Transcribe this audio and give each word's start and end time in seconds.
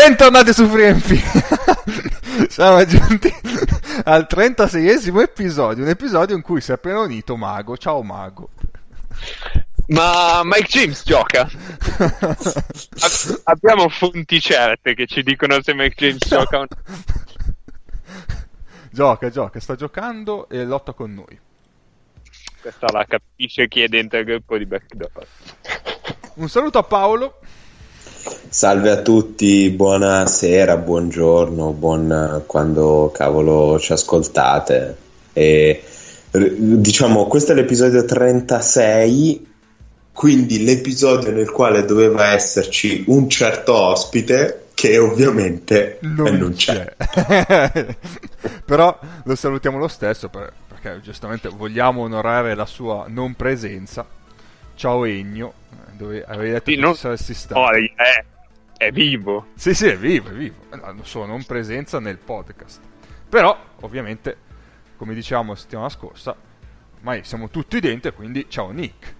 Bentornati 0.00 0.52
su 0.52 0.68
FreeMP. 0.68 1.06
Siamo 2.48 2.84
giunti 2.86 3.34
al 4.04 4.28
36esimo 4.30 5.20
episodio, 5.20 5.82
un 5.82 5.90
episodio 5.90 6.36
in 6.36 6.42
cui 6.42 6.60
si 6.60 6.70
è 6.70 6.74
appena 6.74 7.00
unito 7.00 7.36
Mago. 7.36 7.76
Ciao 7.76 8.00
Mago. 8.04 8.50
Ma 9.88 10.42
Mike 10.44 10.68
James 10.68 11.02
gioca? 11.04 11.50
abbiamo 13.42 13.88
fonti 13.88 14.40
certe 14.40 14.94
che 14.94 15.08
ci 15.08 15.24
dicono 15.24 15.60
se 15.60 15.74
Mike 15.74 15.96
James 15.96 16.30
no. 16.30 16.38
gioca 16.38 16.58
o 16.58 16.60
no. 16.60 16.76
Gioca, 18.92 19.30
gioca, 19.30 19.58
sta 19.58 19.74
giocando 19.74 20.48
e 20.48 20.64
lotta 20.64 20.92
con 20.92 21.12
noi. 21.12 21.40
Questa 22.60 22.86
la 22.92 23.04
capisce 23.04 23.66
chi 23.66 23.82
è 23.82 23.88
dentro 23.88 24.20
il 24.20 24.24
gruppo 24.24 24.56
di 24.58 24.64
Backdoor. 24.64 25.26
Un 26.34 26.48
saluto 26.48 26.78
a 26.78 26.84
Paolo. 26.84 27.40
Salve 28.48 28.90
a 28.90 29.02
tutti, 29.02 29.70
buonasera, 29.70 30.76
buongiorno, 30.78 31.72
buon 31.72 32.42
quando 32.46 33.10
cavolo 33.14 33.78
ci 33.78 33.92
ascoltate. 33.92 34.96
E, 35.32 35.82
diciamo, 36.30 37.26
questo 37.26 37.52
è 37.52 37.54
l'episodio 37.54 38.04
36, 38.04 39.46
quindi 40.12 40.64
l'episodio 40.64 41.30
nel 41.30 41.50
quale 41.50 41.84
doveva 41.84 42.32
esserci 42.32 43.04
un 43.06 43.28
certo 43.28 43.74
ospite 43.74 44.66
che 44.74 44.96
ovviamente 44.98 45.98
non, 46.02 46.36
non 46.36 46.54
c'è. 46.54 46.94
c'è. 46.96 47.96
Però 48.64 48.98
lo 49.24 49.34
salutiamo 49.34 49.76
lo 49.76 49.88
stesso 49.88 50.28
per, 50.28 50.52
perché 50.68 51.00
giustamente 51.02 51.48
vogliamo 51.48 52.02
onorare 52.02 52.54
la 52.54 52.66
sua 52.66 53.06
non 53.08 53.34
presenza. 53.34 54.06
Ciao 54.78 55.04
Egno, 55.06 55.54
dove 55.96 56.24
avevi 56.24 56.50
detto 56.50 56.70
sì, 56.70 56.76
che 56.76 56.80
non... 56.80 56.94
saresti 56.94 57.34
stato. 57.34 57.58
Oh, 57.58 57.72
è, 57.72 58.24
è 58.76 58.92
vivo. 58.92 59.46
Sì, 59.56 59.74
sì, 59.74 59.88
è 59.88 59.96
vivo, 59.96 60.28
è 60.28 60.32
vivo. 60.34 60.54
La 60.70 60.94
sua 61.02 61.26
non 61.26 61.42
presenza 61.42 61.98
nel 61.98 62.16
podcast. 62.16 62.80
Però, 63.28 63.58
ovviamente, 63.80 64.36
come 64.96 65.14
dicevamo 65.14 65.50
la 65.50 65.58
settimana 65.58 65.88
scorsa, 65.88 66.32
ormai 66.98 67.24
siamo 67.24 67.48
tutti 67.48 67.80
dentro, 67.80 68.12
quindi 68.12 68.46
ciao 68.48 68.70
Nick. 68.70 69.14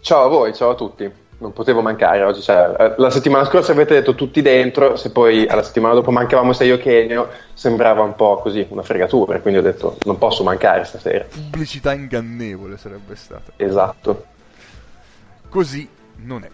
Ciao 0.00 0.26
a 0.26 0.28
voi, 0.28 0.54
ciao 0.54 0.70
a 0.70 0.74
tutti. 0.76 1.10
Non 1.38 1.52
potevo 1.52 1.82
mancare 1.82 2.22
oggi. 2.22 2.40
Cioè, 2.40 2.76
eh, 2.78 2.94
la 2.96 3.10
settimana 3.10 3.44
scorsa 3.46 3.72
avete 3.72 3.94
detto 3.94 4.14
tutti 4.14 4.40
dentro, 4.40 4.94
se 4.94 5.10
poi 5.10 5.48
alla 5.48 5.64
settimana 5.64 5.94
dopo 5.94 6.12
mancavamo 6.12 6.52
sei 6.52 6.68
io 6.68 6.78
che 6.78 7.02
Enio, 7.02 7.28
sembrava 7.54 8.02
un 8.02 8.14
po' 8.14 8.36
così, 8.36 8.64
una 8.70 8.82
fregatura. 8.82 9.40
Quindi 9.40 9.58
ho 9.58 9.62
detto 9.62 9.98
non 10.04 10.16
posso 10.16 10.44
mancare 10.44 10.84
stasera. 10.84 11.24
Pubblicità 11.24 11.92
ingannevole 11.92 12.76
sarebbe 12.76 13.16
stata. 13.16 13.50
Esatto. 13.56 14.26
Così 15.54 15.88
non 16.16 16.42
è. 16.42 16.50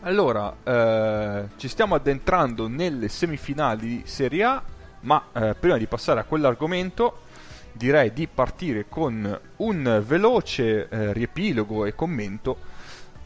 Allora, 0.00 0.54
eh, 0.62 1.48
ci 1.56 1.68
stiamo 1.68 1.94
addentrando 1.94 2.68
nelle 2.68 3.08
semifinali 3.08 3.86
di 3.86 4.02
Serie 4.04 4.44
A, 4.44 4.62
ma 5.00 5.28
eh, 5.32 5.54
prima 5.58 5.78
di 5.78 5.86
passare 5.86 6.20
a 6.20 6.24
quell'argomento 6.24 7.22
direi 7.72 8.12
di 8.12 8.26
partire 8.26 8.90
con 8.90 9.40
un 9.56 10.02
veloce 10.06 10.86
eh, 10.86 11.14
riepilogo 11.14 11.86
e 11.86 11.94
commento 11.94 12.58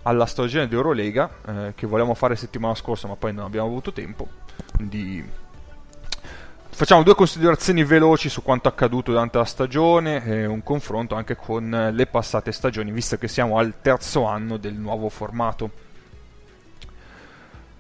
alla 0.03 0.27
stagione 0.27 0.69
di 0.69 0.77
Eurolega 0.77 1.29
eh, 1.45 1.73
che 1.75 1.89
volevamo 1.89 2.15
fare 2.15 2.37
settimana 2.37 2.77
scorsa 2.77 3.09
ma 3.09 3.17
poi 3.17 3.33
non 3.33 3.47
abbiamo 3.47 3.67
avuto 3.67 3.93
tempo. 3.93 4.29
Quindi 4.77 5.29
facciamo 6.77 7.03
due 7.03 7.15
considerazioni 7.15 7.85
veloci 7.85 8.29
su 8.29 8.43
quanto 8.43 8.69
accaduto 8.69 9.11
durante 9.11 9.39
la 9.39 9.47
stagione 9.47 10.23
e 10.23 10.45
un 10.45 10.63
confronto 10.63 11.15
anche 11.15 11.35
con 11.35 11.91
le 11.91 12.07
passate 12.07 12.53
stagioni 12.53 12.91
visto 12.91 13.17
che 13.17 13.29
siamo 13.29 13.57
al 13.57 13.81
terzo 13.81 14.27
anno 14.27 14.59
del 14.59 14.75
nuovo 14.75 15.09
formato. 15.09 15.71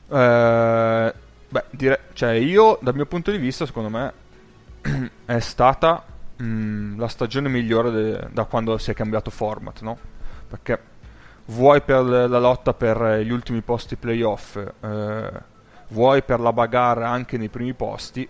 Eh, 0.08 1.14
beh, 1.46 1.64
dire, 1.72 2.00
cioè 2.14 2.30
io 2.30 2.78
dal 2.80 2.94
mio 2.94 3.04
punto 3.04 3.30
di 3.30 3.36
vista, 3.36 3.66
secondo 3.66 3.90
me, 3.90 4.12
è 5.26 5.40
stata 5.40 6.02
mh, 6.36 6.44
mm, 6.44 6.98
la 6.98 7.08
stagione 7.08 7.50
migliore 7.50 7.90
de- 7.90 8.28
da 8.30 8.44
quando 8.44 8.78
si 8.78 8.90
è 8.92 8.94
cambiato 8.94 9.28
format, 9.30 9.82
no? 9.82 9.98
Perché 10.48 10.80
vuoi 11.46 11.82
per 11.82 12.02
la 12.02 12.38
lotta 12.38 12.72
per 12.72 13.20
gli 13.20 13.30
ultimi 13.30 13.60
posti 13.60 13.96
playoff, 13.96 14.56
eh, 14.56 15.30
vuoi 15.88 16.22
per 16.22 16.40
la 16.40 16.54
bagarre 16.54 17.04
anche 17.04 17.36
nei 17.36 17.50
primi 17.50 17.74
posti, 17.74 18.26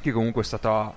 che 0.00 0.12
comunque 0.12 0.42
è 0.42 0.44
stata 0.44 0.92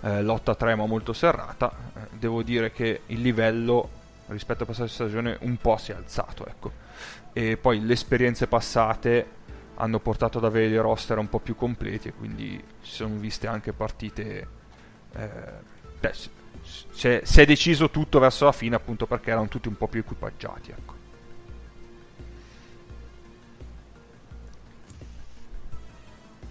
eh, 0.00 0.22
lotta 0.22 0.54
trema 0.54 0.86
molto 0.86 1.12
serrata, 1.12 1.72
eh, 1.94 2.00
devo 2.18 2.42
dire 2.42 2.72
che 2.72 3.02
il 3.06 3.20
livello 3.20 3.96
rispetto 4.28 4.64
alla 4.64 4.72
passata 4.72 4.88
stagione 4.88 5.38
un 5.40 5.56
po' 5.56 5.76
si 5.76 5.92
è 5.92 5.94
alzato, 5.94 6.46
ecco 6.46 6.86
e 7.32 7.56
poi 7.56 7.80
le 7.84 7.92
esperienze 7.92 8.46
passate 8.46 9.36
hanno 9.76 10.00
portato 10.00 10.38
ad 10.38 10.44
avere 10.44 10.68
dei 10.68 10.78
roster 10.78 11.18
un 11.18 11.28
po' 11.28 11.38
più 11.38 11.54
completi 11.54 12.08
e 12.08 12.12
quindi 12.12 12.60
si 12.80 12.94
sono 12.94 13.14
viste 13.16 13.46
anche 13.46 13.72
partite 13.72 14.48
eh, 15.12 15.30
beh, 16.00 16.12
si, 16.12 17.08
è, 17.08 17.20
si, 17.22 17.40
è, 17.40 17.46
deciso 17.46 17.90
tutto 17.90 18.18
verso 18.18 18.44
la 18.44 18.52
fine 18.52 18.74
appunto 18.74 19.06
perché 19.06 19.30
erano 19.30 19.46
tutti 19.46 19.68
un 19.68 19.76
po' 19.76 19.86
più 19.86 20.00
equipaggiati 20.00 20.70
ecco. 20.72 20.96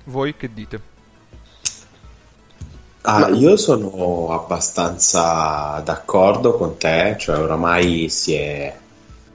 voi 0.06 0.38
che 0.38 0.54
dite? 0.54 0.96
Ah, 3.10 3.30
io 3.30 3.56
sono 3.56 4.32
abbastanza 4.32 5.82
d'accordo 5.86 6.58
con 6.58 6.76
te, 6.76 7.16
cioè 7.18 7.38
oramai 7.40 8.10
si 8.10 8.34
è 8.34 8.76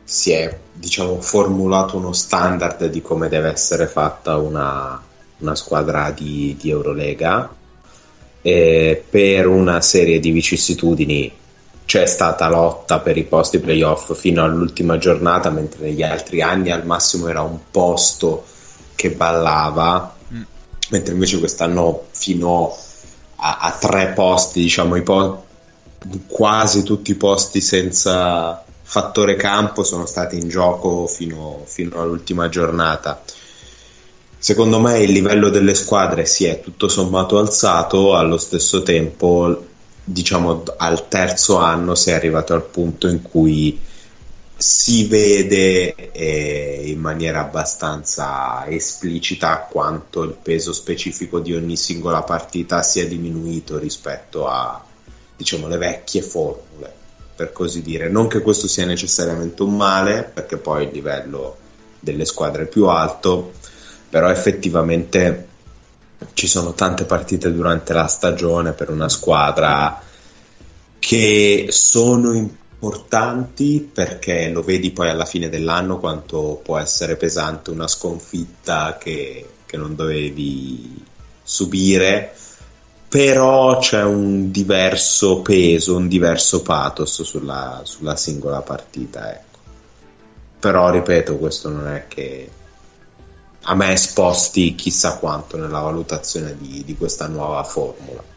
si 0.05 0.31
è 0.33 0.59
diciamo 0.75 1.23
formulato 1.23 1.97
uno 1.97 2.13
standard 2.13 2.85
di 2.91 3.01
come 3.01 3.31
deve 3.31 3.49
essere 3.49 3.87
fatta 3.87 4.37
una, 4.37 5.03
una 5.39 5.55
squadra 5.55 6.11
di, 6.11 6.55
di 6.61 6.69
Eurolega 6.69 7.51
e 8.43 9.05
per 9.09 9.47
una 9.47 9.81
serie 9.81 10.21
di 10.21 10.33
vicissitudini 10.33 11.33
c'è 11.87 12.05
stata 12.05 12.51
lotta 12.51 13.01
per 13.01 13.17
i 13.17 13.25
posti 13.25 13.59
playoff 13.59 14.15
fino 14.15 14.45
all'ultima 14.45 14.99
giornata 14.99 15.49
mentre 15.49 15.87
negli 15.87 16.03
altri 16.03 16.43
anni 16.43 16.71
al 16.71 16.85
massimo 16.85 17.27
era 17.27 17.41
un 17.41 17.59
posto 17.71 18.45
che 18.95 19.13
ballava 19.13 20.15
mm. 20.31 20.43
mentre 20.91 21.15
invece 21.15 21.39
quest'anno 21.39 22.09
fino 22.11 22.71
a, 22.71 22.92
a 23.45 23.77
tre 23.79 24.13
posti 24.15 24.61
diciamo 24.61 25.01
po- 25.03 25.45
quasi 26.27 26.83
tutti 26.83 27.11
i 27.11 27.17
posti 27.17 27.61
senza 27.61 28.63
fattore 28.83 29.37
campo 29.37 29.85
sono 29.85 30.07
stati 30.07 30.37
in 30.39 30.49
gioco 30.49 31.07
fino, 31.07 31.63
fino 31.65 32.01
all'ultima 32.01 32.49
giornata. 32.49 33.23
Secondo 34.39 34.81
me 34.81 34.99
il 34.99 35.13
livello 35.13 35.49
delle 35.49 35.75
squadre 35.75 36.27
si 36.27 36.45
è 36.45 36.61
tutto 36.61 36.89
sommato 36.89 37.39
alzato, 37.39 38.15
allo 38.17 38.39
stesso 38.39 38.83
tempo, 38.83 39.67
diciamo 40.05 40.65
al 40.77 41.09
terzo 41.09 41.59
anno 41.59 41.95
si 41.95 42.11
è 42.11 42.15
arrivato 42.15 42.53
al 42.53 42.65
punto 42.65 43.09
in 43.09 43.23
cui 43.23 43.81
si 44.63 45.09
vede 45.09 46.13
eh, 46.13 46.83
in 46.85 47.01
maniera 47.01 47.41
abbastanza 47.41 48.65
esplicita 48.69 49.67
quanto 49.69 50.23
il 50.23 50.37
peso 50.41 50.73
specifico 50.73 51.41
di 51.41 51.53
ogni 51.53 51.77
singola 51.77 52.23
partita 52.23 52.81
sia 52.83 53.05
diminuito 53.07 53.77
rispetto 53.77 54.47
a 54.47 54.83
diciamo 55.37 55.67
le 55.67 55.79
vecchie 55.79 56.23
formule 56.23 56.95
per 57.35 57.51
così 57.51 57.83
dire. 57.83 58.09
Non 58.09 58.29
che 58.29 58.41
questo 58.41 58.69
sia 58.69 58.87
necessariamente 58.87 59.65
un 59.65 59.77
male, 59.77 60.31
perché 60.33 60.59
poi 60.59 60.85
il 60.85 60.91
livello 60.93 61.57
delle 61.99 62.25
squadre 62.25 62.63
è 62.63 62.69
più 62.69 62.87
alto, 62.87 63.55
però 64.09 64.31
effettivamente 64.31 65.49
ci 66.35 66.47
sono 66.47 66.73
tante 66.73 67.05
partite 67.05 67.53
durante 67.53 67.93
la 67.93 68.07
stagione 68.07 68.73
per 68.73 68.91
una 68.91 69.09
squadra 69.09 70.01
che 71.01 71.67
sono 71.71 72.61
importanti 72.83 73.89
perché 73.93 74.49
lo 74.51 74.63
vedi 74.63 74.91
poi 74.91 75.09
alla 75.09 75.25
fine 75.25 75.49
dell'anno 75.49 76.01
quanto 76.01 76.61
può 76.65 76.79
essere 76.79 77.17
pesante 77.17 77.71
una 77.71 77.87
sconfitta 77.87 78.99
che, 78.99 79.49
che 79.65 79.77
non 79.77 79.95
dovevi 79.95 81.05
subire 81.45 82.35
però 83.09 83.79
c'è 83.79 84.03
un 84.03 84.51
diverso 84.51 85.43
peso, 85.43 85.97
un 85.97 86.09
diverso 86.09 86.63
pathos 86.63 87.23
sulla, 87.23 87.83
sulla 87.85 88.17
singola 88.17 88.63
partita. 88.63 89.31
Ecco. 89.31 89.59
Però 90.59 90.89
ripeto, 90.89 91.37
questo 91.37 91.69
non 91.69 91.89
è 91.89 92.07
che 92.09 92.51
a 93.65 93.75
me 93.75 93.95
sposti 93.99 94.75
chissà 94.75 95.19
quanto 95.19 95.59
nella 95.59 95.81
valutazione 95.81 96.57
di, 96.57 96.85
di 96.87 96.97
questa 96.97 97.27
nuova 97.27 97.63
formula. 97.65 98.32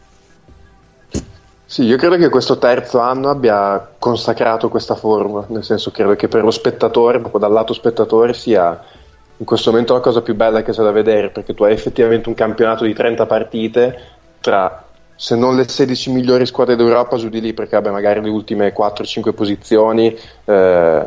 Sì, 1.68 1.82
io 1.82 1.96
credo 1.96 2.16
che 2.16 2.28
questo 2.28 2.58
terzo 2.58 3.00
anno 3.00 3.28
abbia 3.28 3.94
consacrato 3.98 4.68
questa 4.68 4.94
formula, 4.94 5.44
nel 5.48 5.64
senso 5.64 5.90
credo 5.90 6.14
che 6.14 6.28
per 6.28 6.44
lo 6.44 6.52
spettatore, 6.52 7.18
proprio 7.18 7.40
dal 7.40 7.50
lato 7.50 7.72
spettatore, 7.72 8.34
sia 8.34 8.80
in 9.38 9.44
questo 9.44 9.70
momento 9.72 9.92
la 9.92 10.00
cosa 10.00 10.22
più 10.22 10.36
bella 10.36 10.62
che 10.62 10.70
c'è 10.70 10.82
da 10.82 10.92
vedere, 10.92 11.30
perché 11.30 11.54
tu 11.54 11.64
hai 11.64 11.72
effettivamente 11.72 12.28
un 12.28 12.36
campionato 12.36 12.84
di 12.84 12.94
30 12.94 13.26
partite 13.26 14.00
tra 14.40 14.84
se 15.16 15.34
non 15.34 15.56
le 15.56 15.66
16 15.66 16.12
migliori 16.12 16.46
squadre 16.46 16.76
d'Europa 16.76 17.16
giù 17.16 17.28
di 17.28 17.40
lì 17.40 17.52
perché 17.52 17.74
vabbè, 17.74 17.90
magari 17.90 18.20
le 18.20 18.28
ultime 18.28 18.72
4-5 18.72 19.32
posizioni 19.32 20.16
eh, 20.44 21.04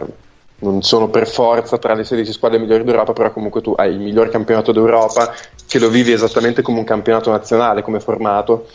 non 0.62 0.82
sono 0.82 1.10
per 1.10 1.28
forza 1.28 1.78
tra 1.78 1.94
le 1.94 2.04
16 2.04 2.34
squadre 2.34 2.60
migliori 2.60 2.84
d'Europa, 2.84 3.14
però 3.14 3.32
comunque 3.32 3.62
tu 3.62 3.74
hai 3.78 3.92
il 3.94 4.00
miglior 4.00 4.30
campionato 4.30 4.74
d'Europa 4.74 5.34
che 5.66 5.80
lo 5.80 5.88
vivi 5.90 6.12
esattamente 6.12 6.62
come 6.62 6.80
un 6.80 6.84
campionato 6.84 7.32
nazionale, 7.32 7.82
come 7.82 8.02
formato. 8.02 8.68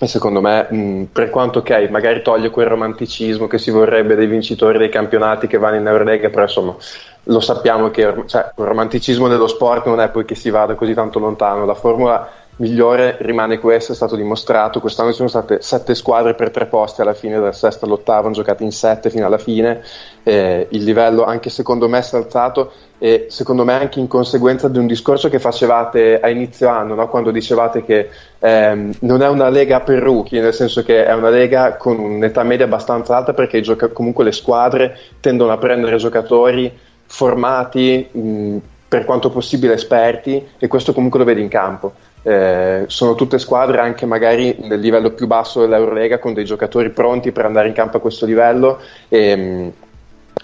Secondo 0.00 0.40
me, 0.40 0.66
mh, 0.70 1.02
per 1.12 1.28
quanto 1.28 1.58
ok, 1.58 1.88
magari 1.90 2.22
toglie 2.22 2.50
quel 2.50 2.68
romanticismo 2.68 3.48
che 3.48 3.58
si 3.58 3.72
vorrebbe 3.72 4.14
dei 4.14 4.28
vincitori 4.28 4.78
dei 4.78 4.90
campionati 4.90 5.48
che 5.48 5.58
vanno 5.58 5.76
in 5.76 5.86
Eurolega, 5.86 6.28
però 6.30 6.42
insomma 6.42 6.76
lo 7.24 7.40
sappiamo 7.40 7.90
che 7.90 8.22
cioè, 8.26 8.52
il 8.56 8.64
romanticismo 8.64 9.26
dello 9.26 9.48
sport 9.48 9.86
non 9.86 10.00
è 10.00 10.08
poi 10.10 10.24
che 10.24 10.36
si 10.36 10.50
vada 10.50 10.76
così 10.76 10.94
tanto 10.94 11.18
lontano. 11.18 11.64
La 11.64 11.74
formula 11.74 12.30
migliore 12.58 13.16
rimane 13.20 13.58
questo, 13.58 13.92
è 13.92 13.94
stato 13.94 14.14
dimostrato. 14.14 14.80
Quest'anno 14.80 15.10
ci 15.10 15.16
sono 15.16 15.28
state 15.28 15.60
sette 15.62 15.96
squadre 15.96 16.34
per 16.34 16.50
tre 16.50 16.66
posti 16.66 17.00
alla 17.00 17.14
fine, 17.14 17.40
dal 17.40 17.54
sesto 17.54 17.84
all'ottavo, 17.84 18.26
hanno 18.26 18.34
giocato 18.34 18.62
in 18.62 18.72
sette 18.72 19.10
fino 19.10 19.26
alla 19.26 19.38
fine. 19.38 19.82
Eh, 20.22 20.66
il 20.70 20.84
livello 20.84 21.24
anche 21.24 21.48
secondo 21.48 21.88
me 21.88 22.02
si 22.02 22.14
è 22.14 22.18
alzato 22.18 22.72
e 22.98 23.26
secondo 23.30 23.64
me 23.64 23.74
anche 23.74 24.00
in 24.00 24.08
conseguenza 24.08 24.68
di 24.68 24.78
un 24.78 24.86
discorso 24.86 25.28
che 25.28 25.38
facevate 25.38 26.20
a 26.20 26.28
inizio 26.28 26.68
anno, 26.68 26.94
no? 26.94 27.08
quando 27.08 27.30
dicevate 27.30 27.84
che 27.84 28.10
ehm, 28.38 28.92
non 29.00 29.22
è 29.22 29.28
una 29.28 29.48
lega 29.48 29.80
per 29.80 30.02
rookie, 30.02 30.40
nel 30.40 30.52
senso 30.52 30.82
che 30.82 31.04
è 31.04 31.14
una 31.14 31.30
lega 31.30 31.76
con 31.76 31.98
un'età 31.98 32.42
media 32.42 32.66
abbastanza 32.66 33.16
alta 33.16 33.32
perché 33.32 33.60
gioca- 33.60 33.88
comunque 33.88 34.24
le 34.24 34.32
squadre 34.32 34.98
tendono 35.20 35.52
a 35.52 35.58
prendere 35.58 35.96
giocatori 35.96 36.70
formati. 37.06 38.08
Mh, 38.10 38.56
per 38.88 39.04
quanto 39.04 39.28
possibile 39.28 39.74
esperti 39.74 40.48
e 40.58 40.66
questo 40.66 40.94
comunque 40.94 41.18
lo 41.18 41.26
vedi 41.26 41.42
in 41.42 41.48
campo. 41.48 41.92
Eh, 42.22 42.84
sono 42.88 43.14
tutte 43.14 43.38
squadre 43.38 43.78
anche 43.80 44.06
magari 44.06 44.56
nel 44.60 44.80
livello 44.80 45.10
più 45.10 45.26
basso 45.26 45.60
dell'Eurolega 45.60 46.18
con 46.18 46.32
dei 46.32 46.44
giocatori 46.44 46.90
pronti 46.90 47.30
per 47.30 47.44
andare 47.44 47.68
in 47.68 47.74
campo 47.74 47.98
a 47.98 48.00
questo 48.00 48.26
livello 48.26 48.80
e, 49.08 49.72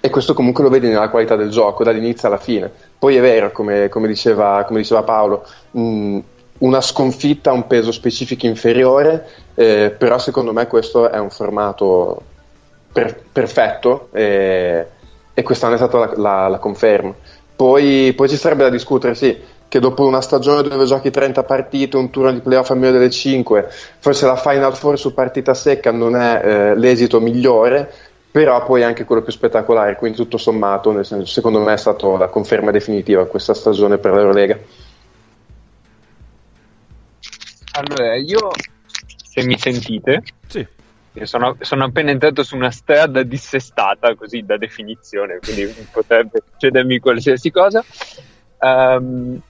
e 0.04 0.10
questo 0.10 0.34
comunque 0.34 0.62
lo 0.62 0.68
vedi 0.68 0.86
nella 0.86 1.08
qualità 1.08 1.34
del 1.34 1.48
gioco 1.48 1.82
dall'inizio 1.82 2.28
alla 2.28 2.36
fine. 2.36 2.70
Poi 2.98 3.16
è 3.16 3.22
vero, 3.22 3.50
come, 3.52 3.88
come, 3.88 4.06
diceva, 4.06 4.62
come 4.66 4.80
diceva, 4.80 5.02
Paolo, 5.02 5.46
mh, 5.70 6.18
una 6.58 6.82
sconfitta 6.82 7.48
ha 7.48 7.54
un 7.54 7.66
peso 7.66 7.90
specifico 7.90 8.44
inferiore, 8.44 9.26
eh, 9.54 9.94
però 9.96 10.18
secondo 10.18 10.52
me 10.52 10.66
questo 10.66 11.10
è 11.10 11.18
un 11.18 11.30
formato 11.30 12.20
per, 12.92 13.18
perfetto 13.32 14.08
e, 14.12 14.86
e, 15.32 15.42
quest'anno 15.42 15.72
è 15.72 15.78
stata 15.78 15.96
la, 15.96 16.12
la, 16.16 16.48
la 16.48 16.58
conferma. 16.58 17.14
Poi, 17.56 18.12
poi, 18.14 18.28
ci 18.28 18.36
sarebbe 18.36 18.64
da 18.64 18.68
discutere, 18.68 19.14
sì, 19.14 19.34
che 19.66 19.80
dopo 19.80 20.06
una 20.06 20.20
stagione 20.20 20.68
dove 20.68 20.84
giochi 20.84 21.10
30 21.10 21.44
partite, 21.44 21.96
un 21.96 22.10
turno 22.10 22.30
di 22.30 22.40
playoff 22.40 22.68
a 22.68 22.74
meglio 22.74 22.92
delle 22.92 23.08
5, 23.08 23.70
forse 24.00 24.26
la 24.26 24.36
Final 24.36 24.76
Four 24.76 24.98
su 24.98 25.14
partita 25.14 25.54
secca 25.54 25.90
non 25.90 26.14
è 26.14 26.42
eh, 26.44 26.74
l'esito 26.76 27.22
migliore, 27.22 28.12
però 28.34 28.64
poi 28.64 28.82
anche 28.82 29.04
quello 29.04 29.22
più 29.22 29.31
spettacolare, 29.31 29.94
quindi 29.94 30.16
tutto 30.16 30.38
sommato, 30.38 30.90
nel 30.90 31.04
senso, 31.04 31.25
secondo 31.25 31.60
me 31.60 31.72
è 31.72 31.76
stata 31.76 32.04
la 32.16 32.26
conferma 32.26 32.72
definitiva 32.72 33.28
questa 33.28 33.54
stagione 33.54 33.98
per 33.98 34.12
l'Eurolega. 34.12 34.58
Allora, 37.75 38.16
io, 38.16 38.50
se 39.22 39.44
mi 39.44 39.56
sentite, 39.56 40.25
sì. 40.48 40.66
Sono, 41.22 41.56
sono, 41.60 41.84
appena 41.84 42.10
entrato 42.10 42.42
su 42.42 42.56
una 42.56 42.72
strada 42.72 43.22
dissestata, 43.22 44.16
così 44.16 44.42
da 44.42 44.56
definizione, 44.56 45.38
quindi 45.40 45.72
potrebbe 45.92 46.42
succedermi 46.50 46.98
qualsiasi 46.98 47.52
cosa. 47.52 47.84
Um, 48.58 49.40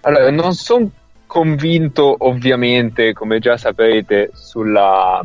allora, 0.00 0.30
non 0.30 0.54
sono 0.54 0.90
convinto, 1.26 2.16
ovviamente, 2.20 3.12
come 3.12 3.40
già 3.40 3.58
saprete, 3.58 4.30
sulla, 4.32 5.22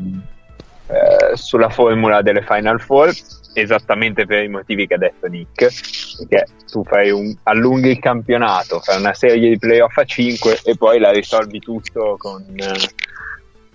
eh, 0.89 1.36
sulla 1.36 1.69
formula 1.69 2.21
delle 2.21 2.41
Final 2.41 2.81
Four, 2.81 3.13
esattamente 3.53 4.25
per 4.25 4.44
i 4.44 4.50
motivi 4.50 4.88
che 4.88 4.95
ha 4.95 4.97
detto 4.97 5.27
Nick, 5.27 5.69
perché 6.18 6.47
tu 6.69 6.83
fai 6.83 7.12
un, 7.12 7.36
allunghi 7.44 7.89
il 7.89 8.00
campionato, 8.00 8.80
fai 8.80 9.00
una 9.00 9.13
serie 9.13 9.50
di 9.50 9.57
playoff 9.57 9.95
a 9.97 10.03
5 10.03 10.59
e 10.63 10.75
poi 10.75 11.00
la 11.00 11.12
risolvi 11.12 11.59
tutto 11.59 12.15
con... 12.18 12.44
Eh, 12.56 13.07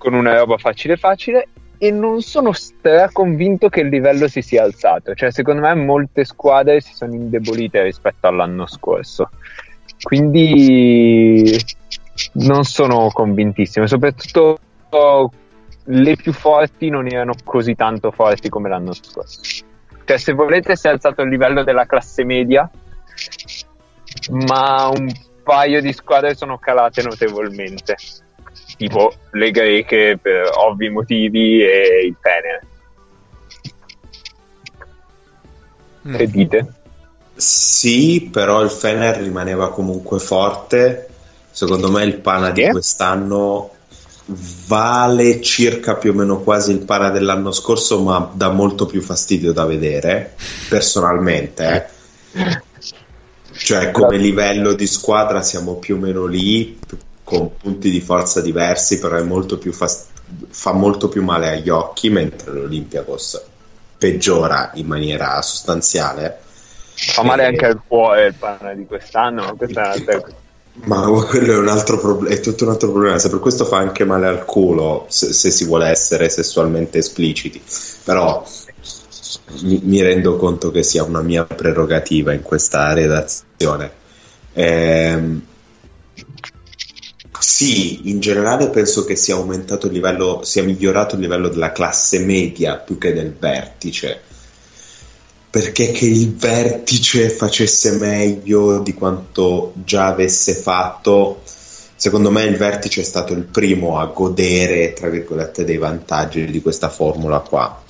con 0.04 0.12
una 0.12 0.36
roba 0.36 0.58
facile 0.58 0.98
facile 0.98 1.48
e 1.78 1.90
non 1.90 2.20
sono 2.20 2.52
convinto 3.10 3.70
che 3.70 3.80
il 3.80 3.88
livello 3.88 4.28
si 4.28 4.42
sia 4.42 4.62
alzato. 4.62 5.14
Cioè, 5.14 5.30
secondo 5.30 5.62
me 5.62 5.74
molte 5.74 6.26
squadre 6.26 6.82
si 6.82 6.92
sono 6.92 7.14
indebolite 7.14 7.82
rispetto 7.82 8.26
all'anno 8.26 8.66
scorso. 8.66 9.30
Quindi 10.02 11.58
non 12.32 12.64
sono 12.64 13.08
convintissimo. 13.10 13.86
Soprattutto 13.86 14.58
le 15.84 16.16
più 16.16 16.32
forti 16.32 16.88
non 16.88 17.06
erano 17.06 17.34
così 17.44 17.74
tanto 17.74 18.10
forti 18.10 18.48
come 18.48 18.68
l'anno 18.68 18.92
scorso. 18.92 19.40
Cioè, 20.04 20.18
se 20.18 20.32
volete, 20.32 20.76
si 20.76 20.86
è 20.86 20.90
alzato 20.90 21.22
il 21.22 21.30
livello 21.30 21.64
della 21.64 21.86
classe 21.86 22.24
media, 22.24 22.68
ma 24.30 24.88
un 24.88 25.12
paio 25.42 25.80
di 25.80 25.92
squadre 25.92 26.34
sono 26.34 26.58
calate 26.58 27.02
notevolmente 27.02 27.96
tipo 28.76 29.12
le 29.32 29.50
greche 29.50 30.18
per 30.20 30.50
ovvi 30.54 30.88
motivi 30.88 31.62
e 31.62 32.06
il 32.06 32.16
Fener. 32.20 32.66
Mm. 36.08 36.16
Che 36.16 36.30
dite? 36.30 36.72
Sì, 37.34 38.28
però 38.32 38.62
il 38.62 38.70
Fener 38.70 39.16
rimaneva 39.16 39.70
comunque 39.70 40.18
forte. 40.18 41.08
Secondo 41.50 41.90
me 41.90 42.04
il 42.04 42.16
Pana 42.16 42.50
di 42.50 42.68
quest'anno 42.68 43.70
vale 44.26 45.40
circa 45.42 45.96
più 45.96 46.12
o 46.12 46.14
meno 46.14 46.40
quasi 46.40 46.72
il 46.72 46.84
Pana 46.84 47.10
dell'anno 47.10 47.52
scorso, 47.52 48.00
ma 48.02 48.30
dà 48.32 48.50
molto 48.50 48.86
più 48.86 49.02
fastidio 49.02 49.52
da 49.52 49.64
vedere, 49.64 50.34
personalmente. 50.68 51.88
Eh. 52.32 52.62
Cioè, 53.56 53.90
come 53.90 54.16
livello 54.16 54.74
di 54.74 54.86
squadra 54.86 55.42
siamo 55.42 55.74
più 55.76 55.96
o 55.96 55.98
meno 55.98 56.26
lì, 56.26 56.78
con 57.22 57.56
punti 57.56 57.90
di 57.90 58.00
forza 58.00 58.40
diversi, 58.40 58.98
però 58.98 59.22
molto 59.24 59.58
fast- 59.70 60.08
fa 60.48 60.72
molto 60.72 61.08
più 61.08 61.22
male 61.22 61.50
agli 61.50 61.68
occhi, 61.68 62.10
mentre 62.10 62.52
l'Olympiakos 62.52 63.42
peggiora 63.96 64.72
in 64.74 64.86
maniera 64.86 65.40
sostanziale. 65.42 66.40
Fa 66.94 67.22
male 67.22 67.42
e... 67.42 67.46
anche 67.46 67.66
al 67.66 67.80
cuore 67.86 68.26
il 68.26 68.34
pane 68.34 68.76
di 68.76 68.86
quest'anno, 68.86 69.54
questa 69.56 69.92
è 69.92 70.22
ma 70.82 71.02
quello 71.28 71.52
è 71.52 71.56
un 71.56 71.68
altro 71.68 71.98
problema, 71.98 72.34
è 72.34 72.40
tutto 72.40 72.64
un 72.64 72.70
altro 72.70 72.90
problema. 72.90 73.18
Se 73.18 73.30
per 73.30 73.38
questo 73.38 73.64
fa 73.64 73.78
anche 73.78 74.04
male 74.04 74.26
al 74.26 74.44
culo, 74.44 75.06
se, 75.08 75.32
se 75.32 75.50
si 75.50 75.64
vuole 75.64 75.88
essere 75.88 76.28
sessualmente 76.28 76.98
espliciti. 76.98 77.62
Però 78.02 78.44
mi, 79.62 79.80
mi, 79.84 80.02
rendo 80.02 80.36
conto 80.36 80.70
che 80.70 80.82
sia 80.82 81.04
una 81.04 81.22
mia 81.22 81.44
prerogativa 81.44 82.32
in 82.32 82.42
questa 82.42 82.92
redazione. 82.92 83.92
Ehm, 84.52 85.42
sì, 87.38 88.08
in 88.10 88.20
generale 88.20 88.68
penso 88.70 89.04
che 89.04 89.16
sia 89.16 89.34
aumentato 89.34 89.86
il 89.86 89.92
livello, 89.92 90.40
sia 90.42 90.62
migliorato 90.62 91.14
il 91.14 91.20
livello 91.20 91.48
della 91.48 91.72
classe 91.72 92.18
media 92.20 92.76
più 92.76 92.98
che 92.98 93.12
del 93.12 93.34
vertice. 93.38 94.22
Perché 95.54 95.92
che 95.92 96.06
il 96.06 96.34
vertice 96.34 97.28
facesse 97.28 97.92
meglio 97.92 98.80
di 98.80 98.92
quanto 98.92 99.72
già 99.84 100.08
avesse 100.08 100.52
fatto, 100.52 101.42
secondo 101.94 102.32
me 102.32 102.42
il 102.42 102.56
vertice 102.56 103.02
è 103.02 103.04
stato 103.04 103.34
il 103.34 103.44
primo 103.44 104.00
a 104.00 104.06
godere, 104.06 104.94
tra 104.94 105.08
virgolette, 105.08 105.62
dei 105.62 105.78
vantaggi 105.78 106.46
di 106.46 106.60
questa 106.60 106.88
formula 106.88 107.38
qua. 107.38 107.80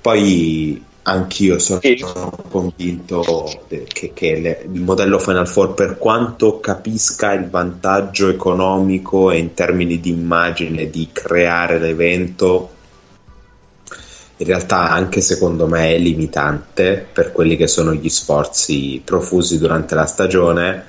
Poi 0.00 0.86
Anch'io 1.02 1.60
sono 1.60 1.78
sì. 1.80 2.04
convinto 2.50 3.48
che, 3.66 4.10
che 4.12 4.40
le, 4.40 4.66
il 4.70 4.80
modello 4.82 5.20
Final 5.20 5.48
Four, 5.48 5.74
per 5.74 5.98
quanto 5.98 6.58
capisca 6.58 7.32
il 7.32 7.48
vantaggio 7.48 8.28
economico 8.28 9.30
e 9.30 9.38
in 9.38 9.54
termini 9.54 10.00
di 10.00 10.10
immagine 10.10 10.90
di 10.90 11.08
creare 11.12 11.78
l'evento, 11.78 12.70
in 14.38 14.46
realtà 14.46 14.90
anche 14.90 15.20
secondo 15.20 15.66
me 15.66 15.94
è 15.94 15.98
limitante 15.98 17.06
per 17.12 17.32
quelli 17.32 17.56
che 17.56 17.66
sono 17.66 17.92
gli 17.92 18.08
sforzi 18.08 19.02
profusi 19.04 19.58
durante 19.58 19.94
la 19.94 20.06
stagione. 20.06 20.84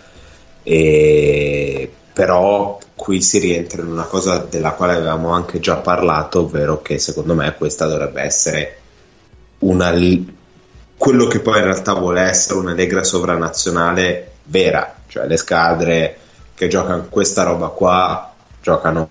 E 0.63 1.91
però 2.13 2.77
qui 2.95 3.21
si 3.21 3.39
rientra 3.39 3.81
in 3.81 3.87
una 3.87 4.03
cosa 4.03 4.39
della 4.49 4.71
quale 4.71 4.93
avevamo 4.93 5.31
anche 5.31 5.59
già 5.59 5.77
parlato, 5.77 6.41
ovvero 6.41 6.81
che 6.81 6.99
secondo 6.99 7.33
me 7.33 7.55
questa 7.55 7.87
dovrebbe 7.87 8.21
essere 8.21 8.77
una, 9.59 9.93
quello 10.97 11.27
che 11.27 11.39
poi 11.39 11.57
in 11.57 11.63
realtà 11.63 11.93
vuole 11.93 12.21
essere 12.21 12.59
una 12.59 12.73
Lega 12.73 13.03
sovranazionale 13.03 14.31
vera, 14.43 14.95
cioè 15.07 15.27
le 15.27 15.37
squadre 15.37 16.17
che 16.53 16.67
giocano 16.67 17.07
questa 17.09 17.43
roba 17.43 17.67
qua 17.67 18.33
giocano 18.61 19.09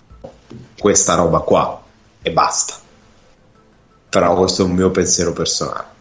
questa 0.79 1.15
roba 1.15 1.41
qua 1.41 1.83
e 2.23 2.31
basta. 2.31 2.88
Però 4.09 4.35
questo 4.37 4.63
è 4.63 4.65
un 4.65 4.73
mio 4.73 4.91
pensiero 4.91 5.33
personale. 5.33 5.97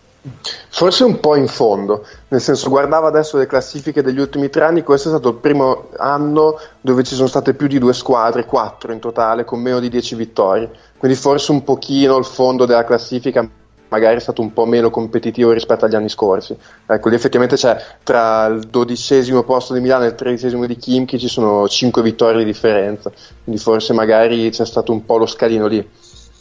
Forse 0.69 1.03
un 1.03 1.19
po' 1.19 1.35
in 1.35 1.47
fondo, 1.47 2.05
nel 2.27 2.41
senso 2.41 2.69
guardavo 2.69 3.07
adesso 3.07 3.37
le 3.37 3.47
classifiche 3.47 4.01
degli 4.01 4.19
ultimi 4.19 4.49
tre 4.49 4.65
anni, 4.65 4.83
questo 4.83 5.07
è 5.07 5.11
stato 5.11 5.29
il 5.29 5.35
primo 5.35 5.89
anno 5.97 6.59
dove 6.81 7.03
ci 7.03 7.15
sono 7.15 7.27
state 7.27 7.53
più 7.53 7.67
di 7.67 7.79
due 7.79 7.93
squadre, 7.93 8.45
quattro 8.45 8.91
in 8.91 8.99
totale, 8.99 9.45
con 9.45 9.61
meno 9.61 9.79
di 9.79 9.89
dieci 9.89 10.15
vittorie, 10.15 10.69
quindi 10.97 11.17
forse 11.17 11.51
un 11.51 11.63
pochino 11.63 12.17
il 12.17 12.25
fondo 12.25 12.65
della 12.65 12.83
classifica 12.83 13.47
magari 13.89 14.17
è 14.17 14.19
stato 14.19 14.41
un 14.41 14.51
po' 14.51 14.65
meno 14.65 14.89
competitivo 14.89 15.51
rispetto 15.51 15.85
agli 15.85 15.95
anni 15.95 16.09
scorsi. 16.09 16.55
Ecco, 16.85 17.09
lì 17.09 17.15
effettivamente 17.15 17.55
c'è 17.55 17.81
tra 18.03 18.47
il 18.47 18.67
dodicesimo 18.67 19.43
posto 19.43 19.73
di 19.73 19.79
Milano 19.79 20.03
e 20.03 20.07
il 20.07 20.15
tredicesimo 20.15 20.65
di 20.65 20.75
Kimchi 20.75 21.17
ci 21.17 21.29
sono 21.29 21.67
5 21.67 22.01
vittorie 22.01 22.39
di 22.39 22.45
differenza, 22.45 23.11
quindi 23.43 23.61
forse 23.61 23.93
magari 23.93 24.49
c'è 24.49 24.65
stato 24.65 24.91
un 24.91 25.05
po' 25.05 25.17
lo 25.17 25.25
scalino 25.25 25.67
lì. 25.67 25.89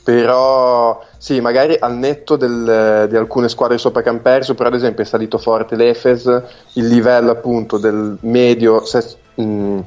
Però 0.07 1.05
sì, 1.19 1.41
magari 1.41 1.77
al 1.81 1.97
netto 1.97 2.37
del, 2.37 3.09
di 3.09 3.17
alcune 3.17 3.49
squadre 3.49 3.77
sopra 3.77 4.03
che 4.03 4.09
hanno 4.09 4.21
perso, 4.21 4.55
però 4.55 4.69
ad 4.69 4.77
esempio 4.77 5.03
è 5.03 5.07
salito 5.07 5.37
forte 5.37 5.75
l'Efes, 5.75 6.27
il 6.75 6.87
livello 6.87 7.33
appunto 7.33 7.77
del 7.77 8.17
medio 8.21 8.85
se, 8.85 9.05
mh, 9.35 9.81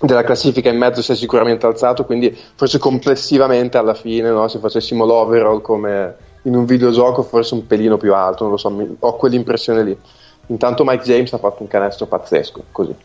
della 0.00 0.24
classifica 0.24 0.70
in 0.70 0.78
mezzo 0.78 1.02
si 1.02 1.12
è 1.12 1.14
sicuramente 1.14 1.66
alzato, 1.66 2.06
quindi 2.06 2.34
forse 2.54 2.78
complessivamente 2.78 3.76
alla 3.76 3.92
fine, 3.92 4.30
no, 4.30 4.48
se 4.48 4.60
facessimo 4.60 5.04
l'overall 5.04 5.60
come 5.60 6.16
in 6.44 6.56
un 6.56 6.64
videogioco 6.64 7.22
forse 7.22 7.52
un 7.52 7.66
pelino 7.66 7.98
più 7.98 8.14
alto, 8.14 8.44
non 8.44 8.52
lo 8.52 8.58
so, 8.58 8.70
mi, 8.70 8.96
ho 8.98 9.16
quell'impressione 9.16 9.82
lì. 9.84 9.98
Intanto 10.46 10.84
Mike 10.86 11.04
James 11.04 11.30
ha 11.34 11.38
fatto 11.38 11.60
un 11.60 11.68
canestro 11.68 12.06
pazzesco, 12.06 12.64
così, 12.72 12.96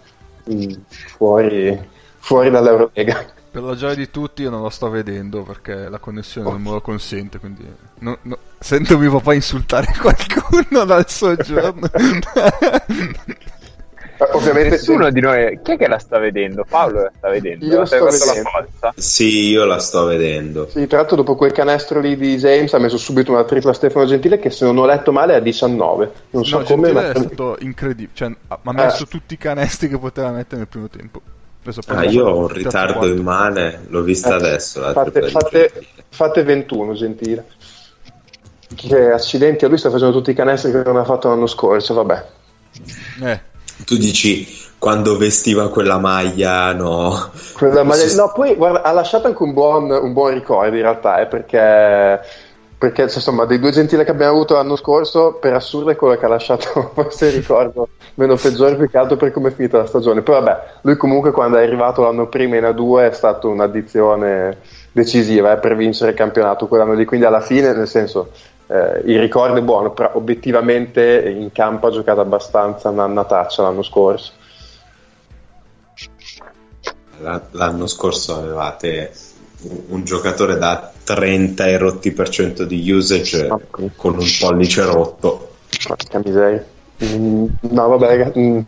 mm, 0.53 0.71
fuori, 0.87 1.77
fuori 2.17 2.49
dall'Eurolega. 2.49 3.33
Per 3.55 3.63
la 3.63 3.75
gioia 3.75 3.95
di 3.95 4.11
tutti 4.11 4.41
io 4.41 4.49
non 4.49 4.61
lo 4.61 4.69
sto 4.69 4.89
vedendo 4.89 5.43
perché 5.43 5.87
la 5.87 5.97
connessione 5.97 6.49
oh. 6.49 6.51
non 6.51 6.61
me 6.61 6.71
lo 6.71 6.81
consente, 6.81 7.39
quindi 7.39 7.65
no, 7.99 8.17
no, 8.23 8.37
sento 8.59 8.97
mio 8.97 9.11
papà 9.11 9.33
insultare 9.33 9.87
qualcuno 9.97 10.83
dal 10.83 11.09
soggiorno. 11.09 11.89
Ovviamente 14.33 14.71
nessuno 14.71 15.05
sì. 15.05 15.11
di 15.13 15.21
noi 15.21 15.61
chi 15.63 15.71
è 15.71 15.77
che 15.77 15.87
la 15.87 15.99
sta 15.99 16.19
vedendo? 16.19 16.65
Paolo 16.67 17.03
la 17.03 17.11
sta 17.15 17.29
vedendo. 17.29 17.65
Io 17.65 17.79
la 17.79 17.85
sto 17.85 18.03
vedendo. 18.03 18.49
La 18.81 18.93
sì, 18.97 19.47
io 19.47 19.63
la 19.63 19.79
sto 19.79 20.03
vedendo. 20.03 20.67
Sì, 20.67 20.85
tra 20.87 20.97
l'altro 20.97 21.15
dopo 21.15 21.35
quel 21.35 21.53
canestro 21.53 22.01
lì 22.01 22.17
di 22.17 22.35
James 22.35 22.73
ha 22.73 22.79
messo 22.79 22.97
subito 22.97 23.31
una 23.31 23.45
tripla 23.45 23.71
Stefano 23.71 24.05
Gentile 24.05 24.37
che 24.37 24.49
se 24.49 24.65
non 24.65 24.77
ho 24.79 24.85
letto 24.85 25.13
male 25.13 25.31
è 25.31 25.37
a 25.37 25.39
19. 25.39 26.11
Non 26.31 26.41
no, 26.41 26.43
so 26.43 26.61
come 26.63 26.91
ma 26.91 27.09
è 27.09 27.15
stato 27.15 27.55
incredibile, 27.61 28.11
cioè, 28.15 28.35
ha 28.49 28.73
messo 28.73 29.03
eh. 29.03 29.07
tutti 29.07 29.35
i 29.35 29.37
canestri 29.37 29.87
che 29.87 29.97
poteva 29.97 30.31
mettere 30.31 30.57
nel 30.57 30.67
primo 30.67 30.89
tempo. 30.89 31.21
Ah, 31.87 32.05
io 32.05 32.27
ho 32.27 32.37
un 32.37 32.47
ritardo 32.47 33.07
immane, 33.07 33.85
l'ho 33.87 34.01
vista 34.01 34.31
eh, 34.31 34.33
adesso. 34.33 34.81
La 34.81 34.91
fate, 34.91 35.29
fate, 35.29 35.71
fate 36.09 36.43
21, 36.43 36.93
Gentile. 36.93 37.45
Che 38.73 39.11
accidenti, 39.11 39.65
a 39.65 39.67
lui 39.67 39.77
sta 39.77 39.89
facendo 39.89 40.13
tutti 40.13 40.31
i 40.31 40.35
canestri 40.35 40.71
che 40.71 40.83
non 40.83 40.97
ha 40.97 41.05
fatto 41.05 41.29
l'anno 41.29 41.47
scorso, 41.47 41.93
vabbè. 41.93 42.25
Eh 43.23 43.53
tu 43.83 43.97
dici 43.97 44.63
quando 44.77 45.17
vestiva 45.17 45.69
quella 45.69 45.97
maglia, 45.97 46.71
no? 46.73 47.31
Quella 47.53 47.83
maglia, 47.83 48.13
no, 48.13 48.31
poi 48.33 48.55
guarda, 48.55 48.83
ha 48.83 48.91
lasciato 48.91 49.27
anche 49.27 49.41
un 49.41 49.53
buon, 49.53 49.89
un 49.89 50.13
buon 50.13 50.33
ricordo 50.33 50.75
in 50.75 50.81
realtà, 50.81 51.21
eh, 51.21 51.25
perché, 51.25 52.19
perché 52.77 53.03
insomma, 53.03 53.45
dei 53.45 53.59
due 53.59 53.71
gentili 53.71 54.03
che 54.03 54.11
abbiamo 54.11 54.33
avuto 54.33 54.55
l'anno 54.55 54.75
scorso, 54.75 55.33
per 55.33 55.53
assurdo 55.53 55.91
è 55.91 55.95
quello 55.95 56.17
che 56.17 56.25
ha 56.25 56.29
lasciato 56.29 56.91
forse 56.93 57.29
ricordo 57.29 57.89
meno 58.15 58.35
peggiore, 58.35 58.75
più 58.75 58.89
che 58.89 58.97
altro 58.97 59.17
per 59.17 59.31
come 59.31 59.49
è 59.49 59.53
finita 59.53 59.77
la 59.77 59.85
stagione. 59.85 60.21
Poi 60.21 60.35
vabbè, 60.41 60.63
lui 60.81 60.97
comunque 60.97 61.31
quando 61.31 61.57
è 61.57 61.63
arrivato 61.63 62.01
l'anno 62.01 62.27
prima 62.27 62.57
in 62.57 62.63
A2 62.63 63.09
è 63.09 63.13
stata 63.13 63.47
un'addizione 63.47 64.57
decisiva 64.91 65.53
eh, 65.53 65.57
per 65.57 65.75
vincere 65.75 66.11
il 66.11 66.17
campionato 66.17 66.67
quell'anno 66.67 66.93
lì, 66.93 67.05
quindi 67.05 67.25
alla 67.25 67.41
fine, 67.41 67.73
nel 67.73 67.87
senso 67.87 68.31
eh, 68.67 69.01
il 69.05 69.19
ricordo 69.19 69.57
è 69.57 69.61
buono, 69.61 69.91
però 69.91 70.11
obiettivamente 70.13 71.29
in 71.29 71.51
campo 71.51 71.87
ha 71.87 71.91
giocato 71.91 72.21
abbastanza 72.21 72.89
nannataccia 72.89 73.61
l'anno 73.61 73.83
scorso. 73.83 74.31
L'anno 77.51 77.87
scorso 77.87 78.35
avevate 78.35 79.11
un 79.87 80.03
giocatore 80.03 80.57
da 80.57 80.91
30 81.03 81.67
e 81.67 81.77
rotti 81.77 82.11
per 82.11 82.29
cento 82.29 82.65
di 82.65 82.89
usage 82.91 83.47
ah, 83.47 83.59
con 83.69 84.17
un 84.17 84.27
pollice 84.39 84.83
rotto. 84.83 85.53
Porca 85.87 86.21
miseria. 86.23 86.65
Mm, 87.03 87.45
no, 87.61 87.87
vabbè, 87.87 88.31
mm, 88.37 88.59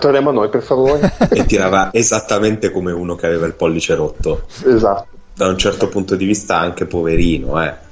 torniamo 0.00 0.30
a 0.30 0.32
noi 0.32 0.48
per 0.48 0.62
favore. 0.62 1.12
e 1.30 1.44
tirava 1.44 1.90
esattamente 1.92 2.70
come 2.70 2.92
uno 2.92 3.14
che 3.14 3.26
aveva 3.26 3.46
il 3.46 3.54
pollice 3.54 3.94
rotto. 3.94 4.44
Esatto. 4.64 5.06
Da 5.34 5.48
un 5.48 5.58
certo 5.58 5.88
punto 5.88 6.14
di 6.14 6.24
vista 6.24 6.58
anche 6.58 6.86
poverino, 6.86 7.62
eh 7.62 7.84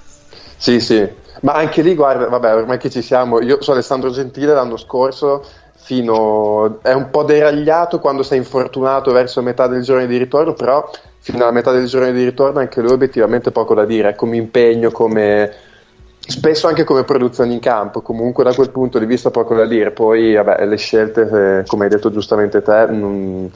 sì, 0.62 0.78
sì, 0.78 1.04
ma 1.40 1.54
anche 1.54 1.82
lì, 1.82 1.96
guarda, 1.96 2.28
vabbè, 2.28 2.54
ormai 2.54 2.78
che 2.78 2.88
ci 2.88 3.02
siamo, 3.02 3.40
io 3.40 3.60
sono 3.62 3.78
Alessandro 3.78 4.12
Gentile 4.12 4.54
l'anno 4.54 4.76
scorso, 4.76 5.44
fino, 5.82 6.80
è 6.80 6.92
un 6.92 7.10
po' 7.10 7.24
deragliato 7.24 7.98
quando 7.98 8.22
sei 8.22 8.38
infortunato 8.38 9.10
verso 9.12 9.42
metà 9.42 9.66
del 9.66 9.82
giorno 9.82 10.06
di 10.06 10.16
ritorno, 10.16 10.54
però 10.54 10.88
fino 11.18 11.42
alla 11.42 11.50
metà 11.50 11.72
del 11.72 11.86
giorno 11.86 12.10
di 12.12 12.24
ritorno 12.24 12.60
anche 12.60 12.80
lui 12.80 12.92
obiettivamente 12.92 13.50
poco 13.50 13.74
da 13.74 13.84
dire, 13.84 14.14
come 14.14 14.36
impegno, 14.36 14.90
come 14.92 15.52
spesso 16.18 16.68
anche 16.68 16.84
come 16.84 17.02
produzione 17.02 17.52
in 17.52 17.58
campo, 17.58 18.00
comunque 18.00 18.44
da 18.44 18.54
quel 18.54 18.70
punto 18.70 19.00
di 19.00 19.06
vista 19.06 19.30
poco 19.30 19.56
da 19.56 19.66
dire, 19.66 19.90
poi 19.90 20.34
vabbè, 20.34 20.64
le 20.66 20.76
scelte, 20.76 21.22
eh, 21.22 21.66
come 21.66 21.84
hai 21.84 21.90
detto 21.90 22.12
giustamente 22.12 22.62
te, 22.62 22.86
non, 22.86 23.50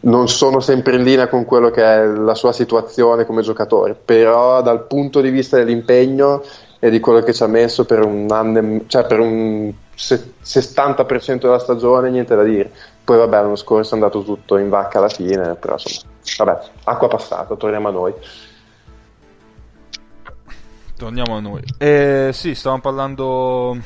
non 0.00 0.28
sono 0.28 0.60
sempre 0.60 0.96
in 0.96 1.02
linea 1.02 1.28
con 1.28 1.44
quello 1.44 1.70
che 1.70 1.82
è 1.82 2.06
la 2.06 2.34
sua 2.34 2.52
situazione 2.52 3.26
come 3.26 3.42
giocatore, 3.42 3.94
però 4.02 4.62
dal 4.62 4.86
punto 4.86 5.20
di 5.20 5.28
vista 5.28 5.58
dell'impegno 5.58 6.42
e 6.80 6.90
di 6.90 6.98
quello 6.98 7.20
che 7.20 7.32
ci 7.32 7.42
ha 7.42 7.46
messo 7.46 7.84
per 7.84 8.02
un 8.02 8.26
anno, 8.30 8.80
cioè 8.86 9.06
per 9.06 9.20
un 9.20 9.72
60% 9.96 11.38
della 11.38 11.58
stagione, 11.58 12.10
niente 12.10 12.34
da 12.34 12.42
dire. 12.42 12.72
Poi 13.04 13.18
vabbè, 13.18 13.42
l'anno 13.42 13.56
scorso 13.56 13.92
è 13.92 13.94
andato 13.94 14.24
tutto 14.24 14.56
in 14.56 14.68
vacca 14.68 14.98
alla 14.98 15.08
fine, 15.08 15.54
però 15.54 15.74
insomma, 15.74 16.52
vabbè, 16.52 16.66
acqua 16.84 17.08
passata, 17.08 17.54
torniamo 17.54 17.88
a 17.88 17.92
noi. 17.92 18.14
Torniamo 20.96 21.36
a 21.36 21.40
noi. 21.40 21.62
Eh, 21.78 22.30
sì, 22.32 22.54
stavamo 22.54 22.80
parlando 22.80 23.76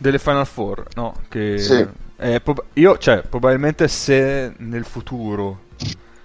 delle 0.00 0.18
Final 0.18 0.46
Four, 0.46 0.86
no? 0.94 1.12
Che 1.28 1.58
sì 1.58 2.02
prob- 2.42 2.64
io, 2.74 2.98
cioè, 2.98 3.22
probabilmente 3.22 3.88
se 3.88 4.52
nel 4.58 4.84
futuro 4.84 5.60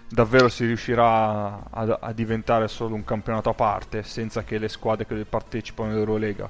davvero 0.09 0.49
si 0.49 0.65
riuscirà 0.65 1.69
a, 1.69 1.97
a, 2.01 2.13
diventare 2.13 2.67
solo 2.67 2.95
un 2.95 3.03
campionato 3.03 3.49
a 3.49 3.53
parte, 3.53 4.03
senza 4.03 4.43
che 4.43 4.57
le 4.57 4.67
squadre 4.67 5.05
che 5.05 5.25
partecipano 5.25 5.91
all'Eurolega 5.91 6.49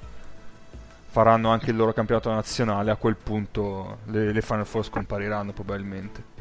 faranno 1.11 1.49
anche 1.49 1.71
il 1.71 1.75
loro 1.75 1.91
campionato 1.91 2.31
nazionale, 2.31 2.91
a 2.91 2.95
quel 2.95 3.15
punto 3.15 3.99
le, 4.05 4.31
le 4.31 4.41
Final 4.41 4.65
Four 4.65 4.85
scompariranno 4.85 5.51
probabilmente. 5.51 6.37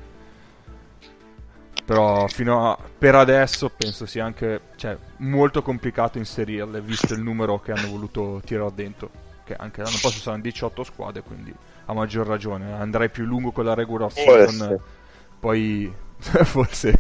Però 1.85 2.27
fino 2.29 2.71
a, 2.71 2.79
per 2.99 3.15
adesso 3.15 3.71
penso 3.71 4.05
sia 4.05 4.25
anche 4.25 4.61
cioè, 4.77 4.97
molto 5.19 5.63
complicato 5.63 6.19
inserirle, 6.19 6.81
visto 6.83 7.15
il 7.15 7.21
numero 7.21 7.59
che 7.61 7.73
hanno 7.73 7.89
voluto 7.89 8.41
tirare 8.45 8.73
dentro. 8.75 9.11
Che 9.43 9.57
anche 9.57 9.81
l'anno 9.81 9.97
prossimo 9.99 10.23
saranno 10.23 10.43
18 10.43 10.85
squadre, 10.85 11.23
quindi 11.23 11.55
a 11.87 11.95
maggior 11.95 12.27
ragione. 12.27 12.75
Andrei 12.75 13.09
più 13.09 13.25
lungo 13.25 13.51
con 13.53 13.65
la 13.65 13.73
regular 13.73 14.13
season. 14.13 14.79
Poi 15.41 15.91
forse 16.45 16.99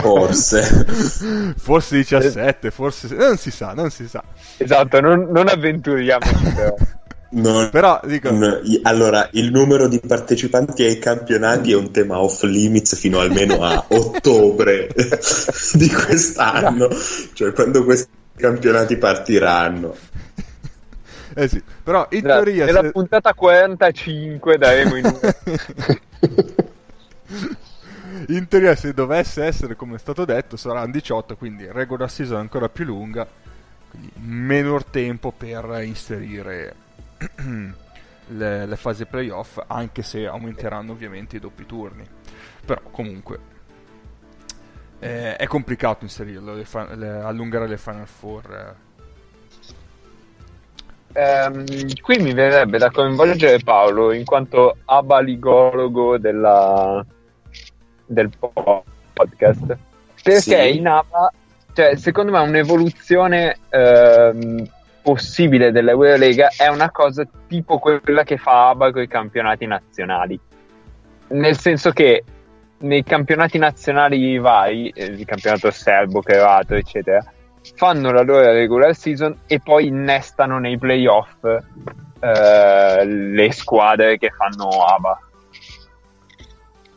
forse. 0.00 0.62
Forse 1.56 1.96
17 1.96 2.70
forse 2.70 3.14
non 3.14 3.36
si 3.36 3.50
sa 3.50 3.72
non 3.72 3.90
si 3.90 4.06
sa. 4.08 4.22
Esatto 4.58 5.00
non, 5.00 5.28
non 5.30 5.48
avventuriamo 5.48 6.24
non, 7.30 7.70
però 7.70 8.00
dico 8.04 8.30
n- 8.30 8.80
allora 8.82 9.28
il 9.32 9.50
numero 9.50 9.88
di 9.88 10.00
partecipanti 10.00 10.84
ai 10.84 10.98
campionati 10.98 11.72
è 11.72 11.76
un 11.76 11.90
tema 11.90 12.20
off 12.20 12.42
limits 12.42 12.96
fino 12.96 13.18
almeno 13.18 13.62
a 13.62 13.84
ottobre 13.88 14.88
di 15.72 15.88
quest'anno. 15.88 16.88
Cioè 17.32 17.52
quando 17.52 17.84
questi 17.84 18.10
campionati 18.36 18.96
partiranno. 18.96 19.94
Eh 21.38 21.48
sì, 21.48 21.62
però 21.82 22.06
in 22.10 22.20
Grazie. 22.20 22.44
teoria... 22.44 22.64
Nella 22.64 22.82
se... 22.82 22.92
puntata 22.92 23.34
45 23.34 24.56
daremo 24.56 24.96
in... 24.96 25.18
in 28.28 28.46
teoria 28.48 28.74
se 28.76 28.92
dovesse 28.94 29.44
essere 29.44 29.76
come 29.76 29.96
è 29.96 29.98
stato 29.98 30.24
detto 30.24 30.56
saranno 30.56 30.90
18, 30.92 31.36
quindi 31.36 31.70
regular 31.70 32.10
season 32.10 32.38
ancora 32.38 32.68
più 32.68 32.84
lunga, 32.84 33.26
quindi 33.90 34.12
menor 34.16 34.84
tempo 34.84 35.32
per 35.32 35.80
inserire 35.82 36.74
le, 38.28 38.66
le 38.66 38.76
fasi 38.76 39.06
playoff, 39.06 39.58
anche 39.66 40.02
se 40.02 40.26
aumenteranno 40.26 40.92
ovviamente 40.92 41.36
i 41.36 41.40
doppi 41.40 41.66
turni. 41.66 42.06
Però 42.64 42.80
comunque 42.90 43.38
eh, 44.98 45.36
è 45.36 45.46
complicato 45.46 46.04
inserirlo, 46.04 46.54
le 46.54 46.64
fa- 46.64 46.94
le, 46.94 47.08
allungare 47.08 47.68
le 47.68 47.78
Final 47.78 48.06
Four. 48.06 48.54
Eh 48.54 48.84
ehm, 51.16 51.64
qui 52.00 52.18
mi 52.18 52.32
verrebbe 52.32 52.78
da 52.78 52.90
coinvolgere 52.90 53.60
Paolo 53.62 54.12
in 54.12 54.24
quanto 54.24 54.76
abaligologo 54.84 56.18
della, 56.18 57.04
del 58.06 58.30
podcast. 59.12 59.76
Perché 60.22 60.40
sì. 60.40 60.76
in 60.76 60.88
ABA, 60.88 61.32
cioè, 61.74 61.96
secondo 61.96 62.32
me, 62.32 62.38
un'evoluzione 62.40 63.58
ehm, 63.68 64.68
possibile 65.02 65.70
dell'Eurolega 65.70 66.48
è 66.56 66.68
una 66.68 66.90
cosa 66.90 67.26
tipo 67.46 67.78
quella 67.78 68.24
che 68.24 68.38
fa 68.38 68.70
ABA 68.70 68.92
con 68.92 69.02
i 69.02 69.08
campionati 69.08 69.66
nazionali. 69.66 70.40
Nel 71.28 71.58
senso 71.58 71.90
che 71.90 72.24
nei 72.78 73.04
campionati 73.04 73.58
nazionali 73.58 74.38
vari, 74.38 74.90
eh, 74.90 75.04
il 75.04 75.24
campionato 75.24 75.70
serbo, 75.70 76.20
croato, 76.20 76.74
eccetera, 76.74 77.24
fanno 77.74 78.10
la 78.10 78.22
loro 78.22 78.52
regular 78.52 78.94
season 78.94 79.36
e 79.46 79.60
poi 79.60 79.86
innestano 79.86 80.58
nei 80.58 80.78
playoff 80.78 81.44
eh, 81.44 83.04
le 83.04 83.52
squadre 83.52 84.18
che 84.18 84.30
fanno 84.30 84.68
ABA 84.68 85.20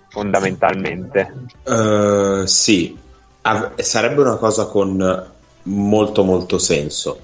fondamentalmente. 0.09 1.33
Uh, 1.63 2.45
sì. 2.45 2.97
Av- 3.41 3.79
sarebbe 3.79 4.21
una 4.21 4.35
cosa 4.35 4.65
con 4.65 5.27
molto 5.63 6.23
molto 6.23 6.57
senso. 6.57 7.19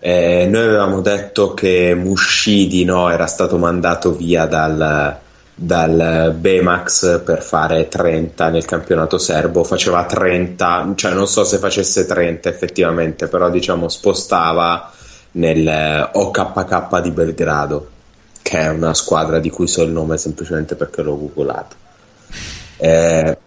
Eh, 0.00 0.46
noi 0.48 0.62
avevamo 0.62 1.00
detto 1.00 1.54
che 1.54 1.94
Mushidi 1.94 2.84
no, 2.84 3.10
era 3.10 3.26
stato 3.26 3.58
mandato 3.58 4.14
via 4.14 4.46
dal, 4.46 5.18
dal 5.54 6.34
Bemax 6.38 7.22
per 7.22 7.42
fare 7.42 7.88
30 7.88 8.48
nel 8.50 8.64
campionato 8.64 9.18
serbo, 9.18 9.64
faceva 9.64 10.04
30, 10.04 10.92
cioè 10.94 11.12
non 11.12 11.26
so 11.26 11.42
se 11.42 11.58
facesse 11.58 12.06
30 12.06 12.48
effettivamente, 12.48 13.26
però 13.26 13.50
diciamo 13.50 13.88
spostava 13.88 14.92
nel 15.32 16.10
OKK 16.12 17.00
di 17.00 17.10
Belgrado, 17.10 17.88
che 18.40 18.58
è 18.58 18.68
una 18.68 18.94
squadra 18.94 19.40
di 19.40 19.50
cui 19.50 19.66
so 19.66 19.82
il 19.82 19.90
nome 19.90 20.16
semplicemente 20.16 20.76
perché 20.76 21.02
l'ho 21.02 21.18
googolato. 21.18 21.86
Eh, 22.78 23.38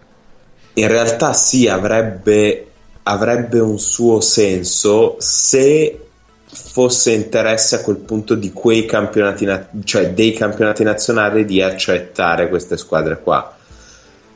in 0.73 0.87
realtà 0.87 1.33
sì, 1.33 1.67
avrebbe, 1.67 2.67
avrebbe 3.03 3.59
un 3.59 3.79
suo 3.79 4.21
senso 4.21 5.15
se 5.19 5.99
fosse 6.45 7.11
interesse 7.11 7.75
a 7.75 7.81
quel 7.81 7.97
punto 7.97 8.35
di 8.35 8.51
quei 8.51 8.85
campionati, 8.85 9.45
na- 9.45 9.67
cioè 9.83 10.11
dei 10.11 10.33
campionati 10.33 10.83
nazionali 10.83 11.45
di 11.45 11.61
accettare 11.61 12.49
queste 12.49 12.77
squadre 12.77 13.19
qua, 13.21 13.55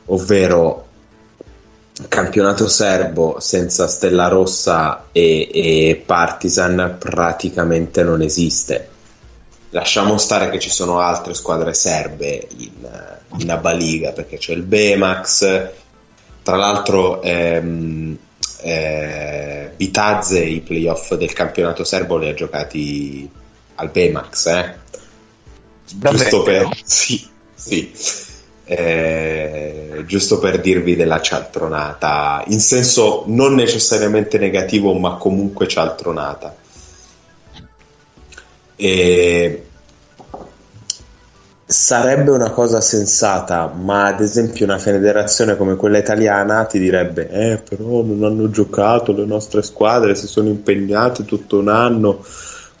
ovvero 0.06 0.84
campionato 2.08 2.68
serbo 2.68 3.36
senza 3.40 3.86
Stella 3.86 4.28
Rossa 4.28 5.06
e, 5.12 5.48
e 5.52 6.02
Partizan 6.04 6.96
praticamente 6.98 8.02
non 8.02 8.22
esiste. 8.22 8.88
Lasciamo 9.70 10.16
stare 10.16 10.48
che 10.50 10.58
ci 10.58 10.70
sono 10.70 11.00
altre 11.00 11.34
squadre 11.34 11.74
serbe 11.74 12.46
in, 12.58 12.70
in 13.38 13.50
Abaliga 13.50 14.12
perché 14.12 14.38
c'è 14.38 14.52
il 14.52 14.62
Bemax. 14.62 15.70
Tra 16.42 16.56
l'altro, 16.56 17.20
ehm, 17.22 18.16
eh, 18.60 19.72
Bitazze 19.76 20.40
i 20.40 20.60
playoff 20.60 21.14
del 21.14 21.32
campionato 21.32 21.84
serbo 21.84 22.16
li 22.16 22.28
ha 22.28 22.34
giocati 22.34 23.28
al 23.74 23.90
Bemax, 23.90 24.46
eh? 24.46 24.74
giusto 25.94 26.42
per, 26.42 26.68
sì, 26.82 27.26
sì. 27.54 27.92
Eh, 28.64 30.02
giusto 30.06 30.38
per 30.38 30.60
dirvi 30.60 30.96
della 30.96 31.20
cialtronata, 31.20 32.42
in 32.48 32.58
senso 32.58 33.24
non 33.26 33.54
necessariamente 33.54 34.38
negativo, 34.38 34.94
ma 34.94 35.16
comunque 35.16 35.68
cialtronata. 35.68 36.54
E 38.76 39.66
sarebbe 41.64 42.30
una 42.30 42.50
cosa 42.50 42.80
sensata, 42.80 43.66
ma 43.66 44.06
ad 44.06 44.20
esempio 44.20 44.64
una 44.64 44.78
federazione 44.78 45.56
come 45.56 45.76
quella 45.76 45.98
italiana 45.98 46.64
ti 46.64 46.78
direbbe: 46.78 47.28
Eh, 47.28 47.56
però 47.58 48.02
non 48.02 48.22
hanno 48.24 48.50
giocato 48.50 49.12
le 49.12 49.24
nostre 49.24 49.62
squadre, 49.62 50.14
si 50.14 50.26
sono 50.26 50.48
impegnate 50.48 51.24
tutto 51.24 51.58
un 51.58 51.68
anno. 51.68 52.24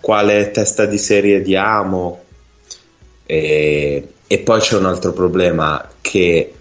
Quale 0.00 0.50
testa 0.52 0.86
di 0.86 0.98
serie 0.98 1.42
diamo? 1.42 2.20
E, 3.26 4.08
e 4.26 4.38
poi 4.38 4.60
c'è 4.60 4.76
un 4.76 4.86
altro 4.86 5.12
problema 5.12 5.88
che 6.00 6.52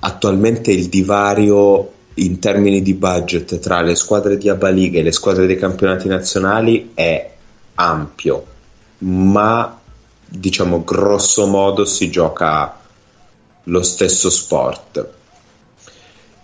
attualmente 0.00 0.70
il 0.70 0.88
divario 0.88 1.92
in 2.14 2.38
termini 2.38 2.82
di 2.82 2.94
budget 2.94 3.58
tra 3.58 3.82
le 3.82 3.94
squadre 3.94 4.36
di 4.36 4.48
Abba 4.48 4.70
League 4.70 4.98
e 4.98 5.02
le 5.02 5.12
squadre 5.12 5.46
dei 5.46 5.56
campionati 5.56 6.08
nazionali 6.08 6.90
è 6.94 7.30
ampio, 7.74 8.44
ma 9.00 9.78
diciamo 10.26 10.84
grosso 10.84 11.46
modo 11.46 11.84
si 11.84 12.10
gioca 12.10 12.78
lo 13.64 13.82
stesso 13.82 14.30
sport. 14.30 15.08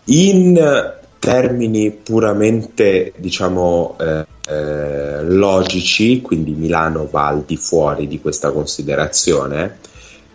In 0.04 0.94
termini 1.18 1.90
puramente 1.90 3.12
diciamo 3.16 3.96
eh, 3.98 4.26
eh, 4.48 5.22
logici, 5.24 6.20
quindi 6.20 6.52
Milano 6.52 7.08
va 7.10 7.26
al 7.26 7.42
di 7.44 7.56
fuori 7.56 8.06
di 8.06 8.20
questa 8.20 8.52
considerazione, 8.52 9.78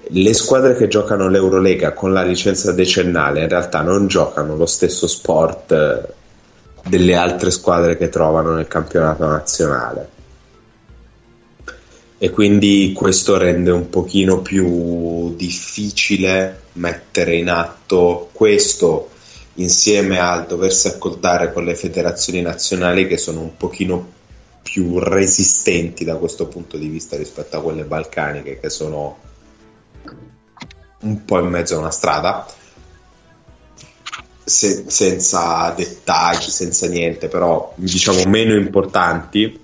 le 0.08 0.34
squadre 0.34 0.76
che 0.76 0.88
giocano 0.88 1.30
l'Eurolega 1.30 1.94
con 1.94 2.12
la 2.12 2.24
licenza 2.24 2.74
decennale 2.74 3.42
in 3.42 3.48
realtà 3.48 3.82
non 3.82 4.08
giocano 4.08 4.56
lo 4.56 4.66
stesso 4.66 5.08
sport 5.08 5.72
eh, 5.72 6.14
delle 6.90 7.16
altre 7.16 7.52
squadre 7.52 7.96
che 7.96 8.10
trovano 8.10 8.54
nel 8.54 8.68
campionato 8.68 9.26
nazionale 9.26 10.20
e 12.24 12.30
quindi 12.30 12.94
questo 12.96 13.36
rende 13.36 13.72
un 13.72 13.90
pochino 13.90 14.44
più 14.44 15.36
difficile 15.36 16.66
mettere 16.74 17.36
in 17.36 17.50
atto 17.50 18.30
questo 18.32 19.10
insieme 19.56 20.20
al 20.20 20.46
doversi 20.46 20.88
accordare 20.88 21.52
con 21.52 21.66
le 21.66 21.74
federazioni 21.74 22.42
nazionali 22.42 23.08
che 23.08 23.18
sono 23.18 23.42
un 23.42 23.58
pochino 23.58 24.08
più 24.62 25.00
resistenti 25.00 26.06
da 26.06 26.18
questo 26.18 26.46
punto 26.46 26.78
di 26.78 26.90
vista 26.90 27.18
rispetto 27.18 27.58
a 27.58 27.62
quelle 27.64 27.86
balcaniche 27.86 28.60
che 28.60 28.70
sono 28.70 29.18
un 31.00 31.26
po' 31.26 31.40
in 31.40 31.48
mezzo 31.48 31.74
a 31.74 31.80
una 31.80 31.90
strada 31.90 32.46
se, 34.44 34.84
senza 34.90 35.74
dettagli, 35.76 36.50
senza 36.52 36.88
niente, 36.88 37.30
però 37.30 37.74
diciamo 37.78 38.26
meno 38.26 38.54
importanti 38.54 39.60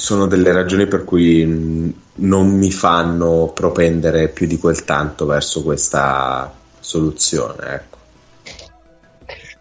sono 0.00 0.26
delle 0.26 0.50
ragioni 0.52 0.86
per 0.86 1.04
cui 1.04 1.94
non 2.14 2.56
mi 2.56 2.72
fanno 2.72 3.52
propendere 3.54 4.28
più 4.28 4.46
di 4.46 4.56
quel 4.56 4.84
tanto 4.84 5.26
verso 5.26 5.62
questa 5.62 6.50
soluzione. 6.80 7.74
Ecco. 7.74 7.98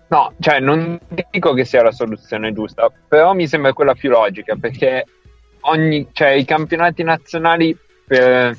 No, 0.08 0.34
cioè 0.39 0.62
non 0.62 0.97
dico 1.30 1.54
che 1.54 1.65
sia 1.65 1.84
la 1.84 1.91
soluzione 1.91 2.54
giusta, 2.54 2.89
però 3.08 3.34
mi 3.34 3.47
sembra 3.47 3.73
quella 3.73 3.93
più 3.93 4.10
logica 4.10 4.56
perché 4.56 5.04
ogni, 5.62 6.08
cioè, 6.13 6.30
i 6.30 6.45
campionati 6.45 7.04
nazionali 7.04 7.78
per, 8.08 8.58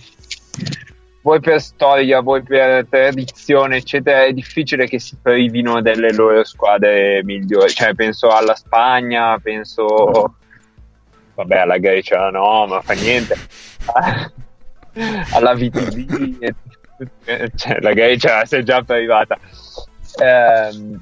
vuoi 1.23 1.41
per 1.41 1.63
storia, 1.63 2.21
vuoi 2.21 2.43
per 2.43 2.87
tradizione, 2.89 3.79
eccetera, 3.79 4.25
è 4.25 4.33
difficile 4.35 4.87
che 4.87 5.01
si 5.01 5.17
privino 5.21 5.81
delle 5.81 6.13
loro 6.13 6.45
squadre 6.45 7.25
migliori. 7.25 7.71
Cioè, 7.71 7.95
penso 7.95 8.29
alla 8.29 8.55
Spagna, 8.55 9.39
penso 9.39 10.35
vabbè 11.41 11.59
alla 11.59 11.79
Grecia 11.79 12.29
no, 12.31 12.67
ma 12.67 12.81
fa 12.83 12.93
niente. 12.95 13.35
alla 15.33 15.55
VTV, 15.55 16.55
cioè, 17.55 17.81
la 17.81 17.93
Grecia 17.93 18.45
si 18.45 18.57
è 18.57 18.63
già 18.63 18.83
arrivata. 18.87 19.39
Eh, 20.17 20.99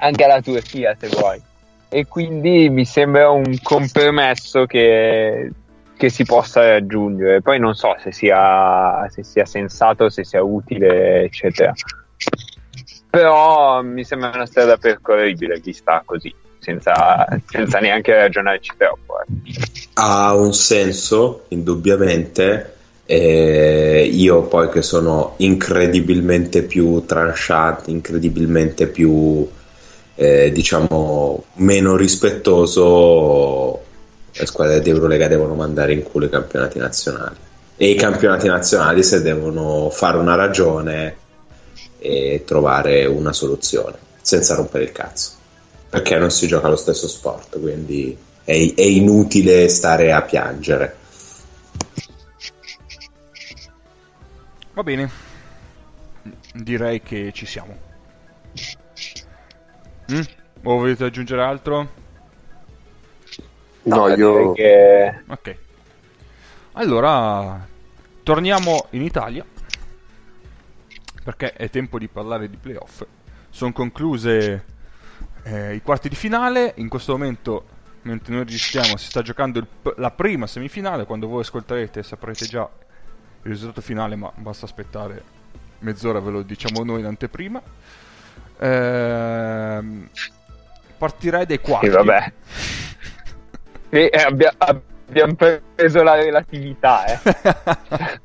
anche 0.00 0.24
alla 0.24 0.40
Turchia 0.40 0.96
se 0.98 1.08
vuoi. 1.08 1.40
E 1.88 2.06
quindi 2.06 2.70
mi 2.70 2.84
sembra 2.84 3.30
un 3.30 3.58
compromesso 3.62 4.66
che, 4.66 5.50
si 5.96 6.24
possa 6.24 6.70
raggiungere. 6.70 7.42
Poi 7.42 7.60
non 7.60 7.74
so 7.74 7.94
se 7.98 8.10
sia, 8.10 9.06
se 9.10 9.22
sia 9.22 9.44
sensato, 9.44 10.08
se 10.08 10.24
sia 10.24 10.42
utile, 10.42 11.22
eccetera. 11.24 11.72
Però 13.10 13.82
mi 13.82 14.02
sembra 14.04 14.32
una 14.34 14.46
strada 14.46 14.78
percorribile 14.78 15.60
vista 15.60 16.02
così 16.04 16.34
senza, 16.62 17.26
senza 17.46 17.78
neanche 17.80 18.14
ragionarci 18.14 18.72
troppo. 18.76 19.20
Eh. 19.20 19.52
Ha 19.94 20.34
un 20.34 20.54
senso, 20.54 21.44
indubbiamente. 21.48 22.76
Eh, 23.04 24.08
io 24.10 24.42
poi 24.42 24.70
che 24.70 24.80
sono 24.80 25.34
incredibilmente 25.38 26.62
più 26.62 27.04
tranchant, 27.04 27.88
incredibilmente 27.88 28.86
più 28.86 29.46
eh, 30.14 30.52
diciamo 30.52 31.44
meno 31.54 31.96
rispettoso, 31.96 33.82
le 34.32 34.46
squadre 34.46 34.80
di 34.80 34.90
Eurolega 34.90 35.26
devono 35.26 35.54
mandare 35.54 35.92
in 35.92 36.04
culo 36.04 36.26
i 36.26 36.30
campionati 36.30 36.78
nazionali. 36.78 37.36
E 37.76 37.90
i 37.90 37.96
campionati 37.96 38.46
nazionali 38.46 39.02
se 39.02 39.20
devono 39.20 39.90
fare 39.90 40.16
una 40.16 40.36
ragione 40.36 41.16
e 41.98 42.44
trovare 42.46 43.04
una 43.06 43.32
soluzione 43.32 43.96
senza 44.20 44.54
rompere 44.54 44.84
il 44.84 44.92
cazzo 44.92 45.40
perché 45.92 46.16
non 46.16 46.30
si 46.30 46.46
gioca 46.46 46.68
lo 46.68 46.76
stesso 46.76 47.06
sport, 47.06 47.60
quindi 47.60 48.16
è, 48.44 48.52
è 48.74 48.80
inutile 48.80 49.68
stare 49.68 50.10
a 50.10 50.22
piangere. 50.22 50.96
Va 54.72 54.82
bene, 54.82 55.10
direi 56.54 57.02
che 57.02 57.30
ci 57.34 57.44
siamo. 57.44 57.76
Mm? 60.10 60.20
O 60.62 60.78
volete 60.78 61.04
aggiungere 61.04 61.42
altro? 61.42 61.88
No, 63.82 63.96
no 63.96 64.14
io... 64.14 64.52
Che... 64.52 65.24
Ok. 65.28 65.56
Allora, 66.72 67.68
torniamo 68.22 68.86
in 68.92 69.02
Italia, 69.02 69.44
perché 71.22 71.52
è 71.52 71.68
tempo 71.68 71.98
di 71.98 72.08
parlare 72.08 72.48
di 72.48 72.56
playoff. 72.56 73.04
Sono 73.50 73.72
concluse 73.72 74.71
eh, 75.42 75.74
i 75.74 75.82
quarti 75.82 76.08
di 76.08 76.16
finale. 76.16 76.72
In 76.76 76.88
questo 76.88 77.12
momento, 77.12 77.64
mentre 78.02 78.34
noi 78.34 78.44
registriamo, 78.44 78.96
si 78.96 79.06
sta 79.06 79.22
giocando 79.22 79.58
il, 79.58 79.66
la 79.96 80.10
prima 80.10 80.46
semifinale. 80.46 81.04
Quando 81.04 81.28
voi 81.28 81.40
ascolterete 81.40 82.02
saprete 82.02 82.46
già 82.46 82.68
il 83.42 83.50
risultato 83.50 83.80
finale, 83.80 84.16
ma 84.16 84.30
basta 84.34 84.66
aspettare 84.66 85.40
mezz'ora, 85.80 86.20
ve 86.20 86.30
lo 86.30 86.42
diciamo 86.42 86.84
noi 86.84 87.00
in 87.00 87.06
anteprima. 87.06 87.60
Ehm, 88.58 90.08
partirei 90.98 91.46
dai 91.46 91.60
quarti. 91.60 91.86
Sì, 91.86 91.92
vabbè. 91.92 92.32
e, 93.90 94.10
eh, 94.12 94.22
abbia, 94.22 94.54
abbiamo 94.58 95.34
preso 95.34 96.02
la 96.02 96.14
relatività, 96.14 97.04
eh. 97.06 98.20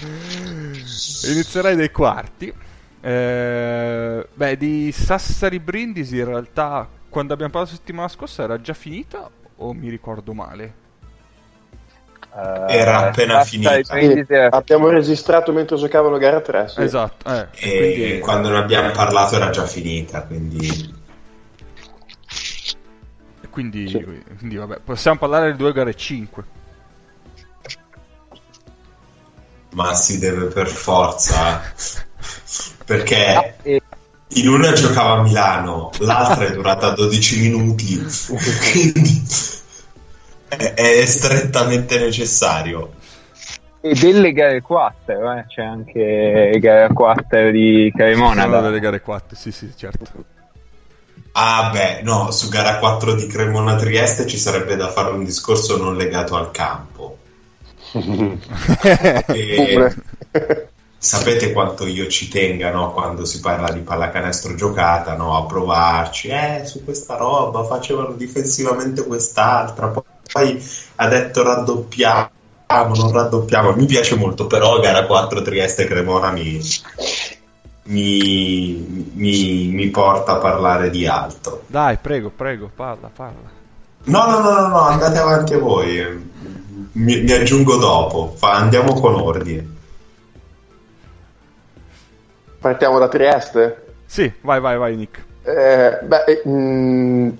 Inizierei 1.30 1.74
dai 1.74 1.90
quarti. 1.90 2.66
Eh, 3.00 4.28
beh, 4.32 4.56
di 4.56 4.90
Sassari 4.92 5.60
Brindisi 5.60 6.18
in 6.18 6.24
realtà 6.24 6.88
quando 7.08 7.32
abbiamo 7.32 7.52
parlato 7.52 7.74
la 7.74 7.78
settimana 7.78 8.08
scorsa 8.08 8.42
era 8.42 8.60
già 8.60 8.74
finita 8.74 9.30
o 9.56 9.72
mi 9.72 9.88
ricordo 9.88 10.34
male? 10.34 10.86
Uh, 12.32 12.66
era 12.68 13.08
appena 13.08 13.42
finita. 13.42 13.82
Sì, 13.82 14.24
abbiamo 14.50 14.88
registrato 14.88 15.52
mentre 15.52 15.76
giocavano 15.76 16.18
gara 16.18 16.40
3. 16.40 16.68
Sì. 16.68 16.82
Esatto. 16.82 17.28
Eh, 17.32 17.48
e 17.52 17.78
quindi... 17.78 18.18
quando 18.20 18.50
ne 18.50 18.58
abbiamo 18.58 18.90
parlato 18.90 19.36
era 19.36 19.50
già 19.50 19.66
finita, 19.66 20.22
quindi... 20.22 20.96
Quindi, 23.50 23.88
sì. 23.88 24.22
quindi 24.36 24.56
vabbè, 24.56 24.78
possiamo 24.84 25.18
parlare 25.18 25.50
di 25.50 25.56
due 25.56 25.72
gare 25.72 25.94
5. 25.94 26.44
Ma 29.70 29.94
si 29.94 30.18
deve 30.18 30.46
per 30.46 30.68
forza. 30.68 31.60
perché 32.88 33.56
in 34.28 34.48
una 34.48 34.72
giocava 34.72 35.18
a 35.18 35.22
Milano, 35.22 35.90
l'altra 35.98 36.46
è 36.46 36.52
durata 36.52 36.88
12 36.92 37.40
minuti, 37.42 38.02
quindi 38.72 39.26
è, 40.48 40.72
è 40.72 41.04
strettamente 41.04 41.98
necessario. 41.98 42.94
E 43.82 43.92
delle 43.92 44.32
gare 44.32 44.62
4, 44.62 45.32
eh? 45.32 45.44
c'è 45.48 45.62
anche 45.62 46.56
gare 46.58 46.90
4 46.94 47.50
di 47.50 47.92
Cremona. 47.94 48.44
Sono 48.44 48.62
delle 48.62 48.80
gare 48.80 49.02
4, 49.02 49.36
sì, 49.36 49.52
sì, 49.52 49.70
certo. 49.76 50.06
Ah, 51.32 51.68
beh, 51.70 52.00
no, 52.04 52.30
su 52.30 52.48
gara 52.48 52.78
4 52.78 53.14
di 53.16 53.26
Cremona 53.26 53.76
Trieste 53.76 54.26
ci 54.26 54.38
sarebbe 54.38 54.76
da 54.76 54.88
fare 54.88 55.10
un 55.10 55.24
discorso 55.24 55.76
non 55.76 55.94
legato 55.94 56.36
al 56.36 56.50
campo. 56.52 57.18
e... 59.26 59.92
sapete 61.00 61.52
quanto 61.52 61.86
io 61.86 62.08
ci 62.08 62.28
tenga 62.28 62.72
no? 62.72 62.92
quando 62.92 63.24
si 63.24 63.38
parla 63.38 63.70
di 63.70 63.80
pallacanestro 63.80 64.56
giocata 64.56 65.14
no? 65.14 65.36
a 65.36 65.46
provarci. 65.46 66.28
Eh 66.28 66.62
su 66.66 66.84
questa 66.84 67.16
roba 67.16 67.64
facevano 67.64 68.12
difensivamente 68.14 69.06
quest'altra. 69.06 69.92
Poi 70.32 70.62
ha 70.96 71.08
detto 71.08 71.42
raddoppiamo 71.42 72.30
non 72.68 73.12
raddoppiamo. 73.12 73.72
Mi 73.72 73.86
piace 73.86 74.16
molto 74.16 74.46
però 74.46 74.80
gara 74.80 75.06
4 75.06 75.40
Trieste 75.40 75.86
Cremona 75.86 76.32
mi, 76.32 76.60
mi, 77.84 79.10
mi, 79.14 79.68
mi 79.68 79.88
porta 79.88 80.32
a 80.32 80.38
parlare 80.38 80.90
di 80.90 81.06
altro. 81.06 81.62
Dai 81.68 81.96
prego 81.96 82.30
prego 82.30 82.68
parla 82.74 83.08
parla. 83.14 83.56
No 84.04 84.26
no 84.26 84.40
no 84.40 84.50
no, 84.50 84.66
no 84.66 84.80
andate 84.80 85.18
avanti 85.18 85.54
voi. 85.54 86.26
Mi, 86.92 87.20
mi 87.20 87.32
aggiungo 87.32 87.76
dopo. 87.76 88.34
Fa, 88.36 88.54
andiamo 88.54 88.94
con 88.94 89.14
ordine 89.14 89.76
Partiamo 92.60 92.98
da 92.98 93.08
Trieste? 93.08 93.86
Sì, 94.04 94.30
vai, 94.40 94.60
vai, 94.60 94.76
vai, 94.76 94.96
Nick. 94.96 95.22
Eh, 95.44 95.98
beh, 96.02 96.42
mh, 96.44 96.50
mm, 96.50 97.30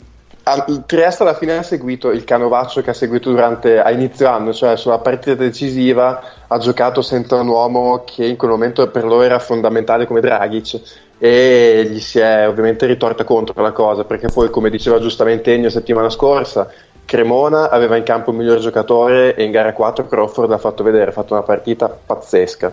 Trieste 0.87 1.23
alla 1.23 1.35
fine 1.35 1.59
ha 1.59 1.63
seguito 1.63 2.11
il 2.11 2.25
canovaccio 2.25 2.81
che 2.81 2.91
ha 2.91 2.95
seguito 2.95 3.31
durante, 3.31 3.81
a 3.81 3.91
inizio 3.91 4.29
anno, 4.29 4.53
cioè 4.53 4.77
sulla 4.77 4.99
partita 4.99 5.35
decisiva 5.35 6.23
ha 6.47 6.59
giocato 6.59 7.03
senza 7.03 7.35
un 7.37 7.49
uomo 7.49 8.05
che 8.05 8.25
in 8.25 8.37
quel 8.37 8.51
momento 8.51 8.89
per 8.89 9.05
loro 9.05 9.23
era 9.23 9.39
fondamentale 9.39 10.07
come 10.07 10.21
Dragic 10.21 10.81
e 11.19 11.87
gli 11.91 12.01
si 12.01 12.21
è 12.21 12.49
ovviamente 12.49 12.87
ritorta 12.87 13.25
contro 13.25 13.61
la 13.61 13.73
cosa 13.73 14.05
perché 14.05 14.29
poi 14.29 14.51
come 14.51 14.71
diceva 14.71 15.01
giustamente 15.01 15.53
Ennio 15.53 15.69
settimana 15.69 16.11
scorsa 16.11 16.71
Cremona 17.05 17.71
aveva 17.71 17.97
in 17.97 18.05
campo 18.05 18.31
il 18.31 18.37
miglior 18.37 18.59
giocatore 18.61 19.35
e 19.35 19.43
in 19.43 19.51
gara 19.51 19.73
4 19.73 20.07
Crawford 20.07 20.49
l'ha 20.49 20.59
fatto 20.59 20.85
vedere, 20.85 21.11
ha 21.11 21.13
fatto 21.13 21.35
una 21.35 21.43
partita 21.43 21.89
pazzesca 21.89 22.73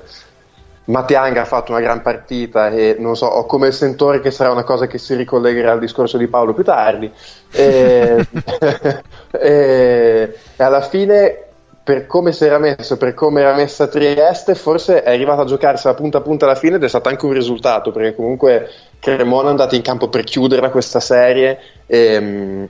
Mattianga 0.85 1.41
ha 1.41 1.45
fatto 1.45 1.71
una 1.71 1.81
gran 1.81 2.01
partita 2.01 2.69
e 2.69 2.95
non 2.99 3.15
so, 3.15 3.25
ho 3.25 3.45
come 3.45 3.71
sentore 3.71 4.19
che 4.19 4.29
sarà 4.29 4.51
una 4.51 4.63
cosa 4.63 4.85
che 4.85 4.97
si 4.97 5.15
ricollegherà 5.15 5.71
al 5.71 5.79
discorso 5.79 6.17
di 6.17 6.27
Paolo 6.27 6.53
più 6.53 6.63
tardi. 6.63 7.11
E, 7.51 8.27
e, 9.31 10.35
e 10.55 10.63
alla 10.63 10.81
fine, 10.81 11.43
per 11.83 12.05
come 12.05 12.31
si 12.31 12.45
era 12.45 12.59
messo, 12.59 12.97
per 12.97 13.15
come 13.15 13.41
era 13.41 13.55
messa 13.55 13.87
Trieste, 13.87 14.53
forse 14.53 15.01
è 15.01 15.11
arrivata 15.11 15.41
a 15.41 15.45
giocarsi 15.45 15.87
la 15.87 15.95
punta 15.95 16.19
a 16.19 16.21
punta 16.21 16.45
alla 16.45 16.55
fine 16.55 16.75
ed 16.75 16.83
è 16.83 16.89
stato 16.89 17.09
anche 17.09 17.25
un 17.25 17.33
risultato, 17.33 17.91
perché 17.91 18.13
comunque 18.13 18.69
Cremona 18.99 19.47
è 19.47 19.51
andato 19.51 19.73
in 19.73 19.81
campo 19.81 20.07
per 20.09 20.23
chiuderla 20.23 20.69
questa 20.69 20.99
serie. 20.99 21.57
E, 21.87 22.69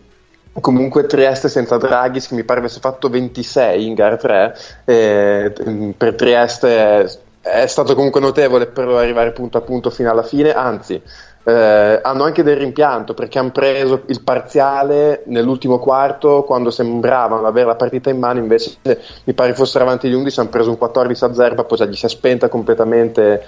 Comunque 0.61 1.05
Trieste 1.05 1.49
senza 1.49 1.75
Draghis 1.75 2.29
che 2.29 2.33
mi 2.33 2.45
pare 2.45 2.59
avesse 2.61 2.79
fatto 2.79 3.09
26 3.09 3.87
in 3.87 3.93
gara 3.93 4.15
3 4.15 4.57
eh, 4.85 5.53
per 5.97 6.15
Trieste 6.15 7.24
è 7.45 7.67
stato 7.67 7.93
comunque 7.93 8.19
notevole 8.19 8.65
per 8.65 8.87
arrivare 8.87 9.31
punto 9.31 9.59
a 9.59 9.61
punto 9.61 9.91
fino 9.91 10.09
alla 10.09 10.23
fine, 10.23 10.51
anzi 10.51 10.99
eh, 11.43 11.99
hanno 12.01 12.23
anche 12.23 12.41
del 12.41 12.57
rimpianto 12.57 13.13
perché 13.13 13.37
hanno 13.37 13.51
preso 13.51 14.01
il 14.07 14.23
parziale 14.23 15.21
nell'ultimo 15.27 15.77
quarto 15.77 16.41
quando 16.41 16.71
sembravano 16.71 17.45
avere 17.45 17.67
la 17.67 17.75
partita 17.75 18.09
in 18.09 18.17
mano, 18.17 18.39
invece 18.39 18.77
mi 19.25 19.33
pare 19.33 19.53
fossero 19.53 19.83
avanti 19.83 20.09
gli 20.09 20.13
11, 20.13 20.39
hanno 20.39 20.49
preso 20.49 20.71
un 20.71 20.77
14 20.79 21.23
a 21.23 21.33
0, 21.35 21.63
poi 21.65 21.77
già 21.77 21.85
gli 21.85 21.95
si 21.95 22.07
è 22.07 22.09
spenta 22.09 22.49
completamente, 22.49 23.43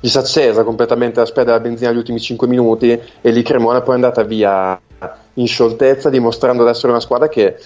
gli 0.00 0.08
si 0.08 0.16
è 0.16 0.20
accesa 0.20 0.64
completamente 0.64 1.20
la 1.20 1.26
speda 1.26 1.52
della 1.52 1.60
benzina 1.60 1.90
negli 1.90 1.98
ultimi 1.98 2.18
5 2.18 2.48
minuti 2.48 3.00
e 3.20 3.30
lì 3.30 3.42
Cremona 3.44 3.82
poi 3.82 3.92
è 3.92 3.94
andata 3.94 4.24
via 4.24 4.80
in 5.34 5.46
scioltezza 5.46 6.10
dimostrando 6.10 6.64
di 6.64 6.70
essere 6.70 6.90
una 6.90 7.00
squadra 7.00 7.28
che 7.28 7.56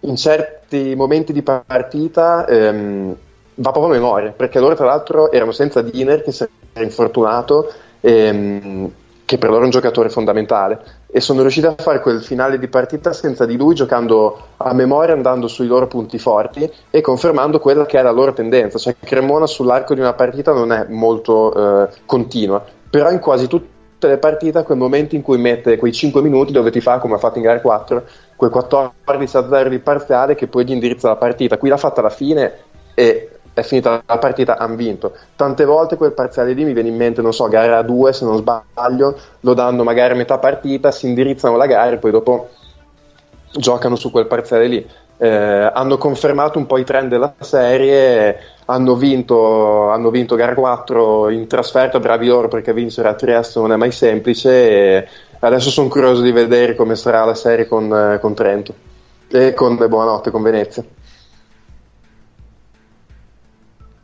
in 0.00 0.16
certi 0.16 0.96
momenti 0.96 1.32
di 1.32 1.42
partita... 1.42 2.44
Ehm, 2.48 3.16
va 3.54 3.70
proprio 3.70 3.92
a 3.92 3.96
memoria, 3.96 4.32
perché 4.34 4.58
loro 4.58 4.74
tra 4.74 4.86
l'altro 4.86 5.30
erano 5.30 5.52
senza 5.52 5.82
Diner 5.82 6.22
che 6.22 6.32
si 6.32 6.46
era 6.72 6.84
infortunato, 6.84 7.72
ehm, 8.00 8.90
che 9.24 9.38
per 9.38 9.48
loro 9.48 9.62
è 9.62 9.64
un 9.64 9.70
giocatore 9.70 10.08
fondamentale, 10.08 10.80
e 11.06 11.20
sono 11.20 11.40
riusciti 11.40 11.66
a 11.66 11.74
fare 11.76 12.00
quel 12.00 12.22
finale 12.22 12.58
di 12.58 12.68
partita 12.68 13.12
senza 13.12 13.46
di 13.46 13.56
lui, 13.56 13.74
giocando 13.74 14.38
a 14.56 14.72
memoria, 14.74 15.14
andando 15.14 15.48
sui 15.48 15.66
loro 15.66 15.86
punti 15.86 16.18
forti 16.18 16.70
e 16.90 17.00
confermando 17.00 17.58
quella 17.58 17.86
che 17.86 17.98
è 17.98 18.02
la 18.02 18.10
loro 18.10 18.32
tendenza, 18.32 18.78
cioè 18.78 18.96
Cremona 18.98 19.46
sull'arco 19.46 19.94
di 19.94 20.00
una 20.00 20.14
partita 20.14 20.52
non 20.52 20.72
è 20.72 20.86
molto 20.88 21.54
eh, 21.84 21.88
continua, 22.06 22.64
però 22.90 23.10
in 23.10 23.20
quasi 23.20 23.46
tutte 23.46 23.70
le 24.08 24.18
partite 24.18 24.62
quel 24.64 24.78
momento 24.78 25.14
in 25.14 25.22
cui 25.22 25.38
mette 25.38 25.76
quei 25.76 25.92
5 25.92 26.20
minuti 26.22 26.52
dove 26.52 26.70
ti 26.70 26.80
fa 26.80 26.98
come 26.98 27.14
ha 27.14 27.18
fatto 27.18 27.38
in 27.38 27.44
gara 27.44 27.60
4 27.60 28.02
quel 28.34 28.50
14 28.50 29.36
a 29.36 29.48
0 29.48 29.68
di 29.68 29.78
parziale 29.78 30.34
che 30.34 30.48
poi 30.48 30.64
gli 30.64 30.72
indirizza 30.72 31.06
la 31.06 31.16
partita. 31.16 31.56
Qui 31.56 31.68
l'ha 31.68 31.76
fatta 31.76 32.00
alla 32.00 32.10
fine 32.10 32.52
e 32.94 33.31
è 33.54 33.62
finita 33.62 34.02
la 34.04 34.18
partita, 34.18 34.58
hanno 34.58 34.76
vinto. 34.76 35.12
Tante 35.36 35.64
volte 35.64 35.96
quel 35.96 36.12
parziale 36.12 36.52
lì 36.52 36.64
mi 36.64 36.72
viene 36.72 36.88
in 36.88 36.96
mente, 36.96 37.22
non 37.22 37.32
so, 37.32 37.48
gara 37.48 37.82
2 37.82 38.12
se 38.12 38.24
non 38.24 38.36
sbaglio, 38.36 39.16
lo 39.40 39.54
danno 39.54 39.82
magari 39.82 40.14
a 40.14 40.16
metà 40.16 40.38
partita, 40.38 40.90
si 40.90 41.06
indirizzano 41.06 41.56
la 41.56 41.66
gara 41.66 41.92
e 41.92 41.98
poi 41.98 42.10
dopo 42.10 42.48
giocano 43.52 43.96
su 43.96 44.10
quel 44.10 44.26
parziale 44.26 44.66
lì. 44.66 44.86
Eh, 45.18 45.28
hanno 45.28 45.98
confermato 45.98 46.58
un 46.58 46.66
po' 46.66 46.78
i 46.78 46.84
trend 46.84 47.10
della 47.10 47.32
serie, 47.38 48.38
hanno 48.64 48.96
vinto, 48.96 49.90
hanno 49.90 50.10
vinto 50.10 50.34
gara 50.34 50.54
4 50.54 51.28
in 51.30 51.46
trasferta, 51.46 52.00
bravi 52.00 52.26
loro 52.26 52.48
perché 52.48 52.72
vincere 52.72 53.08
a 53.08 53.14
Trieste 53.14 53.60
non 53.60 53.72
è 53.72 53.76
mai 53.76 53.92
semplice 53.92 55.06
adesso 55.44 55.70
sono 55.70 55.88
curioso 55.88 56.22
di 56.22 56.32
vedere 56.32 56.74
come 56.74 56.94
sarà 56.94 57.24
la 57.24 57.34
serie 57.34 57.66
con, 57.66 58.18
con 58.20 58.34
Trento 58.34 58.74
e 59.28 59.54
con 59.54 59.76
buonanotte 59.76 60.30
con 60.30 60.42
Venezia. 60.42 60.84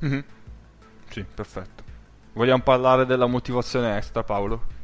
Mm-hmm. 0.05 0.21
Sì, 1.11 1.25
perfetto. 1.35 1.83
Vogliamo 2.35 2.63
parlare 2.63 3.07
della 3.07 3.27
motivazione 3.27 3.97
extra, 3.97 4.23
Paolo? 4.23 4.77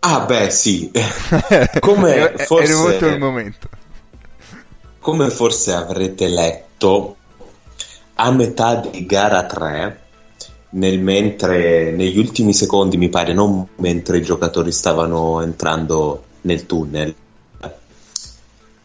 Ah, 0.00 0.20
beh, 0.20 0.50
sì. 0.50 0.90
come 1.80 2.32
è, 2.32 2.44
forse, 2.44 2.72
è 2.72 2.76
arrivato 2.76 3.06
il 3.06 3.18
momento. 3.18 3.68
Come 5.00 5.30
forse 5.30 5.72
avrete 5.72 6.28
letto, 6.28 7.16
a 8.14 8.30
metà 8.30 8.76
di 8.76 9.04
gara 9.06 9.44
3, 9.44 10.02
nel 10.70 11.00
mentre, 11.00 11.90
negli 11.90 12.18
ultimi 12.18 12.54
secondi, 12.54 12.96
mi 12.96 13.08
pare, 13.08 13.32
non 13.32 13.66
mentre 13.76 14.18
i 14.18 14.22
giocatori 14.22 14.70
stavano 14.70 15.42
entrando 15.42 16.24
nel 16.42 16.66
tunnel, 16.66 17.14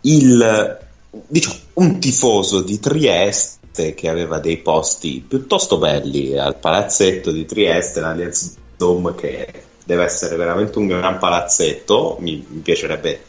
il, 0.01 0.79
diciamo, 1.27 1.55
un 1.73 1.99
tifoso 1.99 2.61
di 2.61 2.79
Trieste 2.79 3.62
che 3.73 4.07
aveva 4.07 4.39
dei 4.39 4.57
posti 4.57 5.23
piuttosto 5.27 5.77
belli 5.77 6.37
al 6.37 6.57
palazzetto 6.57 7.31
di 7.31 7.45
Trieste, 7.45 7.99
l'Allianz 7.99 8.55
Dome 8.77 9.15
che 9.15 9.63
deve 9.83 10.03
essere 10.03 10.35
veramente 10.35 10.77
un 10.77 10.87
gran 10.87 11.17
palazzetto, 11.17 12.17
mi, 12.19 12.45
mi 12.47 12.59
piacerebbe 12.59 13.23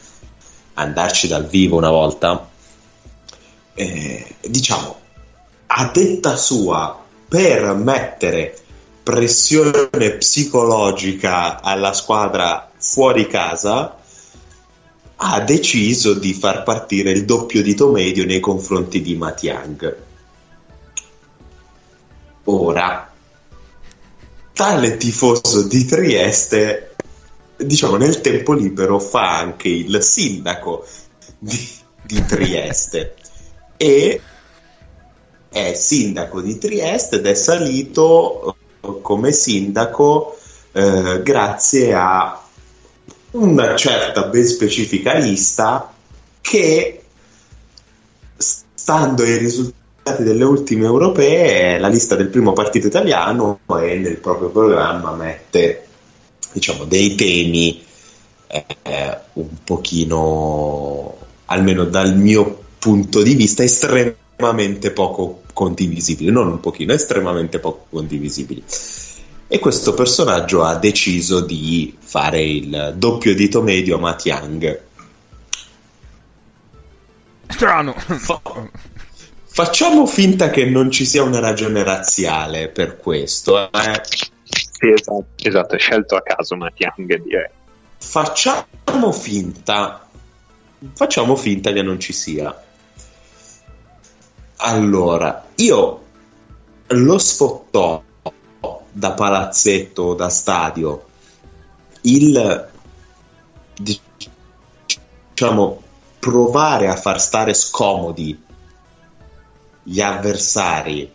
andarci 0.75 1.29
dal 1.29 1.47
vivo 1.47 1.77
una 1.77 1.91
volta. 1.91 2.49
Eh, 3.75 4.35
diciamo, 4.41 5.01
a 5.67 5.91
detta 5.93 6.37
sua, 6.37 7.03
per 7.29 7.75
mettere 7.75 8.57
pressione 9.03 10.11
psicologica 10.19 11.61
alla 11.61 11.93
squadra 11.93 12.71
fuori 12.77 13.27
casa, 13.27 13.99
ha 15.17 15.41
deciso 15.41 16.15
di 16.15 16.33
far 16.35 16.63
partire 16.63 17.11
il 17.11 17.25
doppio 17.25 17.63
dito 17.63 17.91
medio 17.91 18.25
nei 18.25 18.41
confronti 18.41 19.01
di 19.01 19.15
Matiang. 19.17 20.04
Ora, 22.45 23.11
tale 24.53 24.97
tifoso 24.99 25.63
di 25.63 25.85
Trieste, 25.87 26.95
diciamo, 27.57 27.97
nel 27.97 28.21
tempo 28.21 28.53
libero 28.53 28.99
fa 28.99 29.39
anche 29.39 29.69
il 29.69 30.03
sindaco 30.03 30.87
di, 31.39 31.69
di 32.03 32.25
Trieste 32.27 33.15
e 33.77 34.21
è 35.49 35.73
sindaco 35.75 36.41
di 36.41 36.59
Trieste 36.59 37.17
ed 37.17 37.27
è 37.27 37.35
salito 37.35 38.57
come 39.01 39.33
sindaco 39.33 40.37
eh, 40.73 41.23
grazie 41.23 41.95
a 41.95 42.43
una 43.31 43.75
certa 43.75 44.25
ben 44.25 44.47
specifica 44.47 45.15
lista 45.15 45.93
che 46.41 47.05
stando 48.37 49.23
ai 49.23 49.39
risultati 49.39 49.83
delle 50.13 50.45
ultime 50.45 50.85
europee 50.85 51.79
la 51.79 51.89
lista 51.89 52.15
del 52.15 52.29
primo 52.29 52.53
partito 52.53 52.87
italiano 52.87 53.61
e 53.81 53.97
nel 53.97 54.19
proprio 54.19 54.51
programma 54.51 55.13
mette 55.13 55.87
diciamo 56.53 56.85
dei 56.85 57.15
temi 57.15 57.83
eh, 58.47 59.19
un 59.35 59.49
pochino 59.65 61.17
almeno 61.47 61.85
dal 61.85 62.17
mio 62.17 62.63
punto 62.79 63.23
di 63.23 63.35
vista 63.35 63.63
estremamente 63.63 64.91
poco 64.91 65.43
condivisibili 65.53 66.31
non 66.31 66.49
un 66.49 66.61
pochino 66.61 66.93
estremamente 66.93 67.59
poco 67.59 67.87
condivisibili 67.91 68.63
e 69.47 69.59
questo 69.59 69.95
personaggio 69.95 70.65
ha 70.65 70.77
deciso 70.77 71.41
di 71.41 71.97
fare 71.99 72.43
il 72.43 72.95
doppio 72.97 73.35
dito 73.35 73.63
medio 73.63 73.97
a 73.97 74.01
Matt 74.01 74.25
Young. 74.25 74.81
Strano. 77.47 77.95
Fa- 79.55 79.65
facciamo 79.65 80.05
finta 80.05 80.51
che 80.51 80.65
non 80.65 80.91
ci 80.91 81.07
sia 81.07 81.23
una 81.23 81.39
ragione 81.39 81.85
razziale 81.85 82.69
per 82.69 82.97
questo. 82.97 83.71
Eh? 83.71 84.03
Sì, 84.43 84.91
esatto, 84.93 85.27
esatto, 85.37 85.77
scelto 85.77 86.17
a 86.17 86.23
caso 86.23 86.57
Matt 86.57 86.81
Young, 86.81 87.23
direi. 87.23 87.49
Facciamo 87.97 89.13
finta. 89.13 90.09
Facciamo 90.93 91.37
finta 91.37 91.71
che 91.73 91.83
non 91.83 92.01
ci 92.01 92.13
sia. 92.13 92.63
Allora, 94.57 95.47
io 95.55 96.03
lo 96.89 97.19
sfottò 97.19 98.03
da 98.91 99.13
palazzetto 99.13 100.03
o 100.03 100.15
da 100.15 100.29
stadio 100.29 101.07
il 102.03 102.69
diciamo 105.35 105.83
provare 106.19 106.89
a 106.89 106.97
far 106.97 107.21
stare 107.21 107.55
scomodi 107.55 108.44
gli 109.85 110.01
avversari 110.01 111.11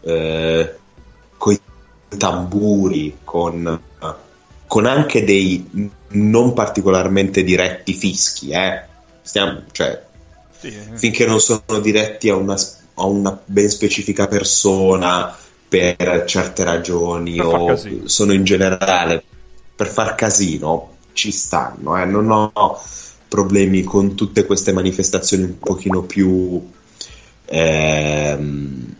eh, 0.00 0.76
con 1.36 1.52
i 1.52 1.60
tamburi 2.16 3.18
con, 3.22 3.80
con, 4.66 4.86
anche 4.86 5.24
dei 5.24 5.90
non 6.08 6.52
particolarmente 6.54 7.44
diretti 7.44 7.92
fischi 7.92 8.50
eh. 8.50 8.86
Stiamo, 9.22 9.62
cioè, 9.72 10.02
sì. 10.58 10.74
finché 10.94 11.26
non 11.26 11.38
sono 11.38 11.80
diretti 11.82 12.30
a 12.30 12.36
una, 12.36 12.56
a 12.94 13.04
una 13.04 13.38
ben 13.44 13.68
specifica 13.68 14.26
persona 14.26 15.36
per 15.68 16.24
certe 16.26 16.64
ragioni 16.64 17.36
per 17.36 17.46
o 17.46 17.78
sono 18.06 18.32
in 18.32 18.44
generale 18.44 19.22
per 19.76 19.86
far 19.86 20.14
casino 20.14 20.96
ci 21.12 21.30
stanno, 21.30 22.00
eh? 22.00 22.06
non 22.06 22.30
ho 22.30 22.80
problemi 23.28 23.82
con 23.82 24.14
tutte 24.14 24.46
queste 24.46 24.72
manifestazioni 24.72 25.42
un 25.42 25.58
pochino 25.58 26.02
più 26.02 26.66
ehm, 27.48 28.94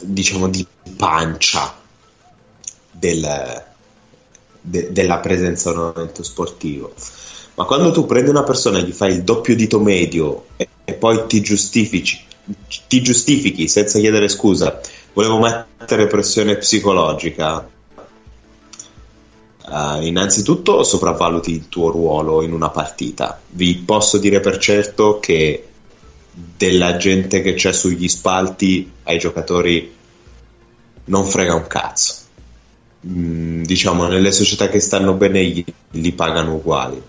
diciamo 0.00 0.48
di 0.48 0.66
pancia 0.96 1.74
del, 2.90 3.64
de, 4.60 4.92
della 4.92 5.18
presenza 5.18 5.70
a 5.70 5.72
un 5.72 5.92
evento 5.94 6.22
sportivo 6.22 6.94
ma 7.54 7.64
quando 7.64 7.90
tu 7.92 8.06
prendi 8.06 8.30
una 8.30 8.42
persona 8.42 8.78
e 8.78 8.82
gli 8.82 8.92
fai 8.92 9.12
il 9.12 9.22
doppio 9.22 9.54
dito 9.54 9.80
medio 9.80 10.46
e, 10.56 10.68
e 10.84 10.92
poi 10.94 11.26
ti 11.26 11.40
giustifichi 11.40 12.28
ti 12.88 13.02
giustifichi 13.02 13.68
senza 13.68 13.98
chiedere 13.98 14.28
scusa 14.28 14.80
volevo 15.12 15.38
mettere 15.38 16.06
pressione 16.06 16.56
psicologica. 16.56 17.68
Uh, 19.62 20.02
innanzitutto 20.02 20.82
sopravvaluti 20.82 21.52
il 21.52 21.68
tuo 21.68 21.90
ruolo 21.90 22.42
in 22.42 22.52
una 22.52 22.70
partita. 22.70 23.40
Vi 23.50 23.76
posso 23.76 24.18
dire 24.18 24.40
per 24.40 24.58
certo 24.58 25.20
che 25.20 25.68
della 26.32 26.96
gente 26.96 27.42
che 27.42 27.54
c'è 27.54 27.72
sugli 27.72 28.08
spalti 28.08 28.90
ai 29.04 29.18
giocatori 29.18 29.92
non 31.04 31.26
frega 31.26 31.54
un 31.54 31.66
cazzo. 31.66 32.14
Mm, 33.06 33.62
diciamo, 33.64 34.06
nelle 34.06 34.32
società 34.32 34.68
che 34.68 34.80
stanno 34.80 35.14
bene 35.14 35.44
gli, 35.44 35.64
li 35.92 36.12
pagano 36.12 36.54
uguali. 36.54 37.02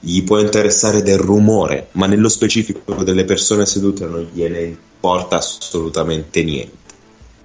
Gli 0.00 0.24
può 0.24 0.38
interessare 0.38 1.02
del 1.02 1.18
rumore, 1.18 1.88
ma 1.92 2.06
nello 2.06 2.28
specifico 2.28 3.04
delle 3.04 3.24
persone 3.24 3.66
sedute 3.66 4.04
non 4.06 4.28
gliene 4.32 4.60
importa 4.60 5.36
assolutamente 5.36 6.42
niente 6.42 6.80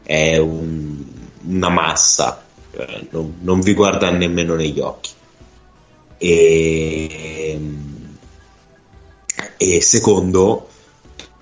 è 0.08 0.38
un, 0.38 1.04
una 1.48 1.68
massa, 1.68 2.42
cioè, 2.74 3.08
non, 3.10 3.40
non, 3.42 3.60
vi 3.60 3.74
guarda 3.74 4.10
nemmeno 4.10 4.56
negli 4.56 4.80
occhi. 4.80 5.10
E, 6.18 7.60
e 9.58 9.82
secondo, 9.82 10.70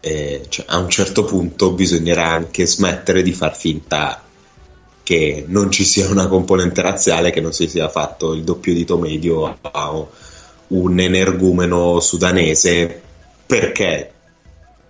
eh, 0.08 0.46
cioè, 0.50 0.66
a 0.70 0.78
un 0.78 0.88
certo 0.88 1.24
punto 1.24 1.72
bisognerà 1.72 2.28
anche 2.28 2.68
smettere 2.68 3.24
di 3.24 3.34
far 3.34 3.58
finta 3.58 4.22
che 5.02 5.46
non 5.48 5.72
ci 5.72 5.84
sia 5.84 6.08
una 6.10 6.28
componente 6.28 6.84
razziale, 6.84 7.32
che 7.32 7.42
non 7.42 7.54
si 7.54 7.68
sia 7.68 7.90
fatto 7.90 8.34
il 8.34 8.44
doppio 8.44 8.76
dito 8.76 9.00
medio 9.00 9.58
a 9.62 10.06
un 10.68 11.00
energumeno 11.00 12.00
sudanese 12.00 13.02
perché 13.48 14.12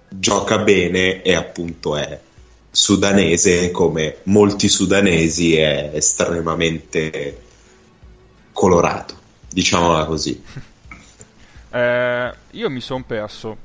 gioca 0.10 0.58
bene 0.58 1.22
e 1.22 1.34
appunto 1.34 1.96
è 1.96 2.20
sudanese, 2.70 3.72
come 3.72 4.18
molti 4.24 4.68
sudanesi, 4.68 5.56
è 5.56 5.92
estremamente 5.94 7.42
colorato, 8.52 9.16
diciamola 9.50 10.04
così. 10.04 10.44
Eh, 11.72 12.34
io 12.52 12.70
mi 12.70 12.80
sono 12.82 13.04
perso, 13.06 13.58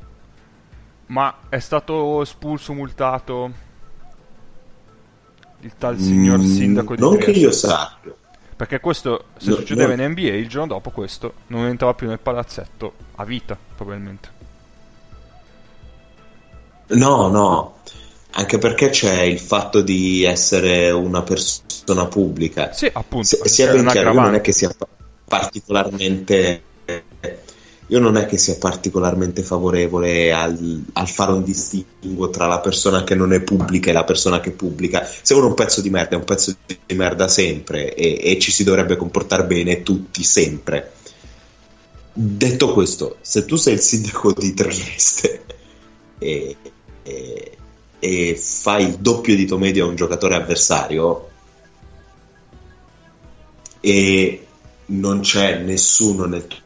ma 1.11 1.35
è 1.49 1.59
stato 1.59 2.23
espulso, 2.23 2.73
multato 2.73 3.69
il 5.61 5.73
tal 5.77 5.99
signor 5.99 6.39
mm, 6.39 6.45
sindaco 6.45 6.95
di 6.95 7.01
Non 7.01 7.13
Trieste. 7.13 7.33
che 7.33 7.39
io 7.39 7.51
sappia. 7.51 8.15
Perché 8.57 8.81
questo, 8.81 9.25
se 9.39 9.51
no, 9.51 9.57
succedeva 9.57 9.95
no. 9.95 10.03
in 10.03 10.11
NBA, 10.11 10.35
il 10.35 10.49
giorno 10.49 10.75
dopo 10.75 10.91
questo 10.91 11.35
non 11.49 11.67
entrava 11.67 11.95
più 11.95 12.07
nel 12.07 12.19
palazzetto 12.19 12.93
a 13.17 13.25
vita, 13.25 13.57
probabilmente. 13.75 14.39
No, 16.89 17.29
no, 17.29 17.79
anche 18.33 18.59
perché 18.59 18.91
c'è 18.91 19.23
il 19.23 19.39
fatto 19.39 19.81
di 19.81 20.25
essere 20.25 20.91
una 20.91 21.23
persona 21.23 22.07
pubblica. 22.07 22.73
Sì, 22.73 22.91
appunto. 22.93 23.27
Se, 23.27 23.49
sia 23.49 23.73
ben 23.73 23.87
chiaro, 23.87 24.13
non 24.13 24.35
è 24.35 24.41
che 24.41 24.53
sia 24.53 24.71
particolarmente. 25.25 26.63
Io 27.91 27.99
non 27.99 28.17
è 28.17 28.27
che 28.27 28.39
sia 28.39 28.57
particolarmente 28.57 29.43
favorevole 29.43 30.33
al, 30.33 30.83
al, 30.93 31.09
fare 31.09 31.33
un 31.33 31.43
distinguo 31.43 32.31
tra 32.31 32.47
la 32.47 32.61
persona 32.61 33.05
che 33.05 33.15
non 33.15 33.33
è 33.33 33.41
pubblica 33.41 33.91
e 33.91 33.93
la 33.93 34.05
persona 34.05 34.41
che 34.41 34.53
pubblica. 34.53 35.05
Se 35.05 35.35
uno 35.35 35.47
è 35.47 35.49
un 35.49 35.55
pezzo 35.55 35.81
di 35.81 35.91
merda, 35.91 36.15
è 36.15 36.19
un 36.19 36.25
pezzo 36.25 36.55
di 36.67 36.95
merda 36.95 37.27
sempre 37.29 37.95
e, 37.95 38.19
e 38.23 38.39
ci 38.39 38.53
si 38.53 38.65
dovrebbe 38.65 38.97
comportare 38.97 39.45
bene 39.45 39.83
tutti 39.83 40.23
sempre. 40.23 40.93
Detto 42.13 42.73
questo, 42.73 43.17
se 43.21 43.45
tu 43.45 43.57
sei 43.57 43.75
il 43.75 43.81
sindaco 43.81 44.33
di 44.33 44.55
Trieste 44.55 45.45
e, 46.19 46.57
e 47.03 47.59
e 48.01 48.35
fai 48.35 48.87
il 48.87 48.97
doppio 48.97 49.37
dito 49.37 49.59
medio 49.59 49.85
a 49.85 49.89
un 49.89 49.95
giocatore 49.95 50.35
avversario 50.35 51.29
e 53.79 54.47
non 54.87 55.21
c'è 55.21 55.59
nessuno 55.59 56.25
nel 56.25 56.47
tuo 56.47 56.59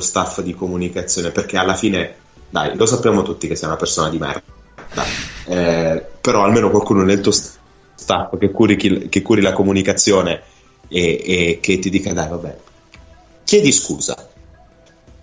staff 0.00 0.40
di 0.40 0.54
comunicazione 0.54 1.30
perché 1.30 1.56
alla 1.56 1.74
fine 1.74 2.14
dai 2.50 2.76
lo 2.76 2.86
sappiamo 2.86 3.22
tutti 3.22 3.48
che 3.48 3.56
sei 3.56 3.68
una 3.68 3.76
persona 3.76 4.08
di 4.10 4.18
merda 4.18 4.42
eh, 5.46 6.04
però 6.20 6.44
almeno 6.44 6.70
qualcuno 6.70 7.02
nel 7.02 7.20
tuo 7.20 7.32
staff 7.32 8.36
che 8.38 8.50
curi, 8.50 8.76
chi, 8.76 9.08
che 9.08 9.22
curi 9.22 9.40
la 9.40 9.52
comunicazione 9.52 10.42
e, 10.88 11.22
e 11.24 11.58
che 11.60 11.78
ti 11.78 11.90
dica 11.90 12.12
dai 12.12 12.28
vabbè, 12.28 12.56
chiedi 13.44 13.72
scusa. 13.72 14.28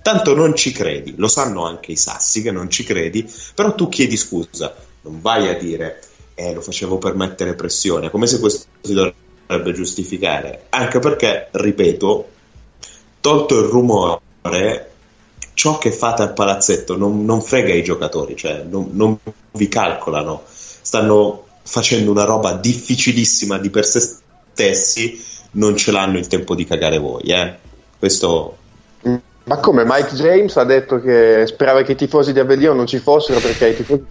Tanto 0.02 0.36
non 0.36 0.56
ci 0.56 0.72
credi, 0.72 1.16
lo 1.18 1.28
sanno 1.28 1.66
anche 1.66 1.92
i 1.92 1.96
sassi 1.96 2.44
che 2.44 2.52
non 2.52 2.70
ci 2.70 2.84
credi, 2.84 3.28
però 3.56 3.74
tu 3.74 3.90
chiedi 3.90 4.16
scusa, 4.18 4.76
non 5.02 5.20
vai 5.20 5.48
a 5.48 5.58
dire 5.58 6.00
eh, 6.36 6.54
lo 6.54 6.62
facevo 6.62 7.00
per 7.00 7.16
mettere 7.16 7.56
pressione, 7.56 8.12
come 8.12 8.28
se 8.28 8.40
questo 8.40 8.68
si 8.82 8.94
dovrebbe 8.94 9.74
giustificare, 9.74 10.66
anche 10.70 11.00
perché, 11.00 11.48
ripeto, 11.50 12.30
tolto 13.20 13.60
il 13.60 13.66
rumore, 13.66 14.20
ciò 15.54 15.78
che 15.78 15.92
fate 15.92 16.22
al 16.22 16.34
palazzetto 16.34 16.96
non, 16.96 17.26
non 17.26 17.42
frega 17.42 17.74
i 17.74 17.84
giocatori, 17.84 18.36
cioè 18.36 18.64
non, 18.70 18.90
non, 18.92 19.18
vi 19.54 19.68
calcolano, 19.68 20.44
stanno 20.46 21.46
facendo 21.64 22.12
una 22.12 22.26
roba 22.26 22.54
difficilissima 22.54 23.58
di 23.58 23.70
per 23.70 23.86
se 23.86 24.00
stessi, 24.00 25.20
non 25.52 25.76
ce 25.76 25.92
l'hanno 25.92 26.18
il 26.18 26.28
tempo 26.28 26.54
di 26.54 26.66
cagare 26.66 26.98
voi, 26.98 27.24
eh? 27.24 27.56
Questo... 27.98 28.58
Ma 29.46 29.58
come 29.60 29.84
Mike 29.86 30.16
James 30.16 30.58
ha 30.58 30.64
detto 30.64 31.00
che 31.00 31.44
sperava 31.46 31.84
che 31.84 31.92
i 31.92 31.96
tifosi 31.96 32.34
di 32.34 32.40
Avellino 32.40 32.74
non 32.74 32.88
ci 32.88 32.98
fossero 32.98 33.40
perché 33.40 33.70
i 33.70 33.76
tifosi 33.76 34.04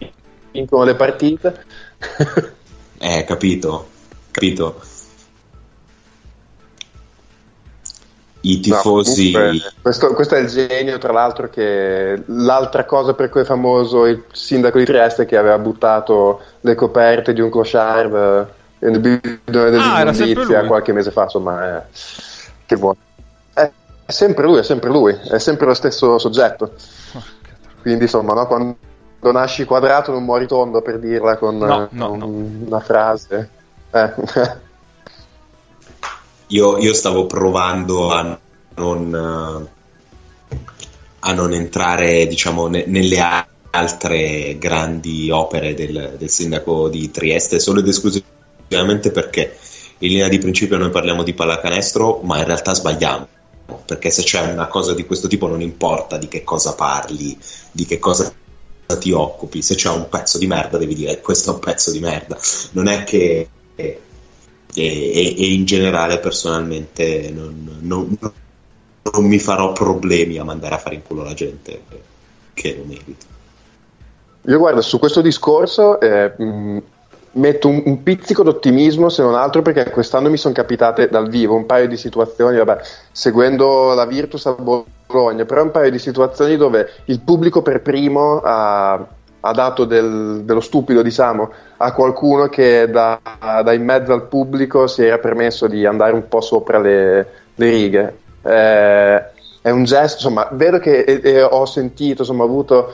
vincono 0.52 0.84
le 0.84 0.94
partite? 0.94 1.64
eh, 2.98 3.24
capito, 3.24 3.88
capito. 4.30 4.80
I 8.44 8.60
tifosi. 8.60 9.32
No, 9.32 9.38
comunque, 9.38 9.72
questo, 9.80 10.14
questo, 10.14 10.34
è 10.34 10.38
il 10.38 10.48
genio, 10.48 10.98
tra 10.98 11.12
l'altro, 11.12 11.48
che 11.48 12.22
l'altra 12.26 12.84
cosa 12.84 13.14
per 13.14 13.28
cui 13.30 13.40
è 13.40 13.44
famoso 13.44 14.06
il 14.06 14.24
sindaco 14.32 14.78
di 14.78 14.84
Trieste 14.84 15.24
che 15.24 15.36
aveva 15.36 15.58
buttato 15.58 16.40
le 16.60 16.74
coperte 16.74 17.32
di 17.32 17.40
un 17.40 17.50
clochard 17.50 18.48
eh, 18.78 18.90
nel 18.90 19.00
bidone 19.00 19.70
dell'immondizia 19.70 20.60
ah, 20.60 20.66
qualche 20.66 20.92
mese 20.92 21.10
fa, 21.10 21.22
insomma, 21.24 21.78
eh, 21.78 21.82
che 22.66 22.76
vuoi. 22.76 22.96
È, 23.52 23.70
è 24.06 24.12
sempre 24.12 24.44
lui, 24.44 24.58
è 24.58 24.62
sempre 24.62 24.90
lui, 24.90 25.18
è 25.30 25.38
sempre 25.38 25.66
lo 25.66 25.74
stesso 25.74 26.18
soggetto. 26.18 26.72
Quindi, 27.80 28.04
insomma, 28.04 28.34
no, 28.34 28.46
quando 28.46 28.76
nasci 29.20 29.64
quadrato 29.64 30.12
non 30.12 30.24
muori 30.24 30.46
tondo 30.46 30.82
per 30.82 30.98
dirla 30.98 31.38
con, 31.38 31.56
no, 31.56 31.88
no, 31.90 32.08
con 32.08 32.64
una 32.66 32.80
frase. 32.80 33.48
Eh. 33.90 34.12
Io, 36.54 36.78
io 36.78 36.94
stavo 36.94 37.26
provando 37.26 38.12
a 38.12 38.38
non, 38.76 39.68
a 41.18 41.32
non 41.32 41.52
entrare 41.52 42.28
diciamo, 42.28 42.68
ne, 42.68 42.84
nelle 42.86 43.18
altre 43.70 44.56
grandi 44.56 45.30
opere 45.30 45.74
del, 45.74 46.14
del, 46.16 46.30
sindaco 46.30 46.88
di 46.88 47.10
Trieste 47.10 47.58
solo 47.58 47.80
ed 47.80 47.88
esclusivamente 47.88 49.10
perché 49.10 49.56
in 49.98 50.10
linea 50.10 50.28
di 50.28 50.38
principio 50.38 50.78
noi 50.78 50.90
parliamo 50.90 51.24
di 51.24 51.34
pallacanestro 51.34 52.20
ma 52.22 52.38
in 52.38 52.44
realtà 52.44 52.72
sbagliamo 52.72 53.26
perché 53.84 54.10
se 54.10 54.22
c'è 54.22 54.52
una 54.52 54.68
cosa 54.68 54.94
di 54.94 55.04
questo 55.04 55.26
tipo 55.26 55.48
non 55.48 55.60
importa 55.60 56.18
di 56.18 56.28
che 56.28 56.44
cosa 56.44 56.74
parli 56.74 57.36
di 57.72 57.84
che 57.84 57.98
cosa 57.98 58.32
ti 59.00 59.10
occupi 59.10 59.60
se 59.60 59.74
c'è 59.74 59.90
un 59.90 60.08
pezzo 60.08 60.38
di 60.38 60.46
merda 60.46 60.78
devi 60.78 60.94
dire 60.94 61.20
questo 61.20 61.50
è 61.50 61.54
un 61.54 61.60
pezzo 61.60 61.90
di 61.90 61.98
merda 61.98 62.38
non 62.72 62.86
è 62.86 63.02
che 63.02 63.48
e, 64.74 65.34
e, 65.38 65.52
in 65.52 65.64
generale 65.64 66.18
personalmente 66.18 67.30
non, 67.30 67.78
non, 67.80 68.18
non, 69.02 69.24
mi 69.24 69.38
farò 69.38 69.72
problemi 69.72 70.38
a 70.38 70.44
mandare 70.44 70.74
a 70.74 70.78
fare 70.78 70.96
in 70.96 71.02
culo 71.02 71.22
la 71.22 71.34
gente 71.34 71.82
che 72.52 72.76
lo 72.76 72.84
merita. 72.84 73.26
Io 74.46 74.58
guarda, 74.58 74.82
su 74.82 74.98
questo 74.98 75.20
discorso 75.20 75.98
eh, 76.00 76.34
mh, 76.36 76.82
metto 77.32 77.68
un, 77.68 77.82
un, 77.86 78.02
pizzico 78.02 78.42
d'ottimismo 78.42 79.08
se 79.08 79.22
non 79.22 79.34
altro 79.34 79.62
perché 79.62 79.90
quest'anno 79.90 80.28
mi 80.28 80.36
sono 80.36 80.54
capitate 80.54 81.08
dal 81.08 81.28
vivo 81.28 81.54
un 81.54 81.66
paio 81.66 81.88
di 81.88 81.96
situazioni, 81.96 82.58
vabbè, 82.58 82.78
seguendo 83.12 83.94
la 83.94 84.04
Virtus 84.06 84.46
a 84.46 84.52
Bologna, 84.52 85.44
però 85.44 85.62
un 85.62 85.70
paio 85.70 85.90
di 85.90 85.98
situazioni 85.98 86.56
dove 86.56 86.90
il 87.06 87.20
pubblico 87.20 87.62
per 87.62 87.80
primo 87.80 88.40
ha 88.44 89.06
ha 89.46 89.52
dato 89.52 89.84
del, 89.84 90.40
dello 90.44 90.60
stupido, 90.60 91.02
diciamo, 91.02 91.52
a 91.76 91.92
qualcuno 91.92 92.48
che 92.48 92.88
da, 92.90 93.20
da, 93.62 93.72
in 93.74 93.84
mezzo 93.84 94.12
al 94.14 94.26
pubblico 94.26 94.86
si 94.86 95.04
era 95.04 95.18
permesso 95.18 95.66
di 95.66 95.84
andare 95.84 96.14
un 96.14 96.26
po' 96.28 96.40
sopra 96.40 96.78
le, 96.78 97.28
le 97.54 97.70
righe. 97.70 98.18
Eh, 98.42 99.24
è 99.60 99.70
un 99.70 99.84
gesto, 99.84 100.16
insomma, 100.16 100.48
vedo 100.52 100.78
che 100.78 101.00
e, 101.00 101.20
e 101.22 101.42
ho 101.42 101.66
sentito, 101.66 102.22
insomma, 102.22 102.44
ho 102.44 102.46
avuto 102.46 102.92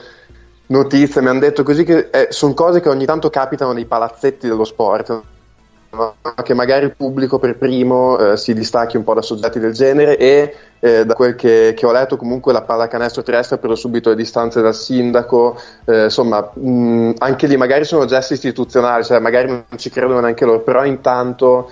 notizie, 0.67 1.21
mi 1.21 1.27
hanno 1.29 1.39
detto 1.39 1.63
così 1.63 1.85
che 1.85 2.09
eh, 2.11 2.27
sono 2.31 2.53
cose 2.53 2.81
che 2.81 2.89
ogni 2.89 3.05
tanto 3.05 3.29
capitano 3.29 3.71
nei 3.71 3.85
palazzetti 3.85 4.47
dello 4.47 4.65
sport 4.65 5.21
che 6.43 6.53
magari 6.53 6.85
il 6.85 6.95
pubblico 6.95 7.37
per 7.37 7.57
primo 7.57 8.17
eh, 8.17 8.37
si 8.37 8.53
distacchi 8.53 8.95
un 8.95 9.03
po' 9.03 9.13
da 9.13 9.21
soggetti 9.21 9.59
del 9.59 9.73
genere 9.73 10.17
e 10.17 10.55
eh, 10.79 11.05
da 11.05 11.13
quel 11.13 11.35
che, 11.35 11.73
che, 11.75 11.85
ho 11.85 11.91
letto 11.91 12.15
comunque 12.15 12.53
la 12.53 12.61
pallacanestro 12.61 13.23
ha 13.27 13.57
preso 13.57 13.75
subito 13.75 14.09
le 14.09 14.15
distanze 14.15 14.61
dal 14.61 14.73
sindaco 14.73 15.59
eh, 15.85 16.05
insomma 16.05 16.49
mh, 16.53 17.15
anche 17.17 17.47
lì 17.47 17.57
magari 17.57 17.83
sono 17.83 18.05
gesti 18.05 18.33
istituzionali 18.33 19.03
cioè 19.03 19.19
magari 19.19 19.47
non 19.47 19.65
ci 19.75 19.89
credono 19.89 20.21
neanche 20.21 20.45
loro 20.45 20.61
però 20.61 20.85
intanto 20.85 21.69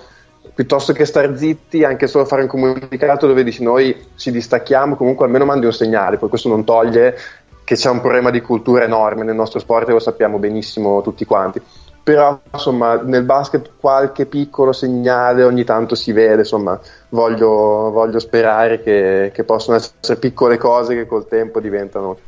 piuttosto 0.54 0.92
che 0.92 1.06
star 1.06 1.36
zitti 1.36 1.82
anche 1.82 2.06
solo 2.06 2.26
fare 2.26 2.42
un 2.42 2.48
comunicato 2.48 3.26
dove 3.26 3.42
dici 3.42 3.62
noi 3.62 4.08
ci 4.16 4.30
distacchiamo 4.30 4.96
comunque 4.96 5.24
almeno 5.24 5.46
mandi 5.46 5.64
un 5.64 5.72
segnale 5.72 6.18
poi 6.18 6.28
questo 6.28 6.48
non 6.50 6.64
toglie 6.64 7.16
che 7.64 7.74
c'è 7.74 7.88
un 7.88 8.00
problema 8.00 8.30
di 8.30 8.40
cultura 8.42 8.84
enorme 8.84 9.24
nel 9.24 9.34
nostro 9.34 9.60
sport 9.60 9.88
e 9.88 9.92
lo 9.92 9.98
sappiamo 9.98 10.38
benissimo 10.38 11.00
tutti 11.00 11.24
quanti 11.24 11.60
però 12.02 12.40
insomma 12.52 12.96
nel 12.96 13.24
basket 13.24 13.72
qualche 13.78 14.26
piccolo 14.26 14.72
segnale 14.72 15.42
ogni 15.42 15.64
tanto 15.64 15.94
si 15.94 16.12
vede, 16.12 16.40
insomma 16.40 16.80
voglio, 17.10 17.90
voglio 17.90 18.18
sperare 18.18 18.82
che, 18.82 19.30
che, 19.34 19.44
possano 19.44 19.76
essere 19.76 20.18
piccole 20.18 20.56
cose 20.56 20.94
che 20.94 21.06
col 21.06 21.28
tempo 21.28 21.60
diventano 21.60 22.18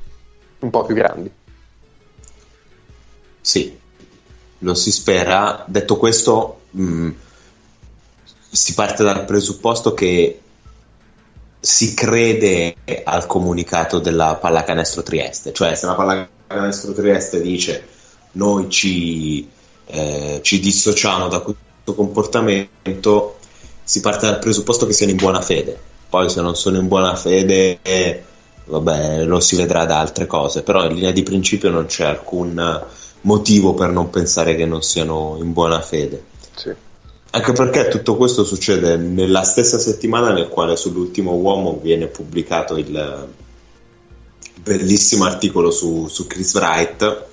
un 0.61 0.71
po' 0.71 0.85
più 0.85 0.95
grandi. 0.95 1.31
Sì, 3.41 3.77
lo 4.59 4.75
si 4.75 4.93
spera. 4.93 5.65
Detto 5.67 5.97
questo, 5.97 6.61
mh, 6.71 6.83
mm, 6.83 7.11
si 8.51 8.75
parte 8.75 9.03
dal 9.03 9.25
presupposto 9.25 9.95
che 9.95 10.41
si 11.59 11.95
crede 11.95 12.77
al 13.05 13.27
comunicato 13.27 13.99
della 13.99 14.37
pallacanestro 14.37 15.03
Trieste, 15.03 15.53
cioè 15.53 15.75
se 15.75 15.87
la 15.87 15.95
pallacanestro 15.95 16.93
Trieste 16.93 17.41
dice 17.41 17.87
noi 18.33 18.69
ci 18.69 19.49
eh, 19.93 20.41
ci 20.43 20.59
dissociamo 20.59 21.29
da 21.29 21.41
questo 21.41 21.95
comportamento, 21.95 23.37
si 23.85 24.01
parte 24.01 24.27
dal 24.27 24.39
presupposto 24.39 24.87
che 24.87 24.95
siano 24.95 25.13
in 25.13 25.19
buona 25.19 25.43
fede. 25.43 25.79
Poi 26.09 26.31
se 26.31 26.41
non 26.41 26.57
sono 26.57 26.79
in 26.79 26.89
buona 26.89 27.15
fede, 27.15 27.79
eh, 27.83 28.23
vabbè, 28.65 29.25
lo 29.25 29.39
si 29.41 29.57
vedrà 29.57 29.85
da 29.85 30.01
altre 30.01 30.27
cose, 30.27 30.63
però 30.63 30.85
in 30.87 30.95
linea 30.95 31.11
di 31.11 31.23
principio 31.23 31.71
non 31.71 31.87
c'è 31.87 32.07
alcun 32.07 32.85
motivo 33.23 33.75
per 33.75 33.91
non 33.91 34.09
pensare 34.09 34.57
che 34.57 34.65
non 34.65 34.83
siano 34.83 35.37
in 35.39 35.53
buona 35.53 35.81
fede. 35.83 36.25
Sì. 36.55 36.73
Anche 37.35 37.53
perché 37.53 37.89
tutto 37.89 38.17
questo 38.17 38.45
succede 38.45 38.97
nella 38.97 39.43
stessa 39.43 39.79
settimana 39.79 40.33
nel 40.33 40.49
quale 40.49 40.77
sull'ultimo 40.77 41.33
uomo 41.33 41.79
viene 41.83 42.07
pubblicato 42.07 42.77
il 42.77 43.29
bellissimo 44.55 45.25
articolo 45.25 45.71
su, 45.71 46.07
su 46.09 46.27
Chris 46.27 46.55
Wright 46.55 47.31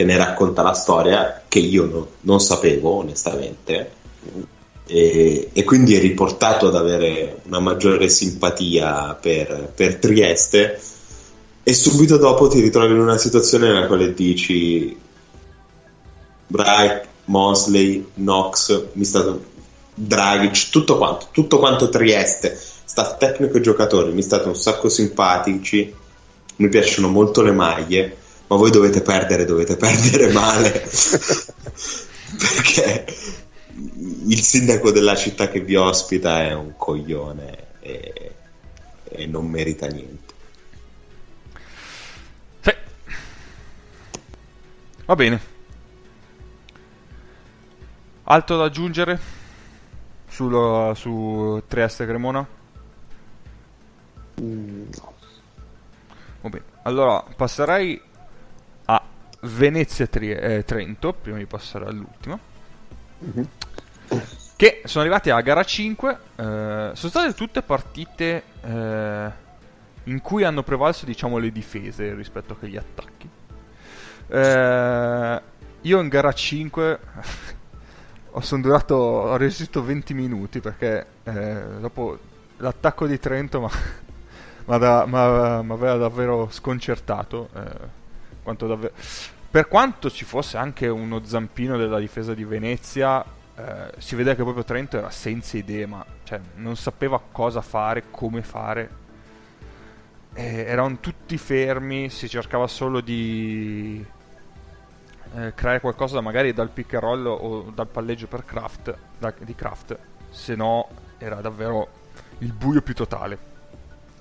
che 0.00 0.06
ne 0.06 0.16
racconta 0.16 0.62
la 0.62 0.72
storia 0.72 1.42
che 1.46 1.58
io 1.58 1.84
no, 1.84 2.08
non 2.20 2.40
sapevo 2.40 2.92
onestamente. 2.92 3.90
E, 4.86 5.50
e, 5.52 5.64
quindi 5.64 5.94
è 5.94 6.00
riportato 6.00 6.68
ad 6.68 6.74
avere 6.74 7.42
una 7.44 7.60
maggiore 7.60 8.08
simpatia 8.08 9.18
per, 9.20 9.70
per, 9.74 9.96
Trieste. 9.96 10.80
E 11.62 11.74
subito 11.74 12.16
dopo 12.16 12.48
ti 12.48 12.60
ritrovi 12.60 12.94
in 12.94 13.00
una 13.00 13.18
situazione 13.18 13.66
nella 13.68 13.86
quale 13.86 14.14
dici 14.14 14.98
Bright, 16.46 17.06
Mosley, 17.26 18.02
Knox, 18.14 18.86
mi 18.94 19.04
stato 19.04 19.44
Dragic, 19.92 20.70
tutto 20.70 20.96
quanto, 20.96 21.26
tutto 21.30 21.58
quanto 21.58 21.90
Trieste, 21.90 22.58
staff 22.86 23.18
tecnico 23.18 23.58
e 23.58 23.60
giocatori, 23.60 24.12
mi 24.12 24.22
state 24.22 24.48
un 24.48 24.56
sacco 24.56 24.88
simpatici, 24.88 25.94
mi 26.56 26.68
piacciono 26.70 27.08
molto 27.08 27.42
le 27.42 27.52
maglie 27.52 28.16
ma 28.50 28.56
voi 28.56 28.72
dovete 28.72 29.00
perdere, 29.00 29.44
dovete 29.44 29.76
perdere 29.76 30.32
male. 30.32 30.72
Perché 32.36 33.06
il 34.26 34.40
sindaco 34.40 34.90
della 34.90 35.14
città 35.14 35.48
che 35.48 35.60
vi 35.60 35.76
ospita 35.76 36.42
è 36.42 36.52
un 36.52 36.74
coglione 36.76 37.78
e, 37.78 38.34
e 39.04 39.26
non 39.26 39.46
merita 39.46 39.86
niente. 39.86 40.34
Sì. 42.60 42.74
Va 45.04 45.14
bene. 45.14 45.40
Altro 48.24 48.56
da 48.56 48.64
aggiungere 48.64 49.20
sul, 50.26 50.96
su 50.96 51.62
Trieste 51.68 52.04
Cremona? 52.04 52.44
Mm, 54.40 54.88
no. 54.98 55.14
Va 56.40 56.48
bene. 56.48 56.64
Allora 56.82 57.22
passerei 57.36 58.08
Venezia-Trento, 59.40 61.12
prima 61.14 61.38
di 61.38 61.46
passare 61.46 61.86
all'ultima. 61.86 62.38
Mm-hmm. 63.22 63.44
che 64.56 64.80
sono 64.84 65.04
arrivati 65.04 65.28
alla 65.30 65.42
gara 65.42 65.62
5. 65.62 66.18
eh, 66.36 66.90
sono 66.94 66.94
state 66.94 67.34
tutte 67.34 67.62
partite 67.62 68.42
eh, 68.62 69.30
in 70.04 70.20
cui 70.20 70.44
hanno 70.44 70.62
prevalso, 70.62 71.04
diciamo, 71.04 71.38
le 71.38 71.52
difese 71.52 72.14
rispetto 72.14 72.56
agli 72.60 72.76
attacchi. 72.76 73.28
Eh, 74.26 75.42
io 75.82 76.00
in 76.00 76.08
gara 76.08 76.32
5 76.32 76.98
ho, 78.32 78.40
son 78.40 78.60
durato, 78.60 78.94
ho 78.94 79.36
resistito 79.36 79.82
20 79.82 80.14
minuti 80.14 80.60
perché 80.60 81.06
eh, 81.24 81.62
dopo 81.80 82.18
l'attacco 82.58 83.06
di 83.06 83.18
Trento 83.18 83.60
mi 84.66 84.74
aveva 84.74 85.96
davvero 85.96 86.48
sconcertato. 86.50 87.48
Quanto 88.42 88.66
davvero- 88.66 88.94
Per 89.50 89.66
quanto 89.66 90.10
ci 90.10 90.24
fosse 90.24 90.56
anche 90.56 90.86
uno 90.86 91.24
zampino 91.24 91.76
della 91.76 91.98
difesa 91.98 92.34
di 92.34 92.44
Venezia, 92.44 93.24
eh, 93.56 93.92
si 93.98 94.14
vedeva 94.14 94.36
che 94.36 94.42
proprio 94.42 94.62
Trento 94.64 94.96
era 94.96 95.10
senza 95.10 95.56
idee, 95.56 95.86
ma 95.86 96.04
cioè, 96.22 96.40
non 96.56 96.76
sapeva 96.76 97.20
cosa 97.32 97.60
fare, 97.60 98.04
come 98.10 98.42
fare. 98.42 98.98
Eh, 100.34 100.64
erano 100.68 100.98
tutti 101.00 101.36
fermi, 101.36 102.08
si 102.10 102.28
cercava 102.28 102.68
solo 102.68 103.00
di 103.00 104.04
eh, 105.34 105.54
creare 105.54 105.80
qualcosa 105.80 106.20
magari 106.20 106.52
dal 106.52 106.70
pick 106.70 106.94
and 106.94 107.02
roll 107.02 107.26
o 107.26 107.70
dal 107.74 107.88
palleggio 107.88 108.26
per 108.28 108.44
Kraft, 108.44 108.96
da- 109.18 109.34
di 109.38 109.54
Kraft, 109.54 109.98
se 110.30 110.54
no 110.54 110.88
era 111.18 111.40
davvero 111.40 111.88
il 112.38 112.52
buio 112.52 112.82
più 112.82 112.94
totale. 112.94 113.38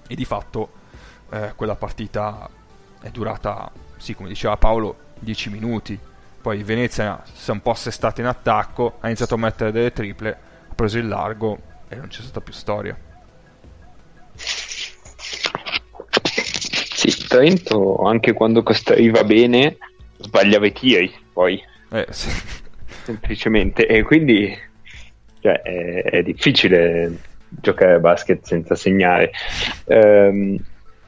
E 0.07 0.15
di 0.15 0.25
fatto 0.25 0.71
eh, 1.29 1.53
quella 1.55 1.75
partita 1.75 2.49
è 2.99 3.09
durata, 3.11 3.71
sì, 3.99 4.15
come 4.15 4.29
diceva 4.29 4.57
Paolo, 4.57 4.95
10 5.19 5.49
minuti. 5.49 5.99
Poi 6.41 6.63
Venezia 6.63 7.21
si 7.31 7.49
è 7.49 7.53
un 7.53 7.61
po' 7.61 7.71
assestato 7.71 8.21
in 8.21 8.27
attacco, 8.27 8.97
ha 9.01 9.07
iniziato 9.07 9.35
a 9.35 9.37
mettere 9.37 9.71
delle 9.71 9.91
triple, 9.91 10.37
ha 10.69 10.73
preso 10.73 10.97
il 10.97 11.07
largo 11.07 11.59
e 11.89 11.95
non 11.97 12.07
c'è 12.07 12.21
stata 12.21 12.39
più 12.39 12.53
storia. 12.53 12.97
Sì, 16.95 17.27
Trento 17.27 17.97
anche 18.03 18.33
quando 18.33 18.63
costruiva 18.63 19.23
bene 19.23 19.77
sbagliava 20.17 20.65
i 20.65 20.71
tiri, 20.73 21.13
poi 21.31 21.61
Eh, 21.91 22.07
sì. 22.09 22.29
semplicemente 23.03 23.87
e 23.87 24.03
quindi 24.03 24.55
cioè, 25.41 25.61
è, 25.61 26.03
è 26.03 26.23
difficile 26.23 27.17
giocare 27.49 27.93
a 27.93 27.99
basket 27.99 28.43
senza 28.45 28.75
segnare. 28.75 29.31
Ehm, 29.87 30.57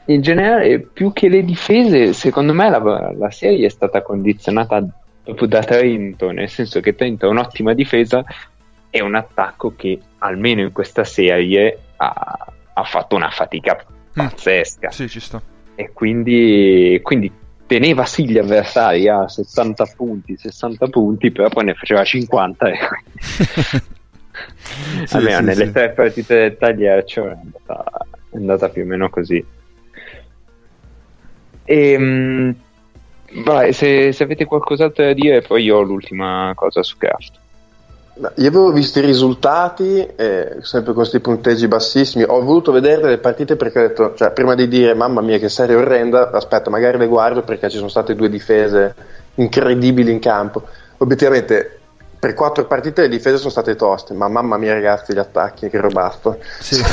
in 0.06 0.22
generale, 0.22 0.80
più 0.80 1.14
che 1.14 1.30
le 1.30 1.43
difese, 1.43 2.14
secondo 2.14 2.54
me 2.54 2.70
la, 2.70 3.14
la 3.18 3.32
serie 3.32 3.66
è 3.66 3.70
stata 3.70 4.02
condizionata 4.02 4.84
proprio 5.24 5.47
da 5.47 5.60
Trento, 5.64 6.32
nel 6.32 6.49
senso 6.49 6.80
che 6.80 6.95
Trento 6.95 7.28
è 7.28 7.30
un'ottima 7.30 7.74
difesa 7.74 8.24
e 8.89 9.02
un 9.02 9.16
attacco 9.16 9.74
che 9.76 9.99
almeno 10.20 10.62
in 10.62 10.72
questa 10.72 11.04
serie 11.04 11.78
ha, 11.97 12.47
ha 12.74 12.84
fatto 12.84 13.16
una 13.16 13.30
fatica 13.30 13.84
pazzesca 14.14 14.91
Sì, 14.91 15.08
ci 15.08 15.20
sta. 15.20 15.41
e 15.76 15.91
quindi, 15.93 16.99
quindi 17.02 17.32
teneva 17.66 18.04
sì 18.06 18.28
gli 18.28 18.38
avversari 18.38 19.08
a 19.08 19.28
70 19.30 19.93
punti, 19.95 20.36
60 20.36 20.88
punti, 20.88 21.32
però 21.32 21.47
poi 21.47 21.66
ne 21.66 21.74
faceva 21.74 22.04
50 22.04 22.68
e 22.68 22.78
quindi 22.78 23.89
Sì, 25.06 25.16
almeno 25.16 25.38
sì, 25.38 25.43
nelle 25.43 25.66
sì. 25.66 25.72
tre 25.72 25.89
partite 25.91 26.36
del 26.36 26.58
tagliercio 26.58 27.28
è 27.28 27.32
andata, 27.32 27.84
è 28.30 28.36
andata 28.36 28.70
più 28.70 28.84
o 28.84 28.86
meno 28.86 29.10
così. 29.10 29.43
E, 31.72 32.54
vai, 33.46 33.72
se, 33.72 34.12
se 34.12 34.24
avete 34.24 34.44
qualcos'altro 34.44 35.06
da 35.06 35.14
dire, 35.14 35.42
poi 35.42 35.64
io 35.64 35.78
ho 35.78 35.82
l'ultima 35.82 36.52
cosa 36.54 36.84
su 36.84 36.98
Craft. 36.98 37.40
Io 38.36 38.50
avevo 38.50 38.74
visto 38.74 39.00
i 39.00 39.06
risultati, 39.06 40.06
eh, 40.18 40.58
sempre 40.60 40.92
con 40.92 40.96
questi 40.96 41.22
punteggi 41.22 41.70
bassissimi. 41.70 42.26
Ho 42.28 42.42
voluto 42.42 42.74
vedere 42.74 43.08
le 43.08 43.20
partite 43.20 43.56
perché 43.56 43.80
ho 43.80 43.88
detto, 43.88 44.14
cioè, 44.16 44.32
prima 44.32 44.54
di 44.54 44.68
dire 44.68 44.94
mamma 44.94 45.22
mia 45.22 45.40
che 45.40 45.48
serie 45.48 45.76
orrenda, 45.76 46.30
aspetta, 46.32 46.70
magari 46.70 46.98
le 46.98 47.08
guardo 47.08 47.42
perché 47.42 47.70
ci 47.70 47.78
sono 47.78 47.88
state 47.88 48.16
due 48.16 48.30
difese 48.30 48.94
incredibili 49.36 50.12
in 50.12 50.20
campo. 50.20 50.64
Obiettivamente, 50.98 51.80
per 52.22 52.36
quattro 52.36 52.68
partite 52.68 53.02
le 53.02 53.10
difese 53.10 53.38
sono 53.38 53.50
state 53.50 53.76
toste, 53.76 54.14
ma 54.14 54.28
mamma 54.28 54.56
mia 54.58 54.74
ragazzi, 54.74 55.12
gli 55.12 55.18
attacchi, 55.18 55.70
che 55.70 55.80
robasto. 55.80 56.38
Sì. 56.60 56.80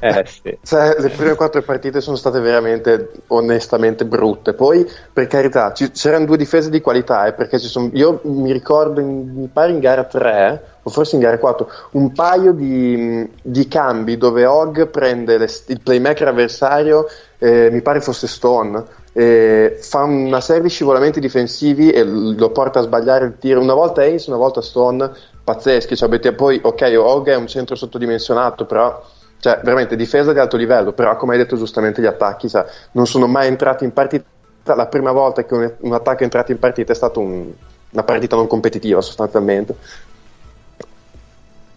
Eh, 0.00 0.24
sì. 0.26 0.58
Cioè, 0.62 0.96
le 0.98 1.10
prime 1.10 1.34
quattro 1.34 1.62
partite 1.62 2.00
sono 2.00 2.16
state 2.16 2.40
veramente 2.40 3.10
onestamente 3.28 4.04
brutte. 4.04 4.54
Poi, 4.54 4.84
per 5.12 5.26
carità, 5.28 5.72
ci- 5.72 5.92
c'erano 5.92 6.24
due 6.24 6.36
difese 6.36 6.70
di 6.70 6.80
qualità. 6.80 7.26
eh, 7.26 7.32
perché 7.32 7.60
ci 7.60 7.68
sono, 7.68 7.90
io 7.92 8.20
mi 8.24 8.50
ricordo, 8.52 9.00
in, 9.00 9.32
mi 9.34 9.48
pare 9.52 9.70
in 9.70 9.78
gara 9.78 10.02
3 10.04 10.62
o 10.82 10.90
forse 10.90 11.14
in 11.16 11.20
gara 11.20 11.38
4, 11.38 11.70
un 11.92 12.12
paio 12.12 12.52
di, 12.52 13.28
di 13.42 13.68
cambi 13.68 14.16
dove 14.16 14.46
Hogg 14.46 14.86
prende 14.86 15.38
le- 15.38 15.48
il 15.66 15.80
playmaker 15.80 16.28
avversario, 16.28 17.06
eh, 17.38 17.68
mi 17.70 17.82
pare 17.82 18.00
fosse 18.00 18.26
Stone. 18.26 18.82
Eh, 19.18 19.78
fa 19.80 20.04
una 20.04 20.40
serie 20.40 20.62
di 20.62 20.68
scivolamenti 20.68 21.18
difensivi 21.18 21.90
e 21.90 22.04
lo 22.04 22.50
porta 22.50 22.78
a 22.78 22.82
sbagliare 22.82 23.24
il 23.26 23.36
tiro 23.38 23.60
una 23.60 23.74
volta 23.74 24.02
Ace, 24.02 24.30
una 24.30 24.38
volta 24.38 24.62
Stone 24.62 25.10
pazzeschi 25.42 25.96
cioè, 25.96 26.06
avete- 26.08 26.32
poi 26.34 26.60
ok 26.62 26.94
Hogg 26.96 27.28
è 27.28 27.34
un 27.34 27.48
centro 27.48 27.74
sottodimensionato 27.74 28.64
però 28.64 29.04
cioè 29.40 29.60
veramente 29.64 29.96
difesa 29.96 30.32
di 30.32 30.38
alto 30.38 30.56
livello, 30.56 30.92
però 30.92 31.16
come 31.16 31.32
hai 31.32 31.38
detto 31.38 31.56
giustamente 31.56 32.00
gli 32.00 32.06
attacchi 32.06 32.48
sa, 32.48 32.64
non 32.92 33.06
sono 33.06 33.26
mai 33.26 33.46
entrati 33.48 33.84
in 33.84 33.92
partita, 33.92 34.26
la 34.64 34.86
prima 34.86 35.10
volta 35.12 35.44
che 35.44 35.54
un, 35.54 35.72
un 35.78 35.92
attacco 35.92 36.20
è 36.20 36.24
entrato 36.24 36.52
in 36.52 36.58
partita 36.58 36.92
è 36.92 36.96
stata 36.96 37.18
un- 37.18 37.52
una 37.90 38.02
partita 38.02 38.36
non 38.36 38.46
competitiva 38.46 39.00
sostanzialmente. 39.00 39.76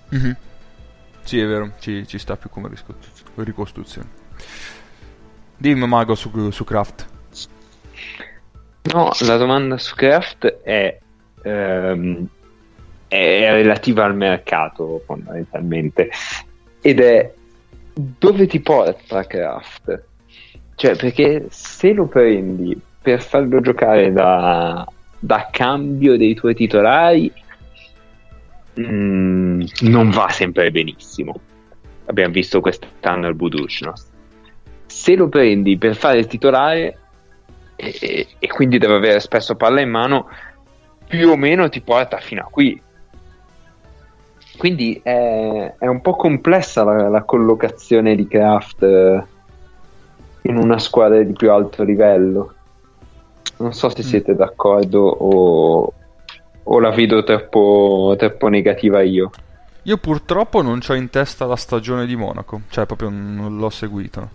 Mhm. 0.10 0.36
Sì, 1.24 1.40
è 1.40 1.46
vero, 1.46 1.72
ci, 1.80 2.06
ci 2.08 2.18
sta 2.18 2.36
più 2.36 2.50
come 2.50 2.70
ricostruzione. 3.36 4.10
Dimmi, 5.56 5.88
Mago, 5.88 6.16
su, 6.16 6.50
su 6.50 6.64
Kraft. 6.64 7.06
No, 8.84 9.12
la 9.22 9.38
domanda 9.38 9.78
su 9.78 9.96
Craft 9.96 10.62
è, 10.64 10.98
ehm, 11.44 12.28
è 13.08 13.52
relativa 13.52 14.06
al 14.06 14.16
mercato 14.16 15.04
fondamentalmente 15.06 16.10
ed 16.82 17.00
è 17.00 17.34
dove 17.94 18.48
ti 18.48 18.60
porta 18.60 19.26
Craft? 19.26 20.04
Cioè, 20.76 20.96
perché 20.96 21.46
se 21.50 21.94
lo 21.94 22.08
prendi 22.08 22.80
per 23.02 23.22
farlo 23.22 23.62
giocare 23.62 24.12
da, 24.12 24.86
da 25.20 25.50
cambio 25.52 26.18
dei 26.18 26.34
tuoi 26.34 26.56
titolari, 26.56 27.32
mm, 28.80 29.62
non 29.82 30.10
va 30.10 30.30
sempre 30.30 30.72
benissimo. 30.72 31.40
Abbiamo 32.06 32.34
visto 32.34 32.62
quest'anno 32.62 33.28
il 33.28 33.36
Buducnos. 33.36 34.10
Se 34.88 35.16
lo 35.16 35.30
prendi 35.30 35.78
per 35.78 35.96
fare 35.96 36.18
il 36.18 36.28
titolare 36.28 36.98
e, 37.82 37.98
e- 38.00 38.28
e 38.38 38.48
quindi 38.48 38.78
deve 38.78 38.96
avere 38.96 39.20
spesso 39.20 39.56
palla 39.56 39.82
in 39.82 39.90
mano, 39.90 40.30
più 41.08 41.30
o 41.30 41.36
meno 41.36 41.68
ti 41.68 41.82
porta 41.82 42.18
fino 42.18 42.42
a 42.42 42.50
qui. 42.50 42.80
Quindi 44.58 45.00
è, 45.04 45.74
è 45.80 45.88
un 45.88 46.02
po' 46.02 46.16
complessa 46.16 46.84
la, 46.84 47.10
la 47.10 47.24
collocazione 47.24 48.16
di 48.16 48.28
Kraft 48.28 48.84
eh, 48.84 49.24
in 50.44 50.58
una 50.58 50.78
squadra 50.78 51.22
di 51.24 51.34
più 51.34 51.52
alto 51.52 51.84
livello. 51.84 52.54
Non 53.58 53.74
so 53.74 53.90
se 53.90 54.04
siete 54.04 54.36
d'accordo 54.36 55.02
o, 55.02 55.94
o 56.64 56.80
la 56.80 56.92
vedo 56.92 57.24
troppo, 57.24 58.14
troppo 58.18 58.48
negativa 58.48 59.02
io. 59.02 59.32
Io 59.84 59.98
purtroppo 59.98 60.62
non 60.62 60.80
ho 60.88 60.94
in 60.94 61.10
testa 61.10 61.46
la 61.46 61.56
stagione 61.56 62.06
di 62.06 62.16
Monaco, 62.16 62.62
cioè 62.70 62.86
proprio 62.86 63.10
non 63.10 63.58
l'ho 63.58 63.70
seguito. 63.72 64.30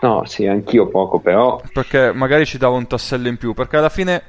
No, 0.00 0.24
sì, 0.26 0.46
anch'io 0.46 0.86
poco, 0.88 1.18
però 1.18 1.60
Perché 1.72 2.12
magari 2.12 2.46
ci 2.46 2.56
dava 2.58 2.76
un 2.76 2.86
tassello 2.86 3.26
in 3.28 3.36
più, 3.36 3.52
perché 3.54 3.76
alla 3.78 3.88
fine 3.88 4.22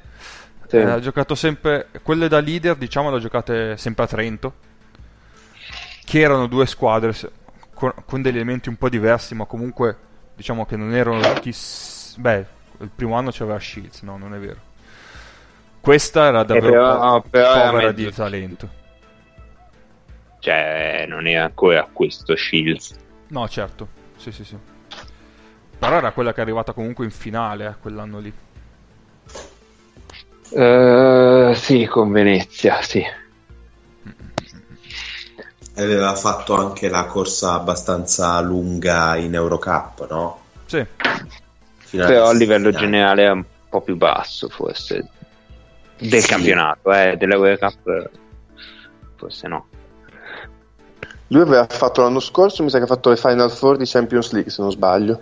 sì. 0.67 0.78
eh, 0.78 0.84
ha 0.84 0.99
giocato 0.99 1.36
sempre, 1.36 1.89
quelle 2.01 2.28
da 2.28 2.39
leader 2.39 2.76
diciamo 2.76 3.09
le 3.11 3.17
ha 3.17 3.20
giocate 3.20 3.78
sempre 3.78 4.03
a 4.03 4.07
Trento, 4.07 4.53
che 6.05 6.20
erano 6.20 6.47
due 6.47 6.65
squadre 6.65 7.13
con, 7.74 7.93
con 8.05 8.22
degli 8.22 8.36
elementi 8.36 8.67
un 8.70 8.78
po' 8.78 8.89
diversi, 8.89 9.36
ma 9.36 9.45
comunque 9.45 9.95
diciamo 10.36 10.65
che 10.65 10.76
non 10.76 10.93
erano 10.93 11.20
chiss... 11.39 12.15
Beh, 12.17 12.45
il 12.80 12.89
primo 12.95 13.15
anno 13.15 13.30
c'aveva 13.32 13.59
Shields, 13.59 14.01
no, 14.01 14.17
non 14.17 14.34
è 14.34 14.38
vero. 14.39 14.67
Questa 15.82 16.26
era 16.26 16.43
davvero 16.43 16.67
Eh, 16.67 16.72
però- 16.72 17.22
po- 17.22 17.28
però 17.30 17.55
era 17.55 17.70
povera 17.70 17.91
di 17.91 18.11
talento. 18.11 18.70
cioè, 20.39 21.05
non 21.07 21.28
è 21.28 21.36
ancora 21.36 21.88
questo 21.91 22.36
Shields. 22.36 22.95
No, 23.28 23.47
certo, 23.47 23.88
sì, 24.17 24.32
sì, 24.32 24.43
sì. 24.43 24.57
Però 25.80 25.95
era 25.95 26.11
quella 26.11 26.34
che 26.34 26.39
è 26.39 26.41
arrivata 26.41 26.73
comunque 26.73 27.05
in 27.05 27.11
finale, 27.11 27.65
eh, 27.67 27.73
quell'anno 27.82 28.19
lì. 28.19 28.34
Eh, 30.51 31.53
sì, 31.55 31.86
con 31.86 32.11
Venezia, 32.11 32.82
sì. 32.82 33.01
E 35.75 35.84
aveva 35.84 36.13
fatto 36.15 36.55
anche 36.55 36.89
la 36.89 37.05
corsa 37.05 37.53
abbastanza 37.53 38.39
lunga 38.41 39.15
in 39.15 39.34
Eurocup, 39.36 40.09
no? 40.09 40.39
Sì, 40.65 40.86
Finale 41.77 42.13
Però 42.13 42.27
a 42.27 42.34
livello 42.34 42.67
finale. 42.67 42.86
generale 42.86 43.25
è 43.25 43.30
un 43.32 43.43
po' 43.69 43.82
più 43.82 43.95
basso, 43.95 44.49
forse, 44.49 45.07
del 45.97 46.21
Sì. 46.21 46.27
campionato, 46.27 46.91
eh, 46.91 47.15
dell'Eurocup. 47.17 48.09
forse 49.15 49.47
no. 49.47 49.67
Lui 51.27 51.41
aveva 51.41 51.65
fatto 51.69 52.01
l'anno 52.01 52.19
scorso, 52.19 52.63
mi 52.63 52.69
sa 52.69 52.77
che 52.77 52.84
ha 52.86 52.88
fatto 52.88 53.09
le 53.09 53.17
Final 53.17 53.51
Four 53.51 53.77
di 53.77 53.86
Champions 53.86 54.32
League, 54.32 54.49
se 54.51 54.61
non 54.61 54.71
sbaglio. 54.71 55.21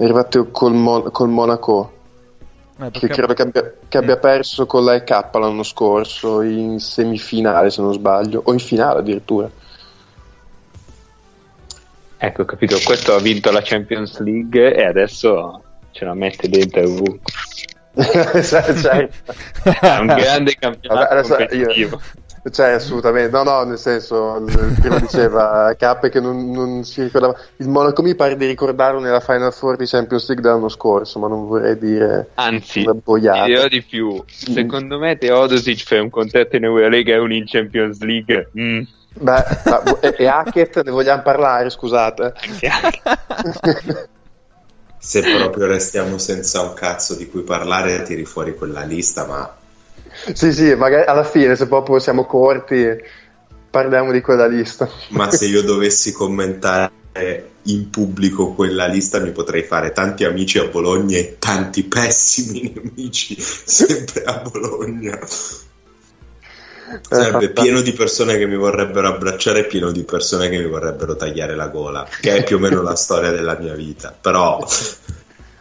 È 0.00 0.04
arrivato 0.04 0.48
col, 0.50 0.72
Mon- 0.72 1.10
col 1.10 1.28
Monaco, 1.28 1.92
Eh, 2.80 2.90
che 2.90 3.08
credo 3.08 3.34
che 3.34 3.42
abbia, 3.42 3.74
che 3.86 3.98
abbia 3.98 4.16
perso 4.16 4.64
con 4.64 4.82
la 4.82 4.94
EK 4.94 5.10
l'anno 5.34 5.62
scorso, 5.62 6.40
in 6.40 6.80
semifinale, 6.80 7.68
se 7.68 7.82
non 7.82 7.92
sbaglio, 7.92 8.40
o 8.42 8.50
in 8.54 8.60
finale 8.60 9.00
addirittura. 9.00 9.50
Ecco, 12.16 12.46
capito, 12.46 12.78
questo 12.82 13.12
ha 13.12 13.18
vinto 13.18 13.50
la 13.50 13.60
Champions 13.62 14.18
League 14.20 14.74
e 14.74 14.86
adesso 14.86 15.62
ce 15.90 16.04
la 16.06 16.14
mette 16.14 16.48
dentro 16.48 16.82
ovunque. 16.82 17.20
certo. 18.42 18.88
È 18.88 19.98
un 19.98 20.06
grande 20.06 20.54
campionato 20.54 21.00
Vabbè, 21.00 21.12
adesso 21.12 21.34
competitivo. 21.36 22.00
Cioè, 22.50 22.70
assolutamente, 22.70 23.30
no, 23.30 23.42
no, 23.42 23.64
nel 23.64 23.78
senso, 23.78 24.40
prima 24.80 24.98
diceva 24.98 25.74
K 25.78 26.08
che 26.08 26.20
non, 26.20 26.50
non 26.50 26.84
si 26.84 27.02
ricordava. 27.02 27.38
Il 27.56 27.68
Monaco 27.68 28.00
mi 28.02 28.14
pare 28.14 28.36
di 28.36 28.46
ricordarlo 28.46 28.98
nella 28.98 29.20
Final 29.20 29.52
Four 29.52 29.76
di 29.76 29.84
Champions 29.84 30.26
League 30.28 30.42
dell'anno 30.42 30.70
scorso, 30.70 31.18
ma 31.18 31.28
non 31.28 31.46
vorrei 31.46 31.76
dire 31.76 32.30
Anzi, 32.34 32.82
dirò 33.04 33.68
di 33.68 33.82
più. 33.82 34.24
Secondo 34.26 34.98
me 34.98 35.18
Teodosic 35.18 35.86
per 35.86 36.00
un 36.00 36.08
contratto 36.08 36.56
in 36.56 36.64
Eurolega 36.64 37.12
e 37.12 37.18
un 37.18 37.32
in 37.32 37.44
Champions 37.46 38.00
League. 38.00 38.50
mm, 38.58 38.82
Beh, 39.12 39.42
ma- 39.64 40.00
e, 40.00 40.14
e 40.16 40.26
Hackett 40.26 40.82
ne 40.82 40.90
vogliamo 40.90 41.20
parlare, 41.22 41.68
scusate. 41.68 42.32
Se 45.02 45.22
proprio 45.22 45.66
restiamo 45.66 46.18
senza 46.18 46.60
un 46.62 46.74
cazzo 46.74 47.14
di 47.14 47.28
cui 47.28 47.42
parlare, 47.42 48.02
tiri 48.02 48.24
fuori 48.24 48.54
quella 48.54 48.82
lista, 48.82 49.26
ma 49.26 49.59
sì, 50.32 50.52
sì, 50.52 50.74
magari 50.74 51.06
alla 51.06 51.24
fine, 51.24 51.56
se 51.56 51.66
proprio 51.66 51.98
siamo 51.98 52.24
corti, 52.24 52.86
parliamo 53.70 54.12
di 54.12 54.20
quella 54.20 54.46
lista. 54.46 54.88
Ma 55.08 55.30
se 55.30 55.46
io 55.46 55.62
dovessi 55.62 56.12
commentare 56.12 57.48
in 57.64 57.90
pubblico 57.90 58.52
quella 58.54 58.86
lista 58.86 59.18
mi 59.18 59.32
potrei 59.32 59.62
fare 59.62 59.92
tanti 59.92 60.24
amici 60.24 60.58
a 60.58 60.66
Bologna 60.66 61.18
e 61.18 61.36
tanti 61.38 61.84
pessimi 61.84 62.72
nemici 62.74 63.36
sempre 63.38 64.22
a 64.24 64.38
Bologna. 64.38 65.18
Sarebbe 67.08 67.44
Eh, 67.44 67.50
pieno 67.50 67.80
di 67.82 67.92
persone 67.92 68.36
che 68.36 68.46
mi 68.46 68.56
vorrebbero 68.56 69.08
abbracciare 69.08 69.66
pieno 69.66 69.92
di 69.92 70.02
persone 70.02 70.48
che 70.48 70.58
mi 70.58 70.66
vorrebbero 70.66 71.14
tagliare 71.14 71.54
la 71.54 71.68
gola, 71.68 72.08
che 72.20 72.36
è 72.36 72.42
più 72.42 72.56
o 72.56 72.58
meno 72.58 72.82
la 72.82 72.96
storia 72.96 73.30
della 73.30 73.56
mia 73.58 73.74
vita. 73.74 74.16
Però 74.18 74.66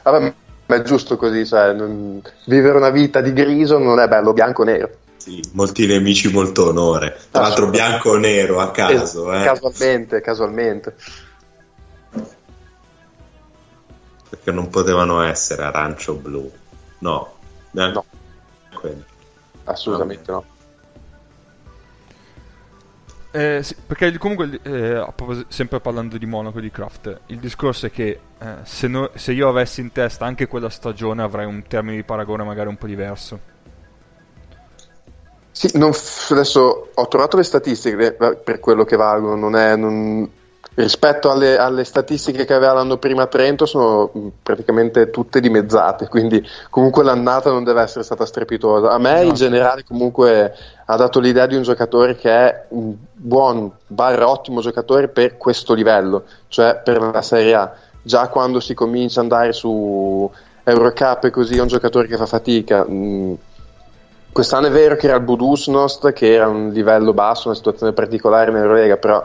Vabbè, 0.04 0.34
ma 0.70 0.76
è 0.76 0.82
giusto 0.84 1.18
così, 1.18 1.48
cioè, 1.48 1.74
non- 1.74 2.22
vivere 2.46 2.78
una 2.78 2.92
vita 2.92 3.22
di 3.22 3.34
griso 3.34 3.80
non 3.80 4.00
è 4.00 4.08
bello, 4.08 4.34
bianco 4.34 4.62
o 4.62 4.66
nero. 4.66 4.90
sì, 5.18 5.42
molti 5.54 5.86
nemici, 5.88 6.32
molto 6.32 6.68
onore. 6.68 7.18
Tra 7.32 7.42
l'altro 7.42 7.68
bianco 7.70 8.12
o 8.12 8.18
nero 8.18 8.60
a 8.60 8.70
caso, 8.72 9.34
eh, 9.34 9.44
Casualmente, 9.44 10.22
casualmente. 10.22 10.96
perché 14.30 14.52
non 14.52 14.70
potevano 14.70 15.22
essere 15.24 15.64
arancio 15.64 16.12
o 16.14 16.16
blu. 16.16 16.52
No, 17.00 17.34
bianco 17.72 18.06
No. 18.72 18.80
nero. 18.84 19.04
Assolutamente 19.66 20.32
no. 20.32 20.46
Eh, 23.32 23.60
sì, 23.62 23.76
perché 23.86 24.18
comunque, 24.18 24.60
eh, 24.64 25.06
sempre 25.50 25.80
parlando 25.80 26.18
di 26.18 26.26
Monaco 26.26 26.58
e 26.58 26.62
di 26.62 26.72
Kraft, 26.72 27.20
il 27.28 27.38
discorso 27.38 27.86
è 27.86 27.92
che 27.92 28.20
eh, 28.40 28.46
se, 28.64 28.88
no- 28.88 29.12
se 29.14 29.34
io 29.34 29.48
avessi 29.48 29.82
in 29.82 29.92
testa 29.92 30.26
anche 30.26 30.48
quella 30.48 30.70
stagione 30.70 31.22
avrei 31.22 31.46
un 31.46 31.62
termine 31.68 31.98
di 31.98 32.04
paragone 32.04 32.44
magari 32.44 32.70
un 32.70 32.78
po' 32.78 32.88
diverso. 32.88 33.40
Sì, 35.52 35.70
non 35.78 35.92
adesso 36.30 36.92
ho 36.94 37.08
trovato 37.08 37.36
le 37.36 37.44
statistiche 37.44 38.14
per 38.14 38.60
quello 38.60 38.86
che 38.86 38.96
valgono, 38.96 39.36
non 39.36 39.56
è, 39.56 39.76
non- 39.76 40.28
rispetto 40.76 41.30
alle, 41.30 41.58
alle 41.58 41.84
statistiche 41.84 42.46
che 42.46 42.54
aveva 42.54 42.74
l'anno 42.74 42.98
prima 42.98 43.24
a 43.24 43.28
Trento 43.28 43.66
sono 43.66 44.10
mh, 44.14 44.28
praticamente 44.42 45.10
tutte 45.10 45.42
dimezzate, 45.42 46.08
quindi 46.10 46.42
comunque 46.70 47.04
l'annata 47.04 47.50
non 47.52 47.64
deve 47.66 47.82
essere 47.82 48.04
stata 48.04 48.26
strepitosa. 48.26 48.90
A 48.90 48.98
me 48.98 49.22
No. 49.24 49.30
in 49.30 49.34
generale 49.34 49.84
comunque 49.84 50.54
ha 50.92 50.96
dato 50.96 51.20
l'idea 51.20 51.46
di 51.46 51.56
un 51.56 51.62
giocatore 51.62 52.16
che 52.16 52.32
è 52.32 52.66
un 52.70 52.96
buon, 53.14 53.72
barra 53.86 54.28
ottimo 54.28 54.60
giocatore 54.60 55.08
per 55.08 55.38
questo 55.38 55.76
livello, 55.76 56.24
cioè 56.48 56.82
per 56.84 57.00
la 57.00 57.22
Serie 57.22 57.54
A. 57.54 57.72
Già 58.02 58.28
quando 58.28 58.60
si 58.60 58.74
comincia 58.74 59.20
ad 59.20 59.32
andare 59.32 59.54
su 59.54 60.30
Eurocup 60.64 61.26
e 61.26 61.30
così 61.30 61.58
è 61.58 61.62
un 61.62 61.68
giocatore 61.68 62.08
che 62.08 62.18
fa 62.18 62.26
fatica. 62.26 62.84
mh, 62.84 63.38
Quest'anno 64.32 64.66
è 64.66 64.72
vero 64.72 64.96
che 64.96 65.06
era 65.06 65.18
il 65.18 65.24
Budusnost, 65.24 66.12
che 66.12 66.34
era 66.34 66.48
un 66.48 66.70
livello 66.70 67.14
basso, 67.14 67.50
una 67.50 67.58
situazione 67.58 67.94
particolare 67.94 68.50
in 68.50 68.58
Eurolega, 68.58 68.98
però 68.98 69.24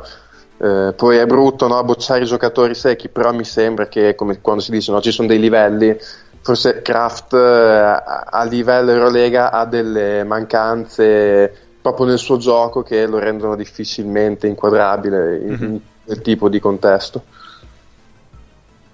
eh, 0.58 0.92
poi 0.94 1.16
è 1.16 1.24
brutto 1.24 1.66
no, 1.66 1.82
bocciare 1.82 2.24
i 2.24 2.26
giocatori 2.26 2.74
secchi, 2.74 3.08
però 3.08 3.32
mi 3.32 3.44
sembra 3.44 3.86
che 3.86 4.14
come 4.14 4.42
quando 4.42 4.60
si 4.60 4.70
dice 4.70 4.92
no, 4.92 5.00
ci 5.00 5.12
sono 5.12 5.28
dei 5.28 5.38
livelli, 5.38 5.96
forse 6.44 6.82
Kraft 6.82 7.32
eh, 7.32 7.38
a 7.38 8.44
livello 8.44 8.90
Eurolega 8.90 9.50
ha 9.50 9.64
delle 9.64 10.24
mancanze 10.24 11.50
proprio 11.80 12.04
nel 12.06 12.18
suo 12.18 12.36
gioco 12.36 12.82
che 12.82 13.06
lo 13.06 13.18
rendono 13.18 13.56
difficilmente 13.56 14.46
inquadrabile 14.46 15.36
in, 15.38 15.56
Mhm. 15.58 15.80
quel 16.04 16.20
tipo 16.20 16.50
di 16.50 16.60
contesto. 16.60 17.24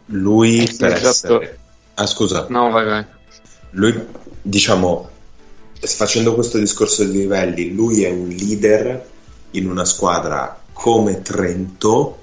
Lui 0.07 0.67
Sì, 0.69 0.77
per 0.77 0.93
esatto. 0.93 1.41
essere... 1.41 1.59
Ah 1.95 2.07
scusa, 2.07 2.47
No, 2.49 2.71
vai, 2.71 2.85
vai. 2.87 3.05
lui 3.71 4.07
diciamo 4.43 5.09
facendo 5.81 6.35
questo 6.35 6.57
discorso 6.59 7.05
di 7.05 7.19
livelli 7.19 7.75
lui 7.75 8.05
è 8.05 8.11
un 8.11 8.29
leader 8.29 9.05
in 9.53 9.69
una 9.69 9.85
squadra 9.85 10.59
come 10.73 11.21
Trento 11.23 12.20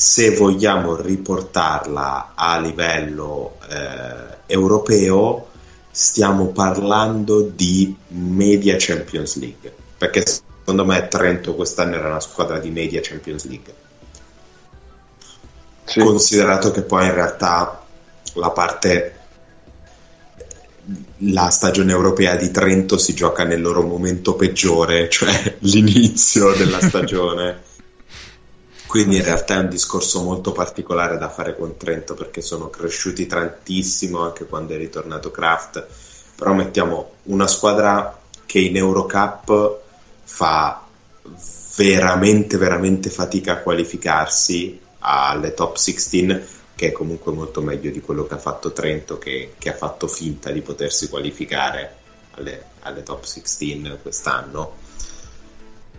se 0.00 0.34
vogliamo 0.34 0.96
riportarla 0.96 2.32
a 2.34 2.58
livello 2.58 3.58
eh, 3.68 4.38
europeo 4.46 5.48
stiamo 5.90 6.46
parlando 6.46 7.42
di 7.42 7.94
media 8.08 8.76
Champions 8.78 9.36
League 9.36 9.70
perché 9.98 10.24
secondo 10.24 10.86
me 10.86 11.06
Trento 11.06 11.54
quest'anno 11.54 11.96
era 11.96 12.08
una 12.08 12.20
squadra 12.20 12.58
di 12.58 12.70
media 12.70 13.02
Champions 13.02 13.44
League 13.44 13.74
Sì. 15.84 15.98
considerato 16.00 16.70
che 16.70 16.80
poi 16.80 17.04
in 17.04 17.12
realtà 17.12 17.84
la 18.36 18.50
parte 18.52 19.18
la 21.18 21.50
stagione 21.50 21.92
europea 21.92 22.36
di 22.36 22.50
Trento 22.50 22.96
si 22.96 23.12
gioca 23.12 23.44
nel 23.44 23.60
loro 23.60 23.82
momento 23.82 24.34
peggiore, 24.34 25.10
cioè 25.10 25.56
l'inizio 25.60 26.54
della 26.54 26.80
stagione. 26.80 27.68
Quindi 28.90 29.18
in 29.18 29.22
realtà 29.22 29.54
è 29.54 29.58
un 29.58 29.68
discorso 29.68 30.20
molto 30.20 30.50
particolare 30.50 31.16
da 31.16 31.28
fare 31.28 31.54
con 31.54 31.76
Trento 31.76 32.14
perché 32.14 32.40
sono 32.40 32.70
cresciuti 32.70 33.28
tantissimo 33.28 34.18
anche 34.18 34.46
quando 34.46 34.74
è 34.74 34.78
ritornato 34.78 35.30
Kraft. 35.30 35.86
Però 36.34 36.52
mettiamo 36.54 37.12
una 37.26 37.46
squadra 37.46 38.18
che 38.44 38.58
in 38.58 38.76
Eurocup 38.76 39.78
fa 40.24 40.84
veramente 41.76 42.56
veramente 42.56 43.10
fatica 43.10 43.52
a 43.52 43.58
qualificarsi 43.58 44.80
alle 44.98 45.54
top 45.54 45.76
16 45.76 46.40
che 46.74 46.88
è 46.88 46.92
comunque 46.92 47.30
molto 47.30 47.62
meglio 47.62 47.92
di 47.92 48.00
quello 48.00 48.26
che 48.26 48.34
ha 48.34 48.38
fatto 48.38 48.72
Trento 48.72 49.18
che, 49.18 49.54
che 49.56 49.70
ha 49.70 49.76
fatto 49.76 50.08
finta 50.08 50.50
di 50.50 50.62
potersi 50.62 51.08
qualificare 51.08 51.94
alle, 52.32 52.64
alle 52.80 53.04
top 53.04 53.22
16 53.22 53.98
quest'anno 54.02 54.79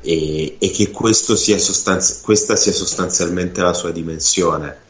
e, 0.02 0.58
e 0.60 0.72
che 0.72 0.92
questo 0.92 1.36
sia 1.36 1.58
sostanzi- 1.58 2.22
questa 2.22 2.56
sia 2.56 2.72
sostanzialmente 2.72 3.62
la 3.62 3.74
sua 3.74 3.92
dimensione. 3.92 4.90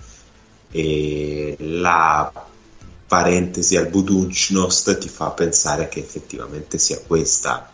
E 0.72 1.56
la 1.60 2.32
parentesi 3.08 3.76
al 3.76 3.88
Buducnost 3.88 4.98
ti 4.98 5.10
fa 5.10 5.32
pensare 5.32 5.90
che 5.90 6.00
effettivamente 6.00 6.78
sia 6.78 7.00
questa. 7.06 7.70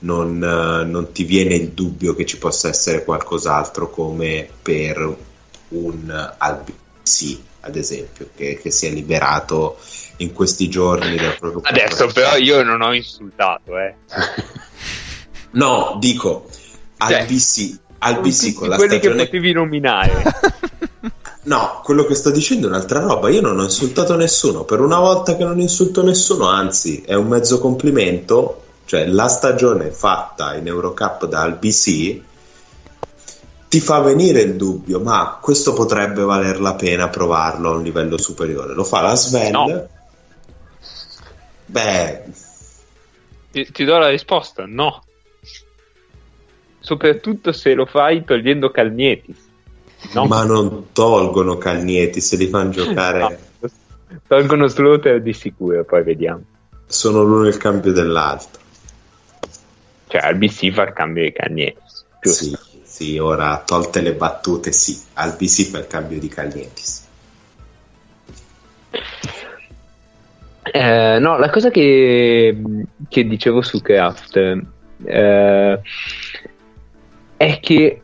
Non, 0.00 0.38
non 0.38 1.12
ti 1.12 1.24
viene 1.24 1.54
il 1.54 1.70
dubbio 1.70 2.14
che 2.14 2.24
ci 2.24 2.38
possa 2.38 2.68
essere 2.68 3.04
qualcos'altro 3.04 3.90
come 3.90 4.48
per 4.62 5.16
un 5.68 6.34
Albc 6.38 6.72
ad 7.60 7.76
esempio 7.76 8.30
che, 8.34 8.58
che 8.60 8.70
si 8.70 8.86
è 8.86 8.90
liberato 8.90 9.78
in 10.18 10.32
questi 10.32 10.68
giorni 10.68 11.16
dal 11.16 11.36
proprio 11.38 11.62
Adesso 11.64 12.06
però 12.08 12.36
io 12.36 12.62
non 12.62 12.80
ho 12.80 12.94
insultato, 12.94 13.78
eh. 13.78 13.94
no 15.52 15.96
dico 15.98 16.49
Cioè, 17.06 17.20
Albc 17.20 17.78
Albc 17.98 18.22
Tutti 18.22 18.52
con 18.52 18.68
la 18.68 18.76
quelli 18.76 18.92
che 18.92 18.98
stagione 19.00 19.24
potevi 19.24 19.52
nominare. 19.52 20.22
No, 21.42 21.80
quello 21.82 22.04
che 22.04 22.14
sto 22.14 22.30
dicendo 22.30 22.66
è 22.66 22.70
un'altra 22.70 23.00
roba. 23.00 23.30
Io 23.30 23.40
non 23.40 23.58
ho 23.58 23.62
insultato 23.62 24.14
nessuno. 24.14 24.64
Per 24.64 24.78
una 24.78 24.98
volta 24.98 25.36
che 25.36 25.44
non 25.44 25.58
insulto 25.58 26.02
nessuno, 26.04 26.46
anzi, 26.46 27.00
è 27.00 27.14
un 27.14 27.28
mezzo 27.28 27.58
complimento. 27.58 28.62
Cioè, 28.84 29.06
la 29.06 29.26
stagione 29.26 29.90
fatta 29.90 30.54
in 30.54 30.66
Eurocup 30.66 31.26
da 31.26 31.40
Albc 31.40 32.20
ti 33.68 33.80
fa 33.80 34.00
venire 34.00 34.42
il 34.42 34.56
dubbio, 34.56 35.00
ma 35.00 35.38
questo 35.40 35.72
potrebbe 35.72 36.22
valer 36.22 36.60
la 36.60 36.74
pena 36.74 37.08
provarlo 37.08 37.70
a 37.70 37.76
un 37.76 37.82
livello 37.84 38.18
superiore. 38.18 38.74
Lo 38.74 38.84
fa 38.84 39.00
la 39.00 39.14
Sven. 39.14 39.50
No. 39.52 39.88
Beh, 41.64 42.24
Ti, 43.50 43.70
ti 43.72 43.84
do 43.84 43.98
la 43.98 44.08
risposta, 44.08 44.64
no. 44.66 45.02
Soprattutto 46.80 47.52
se 47.52 47.74
lo 47.74 47.86
fai 47.86 48.24
togliendo 48.24 48.70
Calnietis. 48.70 49.48
No? 50.14 50.24
Ma 50.24 50.44
non 50.44 50.86
tolgono 50.92 51.58
Calnietis, 51.58 52.36
li 52.36 52.46
fanno 52.48 52.70
giocare. 52.70 53.38
No, 53.60 53.68
tolgono 54.26 54.66
Slaughter 54.66 55.20
di 55.22 55.32
sicuro, 55.32 55.84
poi 55.84 56.02
vediamo. 56.02 56.42
Sono 56.86 57.22
l'uno 57.22 57.46
il 57.46 57.56
cambio 57.58 57.92
dell'altro. 57.92 58.60
Cioè, 60.08 60.22
al 60.22 60.36
BC 60.36 60.72
fa 60.72 60.82
il 60.84 60.92
cambio 60.92 61.22
di 61.22 61.32
Calnietis. 61.32 62.04
Sì, 62.22 62.56
sì, 62.82 63.18
ora 63.18 63.62
tolte 63.64 64.00
le 64.00 64.14
battute, 64.14 64.72
sì. 64.72 64.98
Al 65.14 65.36
BC 65.36 65.70
fa 65.70 65.78
il 65.78 65.86
cambio 65.86 66.18
di 66.18 66.28
Calnietis. 66.28 67.08
Eh, 70.72 71.18
no, 71.20 71.38
la 71.38 71.50
cosa 71.50 71.70
che, 71.70 72.60
che 73.08 73.24
dicevo 73.24 73.62
su 73.62 73.80
Craft 73.80 74.36
eh, 75.04 75.80
è 77.40 77.58
che 77.58 78.02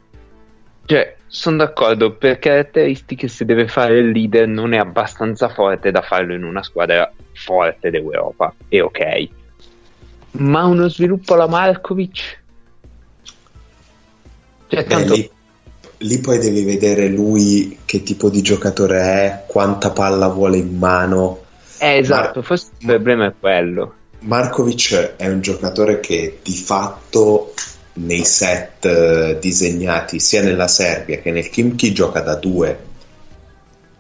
cioè, 0.87 1.15
sono 1.27 1.59
d'accordo, 1.59 2.13
per 2.13 2.39
caratteristiche 2.39 3.29
se 3.29 3.45
deve 3.45 3.69
fare 3.69 3.99
il 3.99 4.11
leader 4.11 4.49
non 4.49 4.73
è 4.73 4.79
abbastanza 4.79 5.51
forte 5.51 5.91
da 5.91 6.01
farlo 6.01 6.33
in 6.33 6.43
una 6.43 6.63
squadra 6.63 7.13
forte 7.35 7.91
d'Europa, 7.91 8.55
e 8.69 8.81
ok. 8.81 9.29
Ma 10.39 10.65
uno 10.65 10.89
sviluppo 10.89 11.35
alla 11.35 11.49
Markovic? 11.49 12.41
Cioè, 14.69 14.85
tanto... 14.87 15.13
Beh, 15.13 15.17
lì, 15.19 15.31
lì, 15.99 16.19
poi 16.21 16.39
devi 16.39 16.65
vedere 16.65 17.09
lui 17.09 17.81
che 17.85 18.03
tipo 18.03 18.31
di 18.31 18.41
giocatore 18.41 19.01
è, 19.01 19.45
quanta 19.47 19.91
palla 19.91 20.29
vuole 20.29 20.57
in 20.57 20.79
mano. 20.79 21.43
Eh, 21.79 21.99
esatto, 21.99 22.39
Mar- 22.39 22.47
forse 22.47 22.69
il 22.79 22.87
problema 22.87 23.27
è 23.27 23.35
quello. 23.39 23.95
Markovic 24.21 25.17
è 25.17 25.29
un 25.29 25.43
giocatore 25.43 26.01
che 26.01 26.39
di 26.43 26.55
fatto 26.55 27.53
nei 27.97 28.25
set 28.25 28.85
uh, 28.85 29.39
disegnati 29.39 30.19
sia 30.21 30.43
nella 30.43 30.69
Serbia 30.69 31.19
che 31.19 31.31
nel 31.31 31.49
Kimchi 31.49 31.93
gioca 31.93 32.21
da 32.21 32.35
due. 32.35 32.85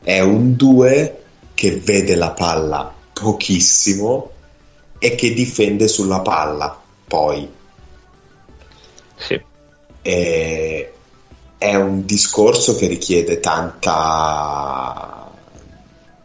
È 0.03 0.21
un 0.21 0.55
2 0.55 1.23
che 1.55 1.81
vede 1.83 2.15
la 2.15 2.31
palla 2.31 2.93
pochissimo 3.13 4.31
e 4.99 5.15
che 5.15 5.33
difende 5.33 5.89
sulla 5.89 6.21
palla 6.21 6.81
poi. 7.07 7.51
Sì. 9.17 9.41
E, 10.03 10.93
è 11.59 11.75
un 11.75 12.05
discorso 12.05 12.77
che 12.77 12.87
richiede 12.87 13.41
tanta 13.41 15.31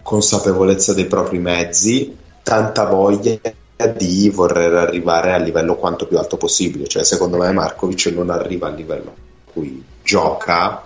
consapevolezza 0.04 0.94
dei 0.94 1.06
propri 1.06 1.40
mezzi, 1.40 2.18
tanta 2.44 2.86
voglia 2.86 3.40
di 3.88 4.30
voler 4.30 4.74
arrivare 4.76 5.34
al 5.34 5.44
livello 5.44 5.76
quanto 5.76 6.08
più 6.08 6.18
alto 6.18 6.38
possibile. 6.38 6.88
Cioè, 6.88 7.04
secondo 7.04 7.38
me 7.38 7.52
Markovic 7.52 8.08
non 8.08 8.30
arriva 8.30 8.68
al 8.68 8.76
livello 8.76 9.10
a 9.10 9.52
cui 9.52 9.84
gioca 10.04 10.84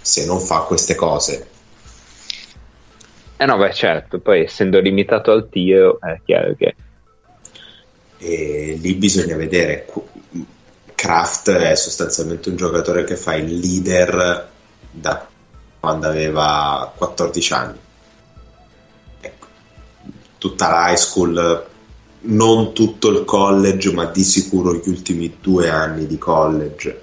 se 0.00 0.26
non 0.26 0.40
fa 0.40 0.60
queste 0.60 0.94
cose. 0.94 1.48
Eh 3.36 3.46
no, 3.46 3.56
beh 3.56 3.72
certo, 3.72 4.20
poi 4.20 4.44
essendo 4.44 4.78
limitato 4.80 5.32
al 5.32 5.48
tiro 5.48 5.98
è 6.00 6.20
chiaro 6.24 6.54
che... 6.54 6.74
E 8.18 8.78
lì 8.80 8.94
bisogna 8.94 9.36
vedere. 9.36 9.86
Kraft 10.94 11.50
è 11.50 11.74
sostanzialmente 11.74 12.48
un 12.48 12.56
giocatore 12.56 13.04
che 13.04 13.16
fa 13.16 13.34
il 13.34 13.58
leader 13.58 14.48
da 14.90 15.26
quando 15.80 16.06
aveva 16.06 16.92
14 16.96 17.52
anni 17.52 17.78
tutta 20.44 20.68
l'high 20.68 20.96
school, 20.96 21.66
non 22.20 22.74
tutto 22.74 23.08
il 23.08 23.24
college, 23.24 23.92
ma 23.94 24.04
di 24.04 24.22
sicuro 24.22 24.74
gli 24.74 24.88
ultimi 24.90 25.38
due 25.40 25.70
anni 25.70 26.06
di 26.06 26.18
college. 26.18 27.02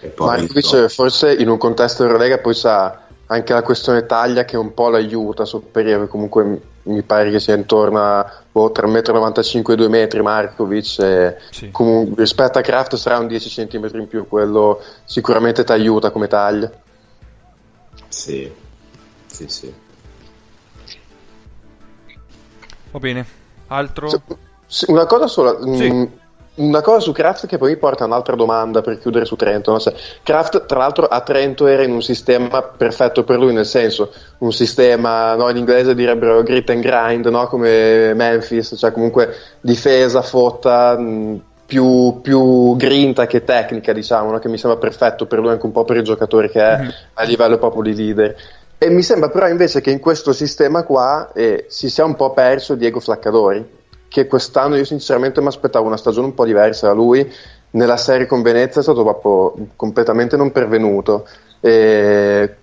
E 0.00 0.08
poi 0.08 0.40
Markovic 0.40 0.88
forse 0.88 1.32
in 1.32 1.48
un 1.48 1.56
contesto 1.56 2.04
Eurolega 2.04 2.36
poi 2.36 2.52
sa 2.52 3.04
anche 3.28 3.54
la 3.54 3.62
questione 3.62 4.04
taglia 4.04 4.44
che 4.44 4.58
un 4.58 4.74
po' 4.74 4.90
l'aiuta 4.90 5.44
a 5.44 5.46
sopperire, 5.46 6.06
comunque 6.06 6.60
mi 6.82 7.02
pare 7.02 7.30
che 7.30 7.40
sia 7.40 7.54
intorno 7.54 7.98
a 7.98 8.42
boh, 8.52 8.70
3,95 8.70 9.72
m 9.72 9.74
2 9.74 9.88
metri 9.88 10.20
Markovic 10.20 10.98
e 10.98 11.36
sì. 11.50 11.70
comunque, 11.70 12.22
rispetto 12.22 12.58
a 12.58 12.60
Kraft 12.60 12.96
sarà 12.96 13.16
un 13.16 13.26
10 13.26 13.66
cm 13.66 13.88
in 13.94 14.06
più, 14.06 14.28
quello 14.28 14.82
sicuramente 15.06 15.64
ti 15.64 15.72
aiuta 15.72 16.10
come 16.10 16.28
taglia. 16.28 16.70
Sì, 18.08 18.52
sì, 19.26 19.48
sì. 19.48 19.84
Va 22.96 22.98
bene. 22.98 23.26
Altro? 23.66 24.08
Una 24.86 25.04
cosa 25.04 25.26
sola. 25.26 25.58
Sì. 25.76 25.92
Mm, 25.92 26.04
una 26.54 26.80
cosa 26.80 27.00
su 27.00 27.12
Kraft 27.12 27.46
che 27.46 27.58
poi 27.58 27.72
mi 27.72 27.76
porta 27.76 28.04
a 28.04 28.06
un'altra 28.06 28.34
domanda 28.36 28.80
per 28.80 28.98
chiudere 28.98 29.26
su 29.26 29.36
Trento. 29.36 29.70
No? 29.70 29.78
Kraft, 30.22 30.64
tra 30.64 30.78
l'altro, 30.78 31.04
a 31.04 31.20
Trento 31.20 31.66
era 31.66 31.82
in 31.82 31.92
un 31.92 32.00
sistema 32.00 32.62
perfetto 32.62 33.22
per 33.22 33.38
lui, 33.38 33.52
nel 33.52 33.66
senso, 33.66 34.10
un 34.38 34.50
sistema, 34.50 35.34
no, 35.34 35.50
in 35.50 35.58
inglese 35.58 35.94
direbbero 35.94 36.42
grit 36.42 36.70
and 36.70 36.80
grind, 36.80 37.26
no? 37.26 37.46
come 37.48 38.14
Memphis, 38.14 38.76
cioè 38.78 38.92
comunque 38.92 39.34
difesa, 39.60 40.22
fotta, 40.22 40.96
mh, 40.96 41.40
più, 41.66 42.20
più, 42.22 42.76
grinta 42.76 43.26
che 43.26 43.44
tecnica, 43.44 43.92
diciamo, 43.92 44.38
che 44.38 44.48
mi 44.48 44.56
sembra 44.56 44.78
perfetto 44.78 45.26
per 45.26 45.40
lui, 45.40 45.50
anche 45.50 45.66
un 45.66 45.72
po' 45.72 45.84
per 45.84 45.98
i 45.98 46.02
giocatori 46.02 46.48
che 46.48 46.62
è 46.62 46.78
mm-hmm. 46.78 46.90
a 47.12 47.22
livello 47.24 47.58
proprio 47.58 47.82
di 47.82 47.94
leader. 47.94 48.36
E 48.78 48.90
mi 48.90 49.02
sembra 49.02 49.30
però 49.30 49.48
invece 49.48 49.80
che 49.80 49.90
in 49.90 50.00
questo 50.00 50.34
sistema 50.34 50.82
qua 50.82 51.32
eh, 51.32 51.64
si 51.68 51.88
sia 51.88 52.04
un 52.04 52.14
po' 52.14 52.32
perso 52.32 52.74
Diego 52.74 53.00
Flaccadori, 53.00 53.64
che 54.06 54.26
quest'anno 54.26 54.76
io 54.76 54.84
sinceramente 54.84 55.40
mi 55.40 55.46
aspettavo 55.46 55.86
una 55.86 55.96
stagione 55.96 56.26
un 56.26 56.34
po' 56.34 56.44
diversa 56.44 56.88
da 56.88 56.92
lui, 56.92 57.32
nella 57.70 57.96
serie 57.96 58.26
con 58.26 58.42
Venezia 58.42 58.80
è 58.80 58.84
stato 58.84 59.02
proprio 59.02 59.68
completamente 59.76 60.36
non 60.36 60.52
pervenuto. 60.52 61.26
E 61.60 62.54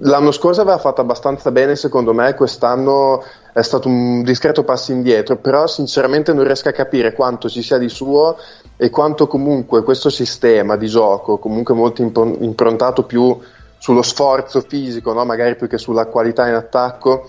l'anno 0.00 0.30
scorso 0.30 0.60
aveva 0.60 0.76
fatto 0.78 1.00
abbastanza 1.00 1.50
bene 1.50 1.74
secondo 1.74 2.12
me, 2.12 2.34
quest'anno 2.34 3.24
è 3.54 3.62
stato 3.62 3.88
un 3.88 4.22
discreto 4.22 4.62
passo 4.62 4.92
indietro, 4.92 5.36
però 5.36 5.66
sinceramente 5.66 6.34
non 6.34 6.44
riesco 6.44 6.68
a 6.68 6.72
capire 6.72 7.14
quanto 7.14 7.48
ci 7.48 7.62
sia 7.62 7.78
di 7.78 7.88
suo 7.88 8.36
e 8.76 8.90
quanto 8.90 9.26
comunque 9.26 9.82
questo 9.82 10.10
sistema 10.10 10.76
di 10.76 10.86
gioco, 10.86 11.38
comunque 11.38 11.74
molto 11.74 12.02
improntato 12.02 13.04
più 13.04 13.38
sullo 13.78 14.02
sforzo 14.02 14.60
fisico, 14.60 15.12
no? 15.12 15.24
magari 15.24 15.56
più 15.56 15.68
che 15.68 15.78
sulla 15.78 16.06
qualità 16.06 16.48
in 16.48 16.54
attacco, 16.54 17.28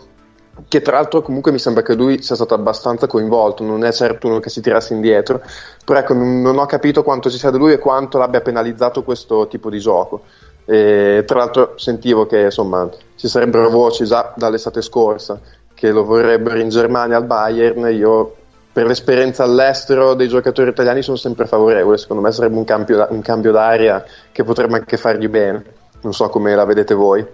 che 0.67 0.81
tra 0.81 0.97
l'altro 0.97 1.21
comunque 1.21 1.51
mi 1.51 1.59
sembra 1.59 1.83
che 1.83 1.93
lui 1.93 2.21
sia 2.21 2.35
stato 2.35 2.53
abbastanza 2.53 3.07
coinvolto, 3.07 3.63
non 3.63 3.83
è 3.83 3.91
certo 3.91 4.27
uno 4.27 4.39
che 4.39 4.49
si 4.49 4.61
tirasse 4.61 4.93
indietro, 4.93 5.41
però 5.85 5.99
ecco, 5.99 6.13
non, 6.13 6.57
ho 6.57 6.65
capito 6.65 7.03
quanto 7.03 7.29
ci 7.29 7.37
sia 7.37 7.51
da 7.51 7.57
lui 7.57 7.73
e 7.73 7.79
quanto 7.79 8.17
l'abbia 8.17 8.41
penalizzato 8.41 9.03
questo 9.03 9.47
tipo 9.47 9.69
di 9.69 9.79
gioco. 9.79 10.23
E, 10.65 11.23
tra 11.25 11.37
l'altro 11.37 11.73
sentivo 11.77 12.25
che 12.25 12.41
insomma 12.41 12.89
ci 13.15 13.27
sarebbero 13.27 13.69
voci 13.69 14.03
già 14.03 14.33
dall'estate 14.35 14.81
scorsa 14.81 15.39
che 15.73 15.91
lo 15.91 16.03
vorrebbero 16.03 16.57
in 16.57 16.69
Germania 16.69 17.17
al 17.17 17.25
Bayern, 17.25 17.87
io 17.93 18.35
per 18.73 18.85
l'esperienza 18.85 19.43
all'estero 19.43 20.13
dei 20.13 20.27
giocatori 20.27 20.69
italiani 20.69 21.01
sono 21.01 21.17
sempre 21.17 21.45
favorevole, 21.45 21.97
secondo 21.97 22.21
me 22.21 22.31
sarebbe 22.31 22.57
un 22.57 22.63
cambio, 22.63 23.07
un 23.09 23.21
cambio 23.21 23.51
d'aria 23.51 24.03
che 24.31 24.43
potrebbe 24.43 24.75
anche 24.75 24.97
fargli 24.97 25.27
bene. 25.27 25.63
Non 26.01 26.13
so 26.13 26.29
come 26.29 26.55
la 26.55 26.65
vedete 26.65 26.93
voi. 26.93 27.25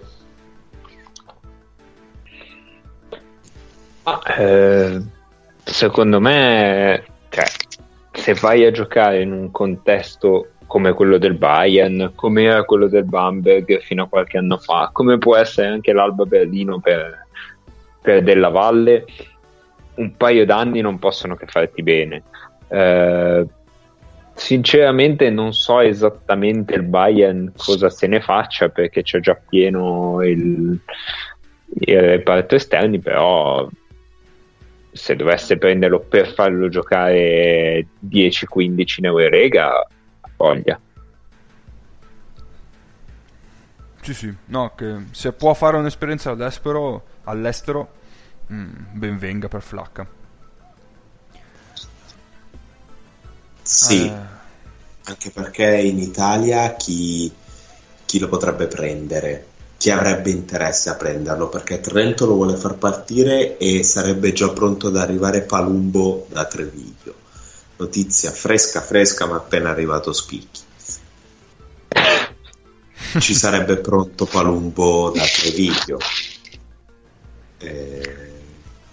Ah, 4.04 4.20
eh, 4.38 5.02
secondo 5.62 6.20
me, 6.20 7.04
cioè, 7.30 7.44
se 8.12 8.34
vai 8.34 8.64
a 8.64 8.70
giocare 8.70 9.22
in 9.22 9.32
un 9.32 9.50
contesto 9.50 10.48
come 10.66 10.92
quello 10.92 11.18
del 11.18 11.34
Bayern, 11.34 12.12
come 12.14 12.44
era 12.44 12.64
quello 12.64 12.88
del 12.88 13.04
Bamberg 13.04 13.80
fino 13.80 14.04
a 14.04 14.08
qualche 14.08 14.38
anno 14.38 14.58
fa, 14.58 14.90
come 14.92 15.18
può 15.18 15.36
essere 15.36 15.68
anche 15.68 15.92
l'Alba 15.92 16.24
Berlino 16.24 16.80
per, 16.80 17.26
per 18.02 18.22
Della 18.22 18.48
Valle, 18.48 19.04
un 19.94 20.16
paio 20.16 20.44
d'anni 20.44 20.80
non 20.80 20.98
possono 20.98 21.34
che 21.34 21.46
farti 21.46 21.82
bene. 21.82 22.22
Eh, 22.68 23.46
Sinceramente 24.34 25.30
non 25.30 25.52
so 25.52 25.80
esattamente 25.80 26.74
il 26.74 26.82
Bayern 26.82 27.52
cosa 27.56 27.88
se 27.88 28.08
ne 28.08 28.20
faccia 28.20 28.68
perché 28.68 29.02
c'è 29.02 29.20
già 29.20 29.34
pieno 29.34 30.22
il, 30.22 30.78
il 31.68 32.00
reparto 32.00 32.56
esterni, 32.56 32.98
però 32.98 33.68
se 34.90 35.16
dovesse 35.16 35.56
prenderlo 35.56 36.00
per 36.00 36.32
farlo 36.32 36.68
giocare 36.68 37.86
10-15 38.08 38.94
in 38.98 39.04
Eurega, 39.06 39.86
voglia. 40.36 40.80
Sì, 44.02 44.14
sì, 44.14 44.34
no, 44.46 44.72
che 44.76 45.06
se 45.12 45.32
può 45.32 45.54
fare 45.54 45.78
un'esperienza 45.78 46.30
all'estero, 46.30 47.04
all'estero 47.24 47.92
mm, 48.52 48.72
ben 48.92 49.16
venga 49.16 49.48
per 49.48 49.62
flacca. 49.62 50.06
Sì, 53.64 54.04
eh. 54.04 54.12
anche 55.04 55.30
perché 55.30 55.64
in 55.64 55.98
Italia 55.98 56.74
chi, 56.74 57.32
chi 58.04 58.18
lo 58.18 58.28
potrebbe 58.28 58.66
prendere? 58.66 59.46
Chi 59.78 59.90
avrebbe 59.90 60.30
interesse 60.30 60.90
a 60.90 60.96
prenderlo? 60.96 61.48
Perché 61.48 61.80
Trento 61.80 62.26
lo 62.26 62.34
vuole 62.34 62.56
far 62.56 62.74
partire 62.74 63.56
e 63.56 63.82
sarebbe 63.82 64.32
già 64.32 64.50
pronto 64.50 64.88
ad 64.88 64.96
arrivare 64.96 65.42
Palumbo 65.42 66.26
da 66.28 66.44
Treviglio. 66.44 67.14
notizia 67.76 68.30
fresca 68.30 68.80
fresca 68.82 69.26
ma 69.26 69.36
appena 69.36 69.70
arrivato 69.70 70.12
Spicchi. 70.12 70.60
Ci 73.18 73.34
sarebbe 73.34 73.78
pronto 73.78 74.26
Palumbo 74.26 75.10
da 75.10 75.24
Treviglio. 75.24 75.98
Eh... 77.58 78.32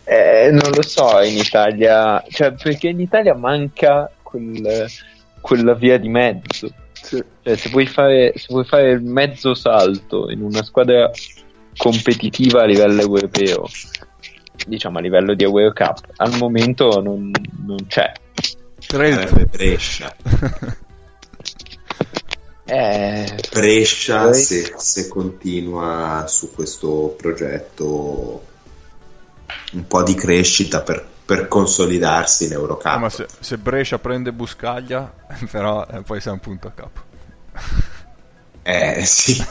Eh, 0.03 0.49
non 0.51 0.71
lo 0.71 0.81
so 0.81 1.19
in 1.21 1.37
Italia, 1.37 2.23
cioè 2.29 2.53
perché 2.53 2.87
in 2.87 2.99
Italia 2.99 3.33
manca 3.33 4.09
quel, 4.31 4.87
quella 5.41 5.73
via 5.73 5.97
di 5.97 6.07
mezzo. 6.07 6.73
Sì. 6.93 7.23
Cioè, 7.43 7.55
se, 7.55 7.69
vuoi 7.69 7.85
fare, 7.85 8.33
se 8.35 8.47
vuoi 8.49 8.63
fare 8.63 8.91
il 8.91 9.01
mezzo 9.01 9.53
salto 9.53 10.29
in 10.29 10.41
una 10.41 10.63
squadra 10.63 11.11
competitiva 11.75 12.61
a 12.61 12.65
livello 12.65 13.01
europeo, 13.01 13.67
diciamo 14.65 14.99
a 14.99 15.01
livello 15.01 15.33
di 15.33 15.45
World 15.45 15.73
Cup, 15.73 15.99
al 16.17 16.37
momento 16.37 17.01
non, 17.01 17.31
non 17.65 17.87
c'è. 17.87 18.11
Sarebbe 18.77 19.45
Brescia. 19.45 20.15
eh, 22.65 23.39
Brescia 23.51 24.31
se, 24.33 24.73
se 24.77 25.07
continua 25.07 26.25
su 26.27 26.53
questo 26.53 27.15
progetto 27.17 28.45
un 29.73 29.87
po' 29.87 30.03
di 30.03 30.13
crescita 30.15 30.81
per, 30.81 31.07
per 31.31 31.47
consolidarsi 31.47 32.47
in 32.47 32.51
Eurocup. 32.51 32.91
No, 32.91 32.99
ma 32.99 33.09
se, 33.09 33.25
se, 33.39 33.57
Brescia 33.57 33.99
prende 33.99 34.33
Buscaglia, 34.33 35.13
però 35.49 35.87
eh, 35.89 36.01
poi 36.01 36.19
siamo 36.19 36.39
punto 36.39 36.67
a 36.67 36.71
capo. 36.71 36.99
Eh 38.63 39.05
sì, 39.05 39.41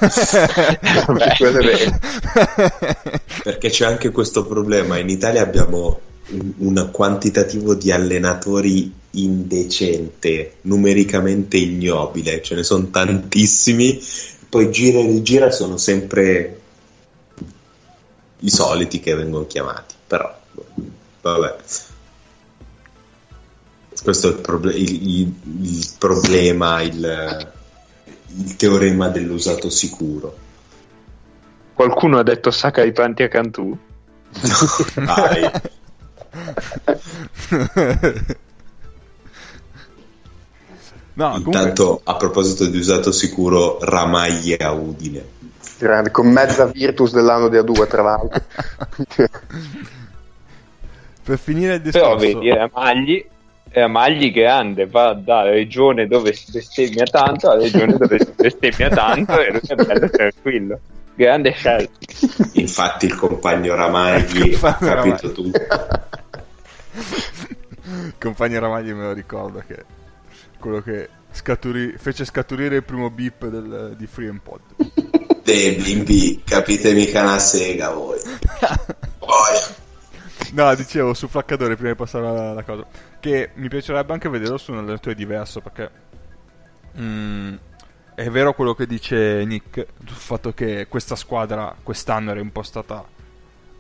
perché 3.43 3.71
c'è 3.71 3.87
anche 3.87 4.11
questo 4.11 4.45
problema. 4.47 4.99
In 4.99 5.09
Italia 5.09 5.41
abbiamo 5.41 6.01
un, 6.29 6.53
un 6.59 6.91
quantitativo 6.93 7.75
di 7.75 7.91
allenatori 7.91 8.93
indecente, 9.13 10.57
numericamente 10.63 11.57
ignobile, 11.57 12.43
ce 12.43 12.57
ne 12.57 12.63
sono 12.63 12.91
tantissimi, 12.91 13.99
poi 14.51 14.71
gira 14.71 14.99
e 14.99 15.07
rigira 15.07 15.51
sono 15.51 15.79
sempre 15.79 16.61
i 18.41 18.51
soliti 18.51 19.01
che 19.01 19.15
vengono 19.15 19.47
chiamati, 19.47 19.95
però 20.07 20.40
vabbè. 21.21 21.57
Questo 24.03 24.29
è 24.29 24.31
il, 24.31 24.39
proble- 24.39 24.75
il, 24.75 25.09
il, 25.09 25.35
il 25.63 25.89
problema, 25.99 26.81
il, 26.81 27.53
teorema 28.57 29.09
dell'usato 29.09 29.69
sicuro. 29.69 30.37
Qualcuno 31.75 32.19
ha 32.19 32.23
detto 32.23 32.51
Sakai 32.51 32.93
Panti 32.93 33.23
a 33.23 33.29
Cantù? 33.29 33.77
Dai. 34.95 35.51
no, 41.15 41.37
Intanto, 41.37 41.85
comunque... 41.85 42.13
a 42.13 42.17
proposito 42.17 42.67
di 42.67 42.79
usato 42.79 43.13
sicuro, 43.13 43.79
Ramaglie 43.81 44.57
a 44.57 44.73
Udine. 44.73 45.39
Grande, 45.79 46.11
con 46.11 46.29
mezza 46.29 46.67
Virtus 46.67 47.13
dell'anno 47.13 47.49
di 47.49 47.57
A2, 47.57 47.87
tra 47.87 48.03
l'altro. 48.03 48.43
per 51.23 51.39
finire 51.39 51.75
il 51.75 51.81
discorso... 51.81 52.17
Però 52.17 52.39
vedi, 52.39 52.51
Ramagli 52.53 53.25
è 53.71 53.87
Magli 53.87 54.33
grande, 54.33 54.87
va 54.87 55.13
dalla 55.15 55.51
regione 55.51 56.09
dove 56.09 56.33
si 56.33 56.51
bestemmia 56.51 57.05
tanto 57.05 57.51
alla 57.51 57.63
regione 57.63 57.97
dove 57.97 58.19
si 58.19 58.33
bestemmia 58.35 58.89
tanto 58.89 59.41
e 59.41 59.53
lui 59.53 59.61
è 59.65 59.75
bello 59.77 60.11
tranquillo. 60.11 60.81
Grande 61.15 61.53
scelta. 61.53 61.99
Infatti 62.55 63.07
il 63.07 63.15
compagno 63.15 63.77
Ramagli 63.77 64.59
ha 64.61 64.75
capito 64.75 65.31
tutto. 65.33 65.61
il 67.85 68.15
compagno 68.19 68.59
Ramagli 68.59 68.93
me 68.93 69.05
lo 69.05 69.13
ricordo 69.13 69.63
che 69.65 69.85
quello 70.59 70.81
che 70.81 71.09
scaturi- 71.31 71.95
fece 71.97 72.25
scaturire 72.25 72.77
il 72.77 72.85
primo 72.85 73.09
beep 73.11 73.47
del, 73.47 73.95
di 73.97 74.07
Free 74.07 74.31
and 74.31 74.41
Pod. 74.41 74.61
Dei 75.45 75.77
bimbi, 75.77 76.43
capite 76.45 76.93
mica 76.93 77.23
una 77.23 77.39
sega 77.39 77.91
voi. 77.91 78.19
Poi 79.19 79.59
No, 80.53 80.75
dicevo 80.75 81.15
su 81.15 81.29
Flaccadore 81.29 81.77
prima 81.77 81.91
di 81.91 81.97
passare 81.97 82.27
alla, 82.27 82.63
cosa. 82.65 82.85
Che 83.21 83.51
mi 83.55 83.69
piacerebbe 83.69 84.13
anche 84.13 84.29
vederlo 84.29 84.59
su 84.59 84.73
un 84.73 84.79
allenatore 84.79 85.15
diverso 85.15 85.61
perché. 85.61 85.91
Mm, 86.99 87.55
è 88.17 88.29
vero 88.31 88.53
quello 88.53 88.75
che 88.75 88.87
dice 88.87 89.45
Nick 89.45 89.87
sul 90.05 90.17
fatto 90.17 90.53
che 90.53 90.89
questa 90.89 91.15
squadra 91.15 91.75
quest'anno 91.81 92.33
era 92.33 92.41
impostata 92.41 93.05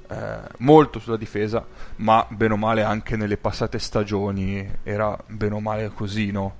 eh, 0.08 0.38
molto 0.58 1.00
sulla 1.00 1.16
difesa, 1.16 1.66
ma 1.96 2.24
bene 2.28 2.54
o 2.54 2.56
male 2.56 2.82
anche 2.84 3.16
nelle 3.16 3.36
passate 3.36 3.78
stagioni 3.80 4.78
era 4.84 5.16
bene 5.26 5.54
o 5.54 5.60
male 5.60 5.90
così, 5.92 6.30
no? 6.30 6.56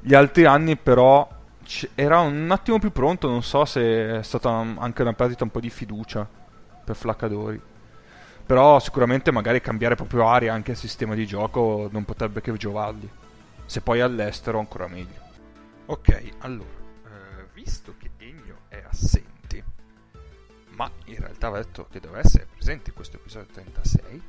Gli 0.00 0.14
altri 0.14 0.46
anni 0.46 0.76
però 0.76 1.28
era 1.94 2.20
un 2.20 2.50
attimo 2.50 2.78
più 2.78 2.92
pronto, 2.92 3.28
non 3.28 3.42
so 3.42 3.64
se 3.64 4.18
è 4.18 4.22
stata 4.22 4.50
anche 4.50 5.02
una 5.02 5.12
perdita 5.12 5.44
un 5.44 5.50
po' 5.50 5.60
di 5.60 5.70
fiducia 5.70 6.26
per 6.84 6.96
Flaccadori. 6.96 7.60
Però 8.46 8.78
sicuramente 8.78 9.30
magari 9.30 9.60
cambiare 9.60 9.94
proprio 9.94 10.28
aria 10.28 10.52
anche 10.52 10.72
al 10.72 10.76
sistema 10.76 11.14
di 11.14 11.26
gioco 11.26 11.88
non 11.90 12.04
potrebbe 12.04 12.40
che 12.40 12.52
giovargli. 12.56 13.08
Se 13.64 13.80
poi 13.80 14.00
all'estero 14.00 14.58
ancora 14.58 14.86
meglio. 14.86 15.22
Ok, 15.86 16.34
allora, 16.38 16.68
eh, 17.06 17.48
visto 17.54 17.94
che 17.98 18.10
Ennio 18.18 18.62
è 18.68 18.82
assente, 18.86 19.64
ma 20.70 20.90
in 21.06 21.16
realtà 21.16 21.46
aveva 21.46 21.64
detto 21.64 21.86
che 21.90 22.00
doveva 22.00 22.20
essere 22.20 22.46
presente 22.52 22.90
in 22.90 22.96
questo 22.96 23.16
episodio 23.16 23.52
36, 23.52 24.22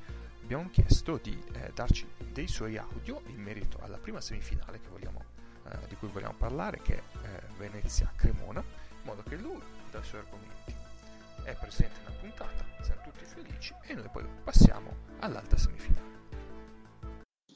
abbiamo 0.44 0.70
chiesto 0.70 1.20
di 1.22 1.42
eh, 1.54 1.72
darci 1.74 2.08
dei 2.32 2.48
suoi 2.48 2.78
audio 2.78 3.22
in 3.28 3.42
merito 3.42 3.80
alla 3.82 3.98
prima 3.98 4.22
semifinale 4.22 4.80
vogliamo, 4.96 5.24
eh, 5.70 5.88
di 5.88 5.96
cui 5.96 6.08
vogliamo 6.08 6.36
parlare, 6.38 6.80
che 6.82 6.96
è 6.96 7.02
eh, 7.24 7.42
Venezia-Cremona, 7.58 8.60
in 8.62 9.02
modo 9.04 9.24
che 9.28 9.36
lui, 9.36 9.62
dai 9.92 10.04
suoi 10.04 10.22
argomenti, 10.22 10.76
è 11.46 11.56
presente 11.56 12.00
nella 12.00 12.16
puntata, 12.20 12.66
siamo 12.82 13.02
tutti 13.04 13.24
felici 13.24 13.74
e 13.84 13.94
noi 13.94 14.10
poi 14.12 14.26
passiamo 14.44 14.96
all'altra 15.20 15.58
semifinale. 15.58 16.14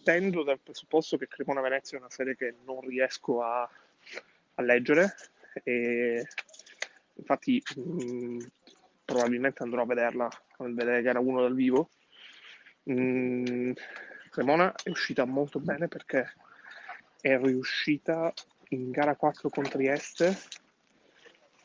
Tendo 0.04 0.44
dal 0.44 0.60
presupposto 0.60 1.18
che 1.18 1.28
Cremona 1.28 1.62
Venezia 1.62 1.98
è 1.98 2.00
una 2.00 2.12
serie 2.12 2.36
che 2.36 2.56
non 2.66 2.82
riesco 2.82 3.42
a, 3.42 3.68
a 4.56 4.62
leggere 4.62 5.16
e 5.64 6.24
infatti 7.16 7.62
mh, 7.76 8.04
mm, 8.04 8.40
probabilmente 9.06 9.64
andrò 9.64 9.82
a 9.82 9.88
vederla, 9.88 10.26
a 10.26 10.64
vedere 10.64 11.02
gara 11.02 11.20
1 11.20 11.42
dal 11.42 11.56
vivo. 11.56 11.90
Mh, 12.84 12.94
mm, 12.94 13.72
Cremona 14.30 14.72
è 14.84 14.90
uscita 14.90 15.26
molto 15.26 15.60
bene 15.60 15.88
perché 15.88 16.32
è 17.20 17.38
riuscita 17.38 18.32
in 18.70 18.92
gara 18.92 19.16
4 19.16 19.50
con 19.50 19.64
Trieste 19.64 20.38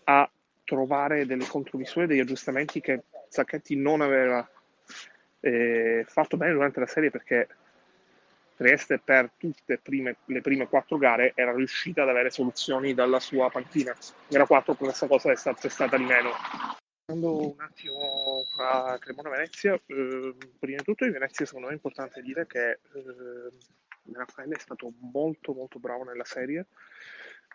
a 0.04 0.28
trovare 0.64 1.26
delle 1.26 1.46
contromisure, 1.46 2.06
degli 2.06 2.20
aggiustamenti 2.20 2.80
che 2.80 3.02
Zacchetti 3.28 3.76
non 3.76 4.00
aveva 4.00 4.48
eh, 5.40 6.04
fatto 6.08 6.36
bene 6.36 6.52
durante 6.52 6.80
la 6.80 6.86
serie 6.86 7.10
perché 7.10 7.48
Trieste 8.56 9.00
per 9.00 9.32
tutte 9.36 9.78
prime, 9.78 10.16
le 10.26 10.40
prime 10.40 10.68
quattro 10.68 10.96
gare 10.96 11.32
era 11.34 11.52
riuscita 11.52 12.02
ad 12.02 12.08
avere 12.08 12.30
soluzioni 12.30 12.94
dalla 12.94 13.18
sua 13.18 13.50
panchina. 13.50 13.92
Gara 14.28 14.46
4 14.46 14.74
questa 14.74 15.08
cosa 15.08 15.32
è 15.32 15.36
stata, 15.36 15.68
stata 15.68 15.96
di 15.96 16.04
meno. 16.04 16.30
Andando 17.06 17.52
un 17.52 17.60
attimo 17.60 18.44
a 18.60 18.96
Cremona 18.98 19.30
Venezia, 19.30 19.74
eh, 19.74 20.34
prima 20.58 20.78
di 20.78 20.84
tutto 20.84 21.04
in 21.04 21.10
Venezia 21.10 21.44
secondo 21.44 21.66
me 21.66 21.72
è 21.72 21.76
importante 21.76 22.22
dire 22.22 22.46
che 22.46 22.70
eh, 22.70 24.12
Raffaele 24.12 24.54
è 24.54 24.60
stato 24.60 24.92
molto 25.12 25.52
molto 25.52 25.80
bravo 25.80 26.04
nella 26.04 26.24
serie 26.24 26.66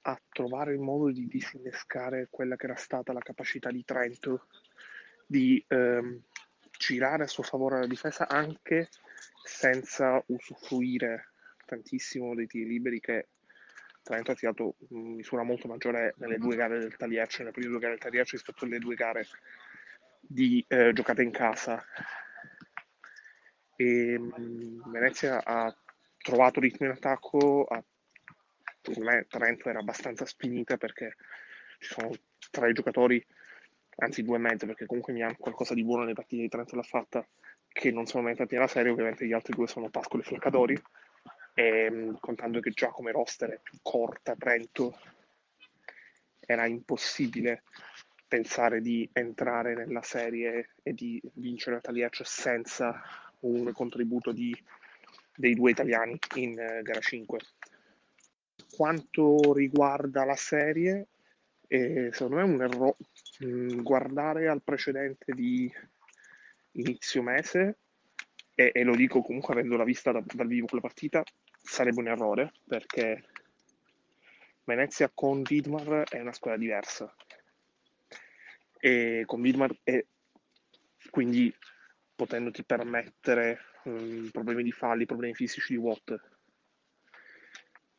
a 0.03 0.19
trovare 0.29 0.73
il 0.73 0.79
modo 0.79 1.11
di 1.11 1.27
disinnescare 1.27 2.27
quella 2.29 2.55
che 2.55 2.65
era 2.65 2.75
stata 2.75 3.13
la 3.13 3.19
capacità 3.19 3.71
di 3.71 3.83
Trento 3.83 4.47
di 5.25 5.63
ehm, 5.67 6.21
girare 6.77 7.23
a 7.23 7.27
suo 7.27 7.43
favore 7.43 7.79
la 7.79 7.87
difesa 7.87 8.27
anche 8.27 8.89
senza 9.43 10.21
usufruire 10.27 11.33
tantissimo 11.65 12.33
dei 12.33 12.47
tiri 12.47 12.67
liberi 12.67 12.99
che 12.99 13.27
Trento 14.01 14.31
ha 14.31 14.35
tirato 14.35 14.75
in 14.89 15.15
misura 15.15 15.43
molto 15.43 15.67
maggiore 15.67 16.15
nelle 16.17 16.37
due 16.37 16.55
gare 16.55 16.79
del 16.79 16.95
Tagliaccio, 16.95 17.39
nelle 17.39 17.51
prime 17.51 17.69
due 17.69 17.79
gare 17.79 17.93
del 17.93 18.01
Tagliaccio 18.01 18.31
rispetto 18.31 18.65
alle 18.65 18.79
due 18.79 18.95
gare 18.95 19.27
di 20.19 20.63
eh, 20.67 20.93
giocate 20.93 21.21
in 21.21 21.31
casa. 21.31 21.83
E, 23.75 24.17
mh, 24.17 24.89
Venezia 24.89 25.43
ha 25.43 25.75
trovato 26.17 26.59
ritmo 26.59 26.87
in 26.87 26.93
attacco, 26.93 27.65
ha 27.65 27.83
secondo 28.81 29.09
me 29.09 29.25
Trento 29.27 29.69
era 29.69 29.79
abbastanza 29.79 30.25
spinita 30.25 30.77
perché 30.77 31.15
ci 31.79 31.93
sono 31.93 32.11
tre 32.51 32.71
giocatori, 32.71 33.23
anzi 33.97 34.23
due 34.23 34.37
e 34.37 34.39
mezzo, 34.39 34.65
perché 34.65 34.85
comunque 34.85 35.13
mi 35.13 35.23
ha 35.23 35.35
qualcosa 35.35 35.73
di 35.73 35.83
buono 35.83 36.01
nelle 36.01 36.13
partite 36.13 36.41
di 36.41 36.49
Trento 36.49 36.75
l'ha 36.75 36.83
fatta, 36.83 37.25
che 37.67 37.91
non 37.91 38.05
sono 38.05 38.23
mai 38.23 38.31
entrati 38.31 38.55
nella 38.55 38.67
serie, 38.67 38.91
ovviamente 38.91 39.25
gli 39.25 39.33
altri 39.33 39.53
due 39.53 39.67
sono 39.67 39.89
Pascoli 39.89 40.23
e 40.23 40.25
Flaccadori, 40.25 40.81
e 41.53 42.13
contando 42.19 42.59
che 42.59 42.71
già 42.71 42.89
come 42.89 43.11
roster 43.11 43.49
è 43.49 43.59
più 43.61 43.77
corta 43.81 44.35
Trento, 44.35 44.97
era 46.39 46.65
impossibile 46.65 47.63
pensare 48.27 48.81
di 48.81 49.09
entrare 49.13 49.75
nella 49.75 50.01
serie 50.01 50.69
e 50.83 50.93
di 50.93 51.21
vincere 51.33 51.81
Tagliaccio 51.81 52.23
senza 52.23 53.01
un 53.41 53.71
contributo 53.71 54.31
di 54.31 54.55
dei 55.39 55.55
due 55.55 55.71
italiani 55.71 56.19
in 56.35 56.59
eh, 56.59 56.81
gara 56.81 56.99
5. 56.99 57.39
Quanto 58.79 59.51
riguarda 59.51 60.23
la 60.23 60.37
serie, 60.37 61.07
eh, 61.67 62.11
secondo 62.13 62.35
me 62.37 62.41
è 62.43 62.45
un 62.45 62.61
errore 62.61 62.95
guardare 63.83 64.47
al 64.47 64.61
precedente 64.63 65.33
di 65.33 65.69
inizio 66.71 67.21
mese, 67.21 67.79
e, 68.55 68.71
e 68.73 68.83
lo 68.83 68.95
dico 68.95 69.21
comunque 69.21 69.53
avendola 69.53 69.83
vista 69.83 70.13
da, 70.13 70.23
dal 70.25 70.47
vivo 70.47 70.67
quella 70.67 70.81
partita, 70.81 71.21
sarebbe 71.61 71.99
un 71.99 72.07
errore 72.07 72.53
perché 72.65 73.25
Venezia 74.63 75.11
con 75.13 75.41
Vidmar 75.41 76.05
è 76.07 76.21
una 76.21 76.31
squadra 76.31 76.57
diversa 76.57 77.13
e 78.79 79.23
con 79.25 79.41
Vidmar 79.41 79.77
è 79.83 80.05
quindi 81.09 81.53
potendoti 82.15 82.63
permettere 82.63 83.59
um, 83.83 84.29
problemi 84.31 84.63
di 84.63 84.71
falli, 84.71 85.05
problemi 85.05 85.35
fisici 85.35 85.73
di 85.73 85.79
Watt. 85.79 86.37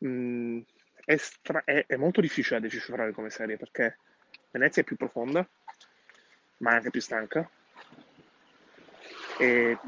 Mm, 0.05 0.61
è, 1.05 1.17
stra- 1.17 1.65
è, 1.65 1.85
è, 1.87 1.97
molto 1.97 2.21
difficile 2.21 2.61
da 2.61 2.67
decifrare 2.67 3.13
come 3.13 3.31
serie 3.31 3.57
perché 3.57 3.99
Venezia 4.51 4.83
è 4.83 4.85
più 4.85 4.97
profonda, 4.97 5.47
ma 6.59 6.71
è 6.73 6.75
anche 6.75 6.91
più 6.91 7.01
stanca. 7.01 7.49
E 9.39 9.79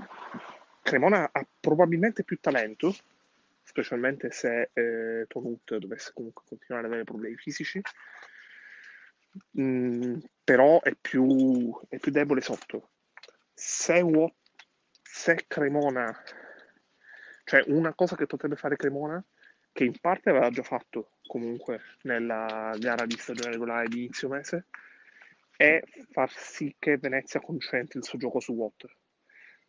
Cremona 0.83 1.29
ha 1.33 1.47
probabilmente 1.61 2.25
più 2.25 2.39
talento, 2.41 2.95
specialmente 3.63 4.31
se 4.31 4.71
eh, 4.73 5.27
Tonut 5.29 5.77
dovesse 5.77 6.13
comunque 6.15 6.43
continuare 6.47 6.87
ad 6.87 6.93
avere 6.93 7.05
problemi 7.05 7.37
fisici. 7.37 7.81
Mm, 9.59 10.19
però 10.45 10.81
è 10.83 10.95
più, 10.95 11.79
è 11.89 11.99
più 11.99 12.13
debole 12.13 12.43
sotto 12.43 12.91
se, 13.63 14.05
se 15.03 15.45
Cremona, 15.47 16.23
cioè 17.45 17.63
una 17.67 17.95
cosa 17.95 18.17
che 18.17 18.27
potrebbe 18.27 18.57
fare 18.57 18.77
Cremona, 18.77 19.23
che 19.73 19.85
in 19.85 19.99
parte 20.01 20.31
aveva 20.31 20.51
già 20.51 20.63
fatto 20.63 21.13
comunque 21.27 21.81
nella 22.03 22.75
gara 22.79 23.07
di 23.07 23.17
stagione 23.17 23.53
regolare 23.53 23.89
di 23.89 24.01
inizio 24.01 24.29
mese, 24.29 24.67
è 25.57 25.81
far 26.11 26.31
sì 26.31 26.75
che 26.79 26.99
Venezia 26.99 27.41
concentri 27.41 27.99
il 27.99 28.05
suo 28.05 28.19
gioco 28.19 28.41
su 28.41 28.53
Watt. 28.53 28.85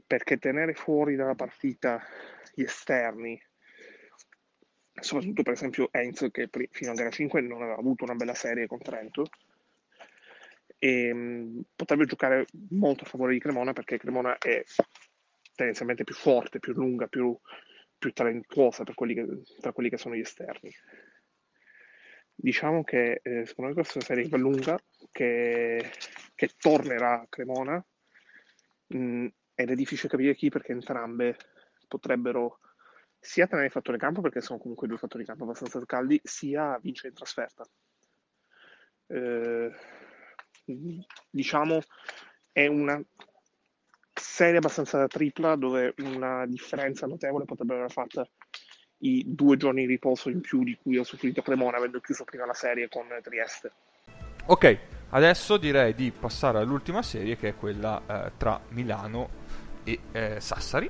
Perché 0.06 0.38
tenere 0.38 0.74
fuori 0.74 1.16
dalla 1.16 1.36
partita 1.36 2.04
gli 2.54 2.64
esterni, 2.64 3.42
soprattutto 5.00 5.44
per 5.44 5.54
esempio 5.54 5.88
Heinz, 5.92 6.28
che 6.32 6.50
fino 6.72 6.92
a 6.92 6.96
gara 6.96 7.10
5 7.10 7.42
non 7.42 7.62
aveva 7.62 7.78
avuto 7.78 8.04
una 8.04 8.16
bella 8.16 8.34
serie 8.34 8.68
con 8.68 8.80
Trento, 8.80 9.26
e 10.78 11.14
mh, 11.14 11.62
potrebbe 11.76 12.06
giocare 12.06 12.46
molto 12.72 13.06
a 13.06 13.08
favore 13.08 13.32
di 13.32 13.40
Cremona 13.40 13.72
perché 13.72 13.98
Cremona 13.98 14.38
è 14.38 14.64
tendenzialmente 15.56 16.04
più 16.04 16.14
forte, 16.16 16.60
più 16.60 16.74
lunga, 16.74 17.08
più, 17.08 17.38
più 18.04 18.12
talentuosa 18.12 18.84
per 18.84 18.96
quelli, 18.96 19.14
che, 19.14 19.26
per 19.62 19.72
quelli 19.72 19.90
che 19.90 19.98
sono 19.98 20.14
gli 20.14 20.20
esterni. 20.20 20.70
Diciamo 22.36 22.84
che 22.84 23.22
eh, 23.24 23.46
secondo 23.46 23.70
me 23.70 23.74
questa 23.74 24.02
serie 24.02 24.28
più 24.28 24.38
lunga 24.38 24.78
che, 25.10 25.90
che 26.36 26.50
tornerà 26.58 27.22
a 27.22 27.28
Cremona 27.30 27.82
mh, 28.88 29.28
ed 29.56 29.70
è 29.70 29.76
difficile 29.76 30.10
capire 30.10 30.36
chi 30.36 30.50
perché 30.50 30.74
entrambe 30.74 31.38
potrebbero 31.88 32.60
sia 33.18 33.48
tenere 33.48 33.68
il 33.68 33.72
fattore 33.72 33.98
campo 33.98 34.20
perché 34.20 34.42
sono 34.42 34.60
comunque 34.60 34.88
due 34.88 34.98
fattori 34.98 35.24
campo 35.24 35.44
abbastanza 35.44 35.82
caldi 35.86 36.20
sia 36.22 36.78
vincere 36.82 37.08
in 37.10 37.14
trasferta. 37.14 37.66
Eh, 39.08 39.72
diciamo, 41.30 41.80
è 42.52 42.68
una 42.68 43.02
serie 44.24 44.58
abbastanza 44.58 45.06
tripla 45.08 45.56
dove 45.56 45.94
una 45.98 46.46
differenza 46.46 47.06
notevole 47.06 47.46
potrebbe 47.46 47.76
aver 47.76 47.92
fatto 47.92 48.30
i 49.00 49.24
due 49.28 49.58
giorni 49.58 49.82
di 49.82 49.88
riposo 49.88 50.30
in 50.30 50.40
più 50.40 50.64
di 50.64 50.78
cui 50.82 50.98
ho 50.98 51.04
soffrito 51.04 51.42
Cremona 51.42 51.78
avendo 51.78 52.00
chiuso 52.00 52.24
prima 52.24 52.46
la 52.46 52.54
serie 52.54 52.88
con 52.88 53.06
Trieste. 53.22 53.72
Ok, 54.46 54.78
adesso 55.10 55.58
direi 55.58 55.94
di 55.94 56.12
passare 56.12 56.60
all'ultima 56.60 57.02
serie 57.02 57.36
che 57.36 57.50
è 57.50 57.56
quella 57.56 58.02
eh, 58.08 58.32
tra 58.38 58.60
Milano 58.70 59.30
e 59.84 60.00
eh, 60.12 60.40
Sassari. 60.40 60.90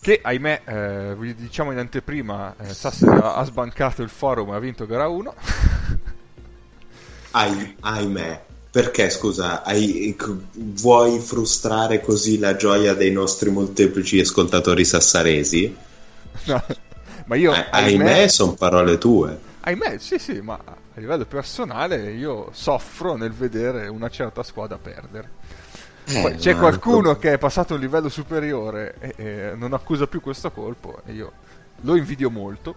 Che 0.00 0.20
ahimè, 0.22 0.62
eh, 0.64 1.14
vi 1.16 1.34
diciamo 1.34 1.72
in 1.72 1.78
anteprima, 1.78 2.54
eh, 2.58 2.72
Sassari 2.72 3.18
ha, 3.18 3.34
ha 3.34 3.44
sbancato 3.44 4.02
il 4.02 4.08
forum 4.08 4.52
e 4.52 4.56
ha 4.56 4.58
vinto 4.60 4.86
gara 4.86 5.08
1. 5.08 5.34
Ai, 7.32 7.76
ahimè. 7.80 8.54
Perché, 8.76 9.08
scusa, 9.08 9.62
hai, 9.62 10.14
vuoi 10.52 11.18
frustrare 11.18 12.02
così 12.02 12.38
la 12.38 12.56
gioia 12.56 12.92
dei 12.92 13.10
nostri 13.10 13.48
molteplici 13.48 14.20
ascoltatori 14.20 14.84
sassaresi? 14.84 15.74
No, 16.44 16.62
ma 17.24 17.36
io... 17.36 17.52
Ah, 17.52 17.68
ahimè, 17.70 18.04
ahimè 18.04 18.28
sono 18.28 18.52
parole 18.52 18.98
tue. 18.98 19.38
Ahimè, 19.60 19.96
sì, 19.96 20.18
sì, 20.18 20.42
ma 20.42 20.60
a 20.62 21.00
livello 21.00 21.24
personale 21.24 22.12
io 22.12 22.50
soffro 22.52 23.16
nel 23.16 23.32
vedere 23.32 23.88
una 23.88 24.10
certa 24.10 24.42
squadra 24.42 24.76
perdere. 24.76 25.30
Eh, 26.04 26.34
c'è 26.36 26.54
qualcuno 26.54 27.16
che 27.16 27.32
è 27.32 27.38
passato 27.38 27.72
a 27.72 27.76
un 27.76 27.82
livello 27.82 28.10
superiore 28.10 28.96
e, 28.98 29.14
e, 29.16 29.52
non 29.56 29.72
accusa 29.72 30.06
più 30.06 30.20
questo 30.20 30.50
colpo 30.50 31.00
e 31.06 31.12
io 31.12 31.32
lo 31.80 31.96
invidio 31.96 32.28
molto, 32.28 32.74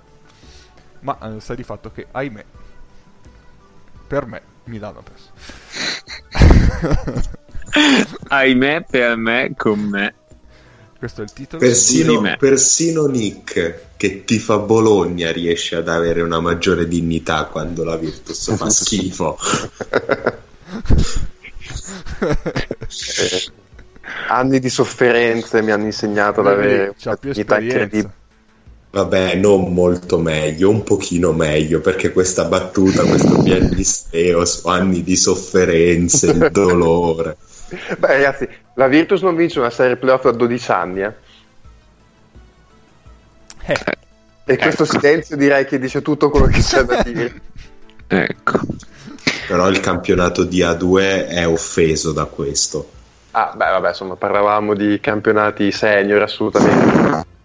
ma 1.02 1.36
eh, 1.36 1.42
sta 1.42 1.56
di 1.56 1.64
fatto 1.64 1.92
che, 1.92 2.08
ahimè, 2.10 2.46
per 4.08 4.26
me 4.26 4.42
Milano 4.70 5.00
ha 5.00 5.02
perso. 5.02 5.32
Ahimè, 8.30 8.86
per 8.90 9.16
me, 9.16 9.54
con 9.56 9.80
me. 9.80 10.14
Questo 10.98 11.22
è 11.22 11.24
il 11.24 11.32
titolo. 11.32 11.62
Persino, 11.62 12.36
persino 12.38 13.06
Nick, 13.06 13.80
che 13.96 14.26
ti 14.26 14.38
fa 14.38 14.58
Bologna, 14.58 15.32
riesce 15.32 15.78
ad 15.78 15.88
avere 15.88 16.22
una 16.22 16.42
maggiore 16.42 16.88
dignità 16.88 17.46
quando 17.46 17.86
la 17.86 17.96
Virtus 17.96 18.54
fa 18.56 18.70
schifo. 18.70 19.38
eh, 22.20 23.44
anni 24.28 24.60
di 24.60 24.70
sofferenze 24.70 25.62
mi 25.62 25.72
hanno 25.72 25.86
insegnato 25.86 26.42
ad 26.42 26.48
avere 26.48 26.94
una 27.02 27.18
dignità 27.22 27.60
incredibile. 27.60 28.18
Vabbè, 28.92 29.36
non 29.36 29.72
molto 29.72 30.18
meglio, 30.18 30.70
un 30.70 30.84
pochino 30.84 31.32
meglio, 31.32 31.80
perché 31.80 32.12
questa 32.12 32.46
battuta, 32.46 33.04
questo 33.04 33.38
piagnisteo 33.44 34.44
su 34.46 34.68
anni 34.68 35.04
di 35.04 35.16
sofferenze, 35.16 36.34
di 36.34 36.50
dolore. 36.50 37.38
Beh, 37.98 38.08
ragazzi, 38.08 38.50
la 38.74 38.88
Virtus 38.88 39.22
non 39.22 39.36
vince 39.36 39.60
una 39.60 39.70
serie 39.70 39.96
playoff 39.96 40.24
da 40.24 40.32
12 40.32 40.72
anni, 40.72 41.02
eh. 41.02 41.14
Eh. 43.66 43.98
E 44.46 44.58
questo 44.58 44.84
ecco. 44.84 44.98
silenzio 44.98 45.38
direi 45.38 45.66
che 45.66 45.78
dice 45.78 46.02
tutto 46.02 46.32
quello 46.32 46.48
che 46.48 46.60
c'è 46.60 46.84
da 46.84 47.04
dire. 47.04 47.42
ecco. 48.08 48.60
Però 49.48 49.70
il 49.70 49.80
campionato 49.80 50.44
di 50.44 50.62
A2 50.62 51.28
è 51.28 51.48
offeso 51.48 52.12
da 52.12 52.26
questo. 52.26 52.90
Ah, 53.32 53.54
beh, 53.56 53.70
vabbè, 53.70 53.90
insomma, 53.90 54.16
parlavamo 54.16 54.74
di 54.74 55.00
campionati 55.00 55.72
senior 55.72 56.24
assolutamente 56.24 57.38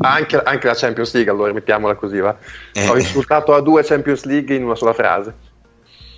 anche, 0.00 0.42
anche, 0.42 0.66
la 0.66 0.74
Champions 0.74 1.12
League, 1.14 1.30
allora 1.30 1.52
mettiamola 1.52 1.94
così, 1.94 2.18
va. 2.18 2.36
Eh. 2.72 2.88
Ho 2.88 2.96
insultato 2.96 3.54
a 3.54 3.60
due 3.60 3.82
Champions 3.82 4.24
League 4.24 4.54
in 4.54 4.64
una 4.64 4.74
sola 4.74 4.92
frase. 4.92 5.34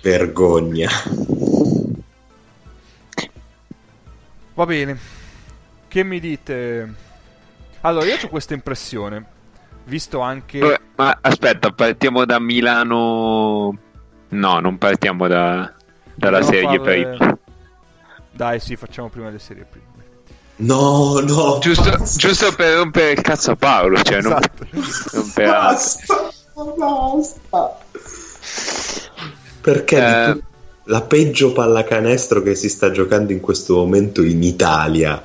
Vergogna. 0.01 0.89
Va 4.53 4.65
bene. 4.65 4.97
Che 5.87 6.03
mi 6.03 6.19
dite? 6.19 6.93
Allora, 7.81 8.05
io 8.05 8.17
ho 8.21 8.27
questa 8.27 8.53
impressione, 8.53 9.25
visto 9.85 10.19
anche... 10.19 10.59
Vabbè, 10.59 10.79
ma 10.95 11.17
aspetta, 11.21 11.71
partiamo 11.71 12.25
da 12.25 12.39
Milano... 12.39 13.77
No, 14.31 14.59
non 14.59 14.77
partiamo 14.77 15.27
da, 15.27 15.73
dalla 16.13 16.39
Dobbiamo 16.39 16.73
serie 16.73 16.77
fare... 16.77 17.17
prima. 17.17 17.37
Dai, 18.31 18.59
sì, 18.59 18.75
facciamo 18.75 19.09
prima 19.09 19.29
le 19.29 19.39
serie 19.39 19.65
prime. 19.65 19.88
No, 20.59 21.19
no. 21.19 21.59
Giusto, 21.59 22.03
giusto, 22.17 22.53
per 22.53 22.77
rompere 22.77 23.11
il 23.11 23.21
cazzo 23.21 23.51
a 23.51 23.55
Paolo, 23.55 24.01
cioè 24.01 24.17
esatto. 24.17 24.67
non, 24.71 24.83
non 25.13 25.31
per 25.33 25.49
basta, 25.49 26.31
basta. 26.75 27.77
Perché 29.61 29.97
eh, 29.97 30.37
la 30.85 31.01
peggio 31.01 31.53
pallacanestro 31.53 32.41
che 32.41 32.55
si 32.55 32.67
sta 32.67 32.91
giocando 32.91 33.31
in 33.31 33.39
questo 33.39 33.75
momento 33.75 34.21
in 34.21 34.43
Italia. 34.43 35.23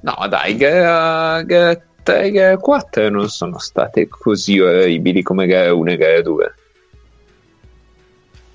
No, 0.00 0.26
dai, 0.28 0.56
gara, 0.56 1.42
gara 1.42 1.80
3 2.02 2.22
e 2.24 2.30
gara 2.32 2.56
4 2.56 3.08
non 3.08 3.28
sono 3.30 3.58
state 3.58 4.08
così 4.08 4.58
orribili 4.58 5.22
come 5.22 5.46
gara 5.46 5.72
1 5.72 5.90
e 5.92 5.96
gara 5.96 6.22
2 6.22 6.54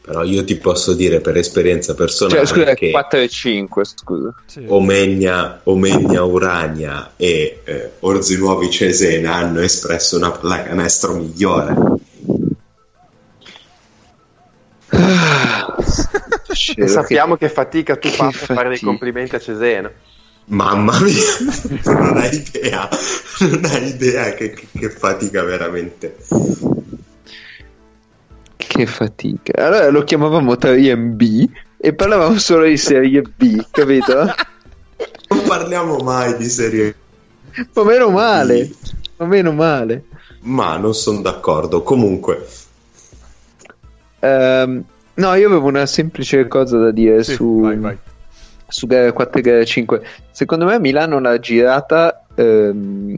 però 0.07 0.23
io 0.23 0.45
ti 0.45 0.55
posso 0.55 0.93
dire 0.93 1.19
per 1.19 1.35
esperienza 1.35 1.93
personale 1.93 2.45
cioè, 2.45 2.45
scusa, 2.45 2.73
che 2.75 2.91
4 2.91 3.19
e 3.19 3.27
5 3.27 3.83
scusa. 3.83 4.33
Sì. 4.45 4.63
Omegna, 4.65 5.59
Omegna 5.63 6.23
Urania 6.23 7.11
e 7.17 7.59
eh, 7.65 7.91
Orzi 7.99 8.37
Nuovi 8.37 8.71
Cesena 8.71 9.35
hanno 9.35 9.59
espresso 9.59 10.15
una 10.15 10.31
pallacanestro 10.31 11.13
migliore. 11.13 11.75
E 16.77 16.87
sappiamo 16.87 17.35
che 17.35 17.49
fatica 17.49 17.97
tu 17.97 18.07
fai 18.07 18.29
a 18.29 18.31
fare 18.31 18.69
dei 18.69 18.79
complimenti 18.79 19.35
a 19.35 19.39
Cesena. 19.39 19.91
Mamma 20.45 20.97
mia, 21.01 21.93
non 21.93 22.15
hai 22.15 22.33
idea, 22.33 22.87
non 23.39 23.65
hai 23.65 23.87
idea 23.87 24.33
che, 24.33 24.51
che, 24.51 24.67
che 24.71 24.89
fatica 24.89 25.43
veramente. 25.43 26.15
Che 28.67 28.85
fatica. 28.85 29.65
Allora 29.65 29.89
lo 29.89 30.03
chiamavamo 30.03 30.53
3B 30.53 31.45
e 31.77 31.93
parlavamo 31.93 32.37
solo 32.37 32.65
di 32.65 32.77
serie 32.77 33.21
B, 33.21 33.65
capito? 33.71 34.25
non 35.29 35.41
parliamo 35.47 35.97
mai 35.97 36.35
di 36.37 36.45
serie 36.49 36.95
Ma 37.73 37.83
meno 37.83 38.09
male, 38.09 38.69
ma 39.17 39.25
meno 39.25 39.51
male. 39.53 40.03
Ma 40.41 40.77
non 40.77 40.93
sono 40.93 41.21
d'accordo. 41.21 41.81
Comunque, 41.83 42.45
Ehm, 44.19 44.83
no, 45.13 45.33
io 45.35 45.47
avevo 45.47 45.67
una 45.67 45.85
semplice 45.85 46.47
cosa 46.47 46.77
da 46.77 46.91
dire 46.91 47.23
Sì, 47.23 47.33
su, 47.35 47.61
vai, 47.61 47.77
vai. 47.77 47.97
su 48.67 48.87
gara 48.87 49.11
4 49.11 49.39
e 49.39 49.41
gara 49.43 49.63
5. 49.63 50.01
Secondo 50.31 50.65
me 50.65 50.79
Milano 50.79 51.19
l'ha 51.19 51.39
girata 51.39 52.25
ehm, 52.35 53.15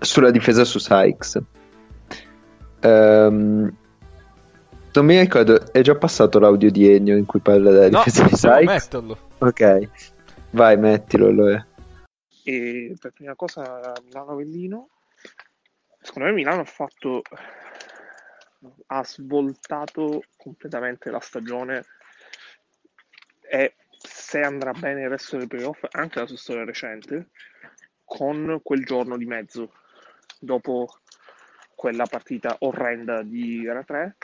sulla 0.00 0.30
difesa 0.30 0.64
su 0.64 0.78
Sykes. 0.78 1.38
Ehm, 2.80 3.72
non 4.94 5.06
mi 5.06 5.18
ricordo, 5.18 5.72
è 5.72 5.80
già 5.80 5.96
passato 5.96 6.38
l'audio 6.38 6.70
di 6.70 6.88
Ennio 6.88 7.16
in 7.16 7.26
cui 7.26 7.40
parla 7.40 7.70
della 7.70 7.88
No, 7.88 8.02
difesa 8.04 8.24
di 8.24 8.36
Sykes? 8.36 8.64
metterlo. 8.64 9.18
Ok, 9.38 9.88
vai, 10.50 10.76
mettilo 10.76 11.26
allora. 11.28 11.66
E 12.44 12.94
per 13.00 13.12
prima 13.12 13.34
cosa 13.34 13.92
Milano-Avellino, 14.04 14.88
secondo 16.00 16.28
me 16.28 16.34
Milano 16.34 16.60
ha 16.60 16.64
fatto, 16.64 17.22
ha 18.86 19.04
svoltato 19.04 20.22
completamente 20.36 21.10
la 21.10 21.20
stagione 21.20 21.84
e 23.50 23.74
se 23.90 24.40
andrà 24.40 24.72
bene 24.72 25.02
il 25.02 25.08
resto 25.08 25.38
dei 25.38 25.46
playoff, 25.46 25.84
anche 25.92 26.20
la 26.20 26.26
sua 26.26 26.36
storia 26.36 26.64
recente, 26.64 27.30
con 28.04 28.60
quel 28.62 28.84
giorno 28.84 29.16
di 29.16 29.24
mezzo, 29.24 29.72
dopo 30.38 30.86
quella 31.74 32.04
partita 32.06 32.56
orrenda 32.60 33.22
di 33.22 33.62
gara 33.62 33.82
3, 33.82 34.16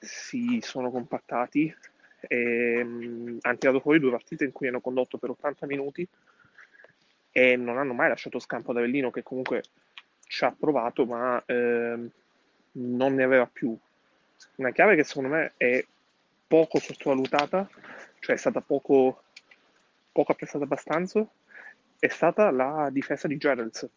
si 0.00 0.60
sono 0.62 0.90
compattati 0.90 1.74
e 2.20 2.82
mh, 2.82 3.38
hanno 3.42 3.58
tirato 3.58 3.80
fuori 3.80 4.00
due 4.00 4.10
partite 4.10 4.44
in 4.44 4.52
cui 4.52 4.68
hanno 4.68 4.80
condotto 4.80 5.18
per 5.18 5.30
80 5.30 5.66
minuti 5.66 6.06
e 7.32 7.56
non 7.56 7.78
hanno 7.78 7.92
mai 7.92 8.08
lasciato 8.08 8.38
scampo 8.38 8.70
ad 8.70 8.78
Avellino 8.78 9.10
che 9.10 9.22
comunque 9.22 9.62
ci 10.22 10.44
ha 10.44 10.54
provato 10.58 11.04
ma 11.06 11.42
ehm, 11.46 12.10
non 12.72 13.14
ne 13.14 13.22
aveva 13.22 13.46
più. 13.46 13.76
Una 14.56 14.70
chiave 14.70 14.96
che 14.96 15.04
secondo 15.04 15.28
me 15.28 15.52
è 15.56 15.84
poco 16.46 16.78
sottovalutata, 16.78 17.68
cioè 18.20 18.34
è 18.34 18.38
stata 18.38 18.60
poco, 18.60 19.22
poco 20.12 20.32
apprezzata 20.32 20.64
abbastanza, 20.64 21.26
è 21.98 22.08
stata 22.08 22.50
la 22.50 22.88
difesa 22.90 23.28
di 23.28 23.36
Gerrels, 23.36 23.88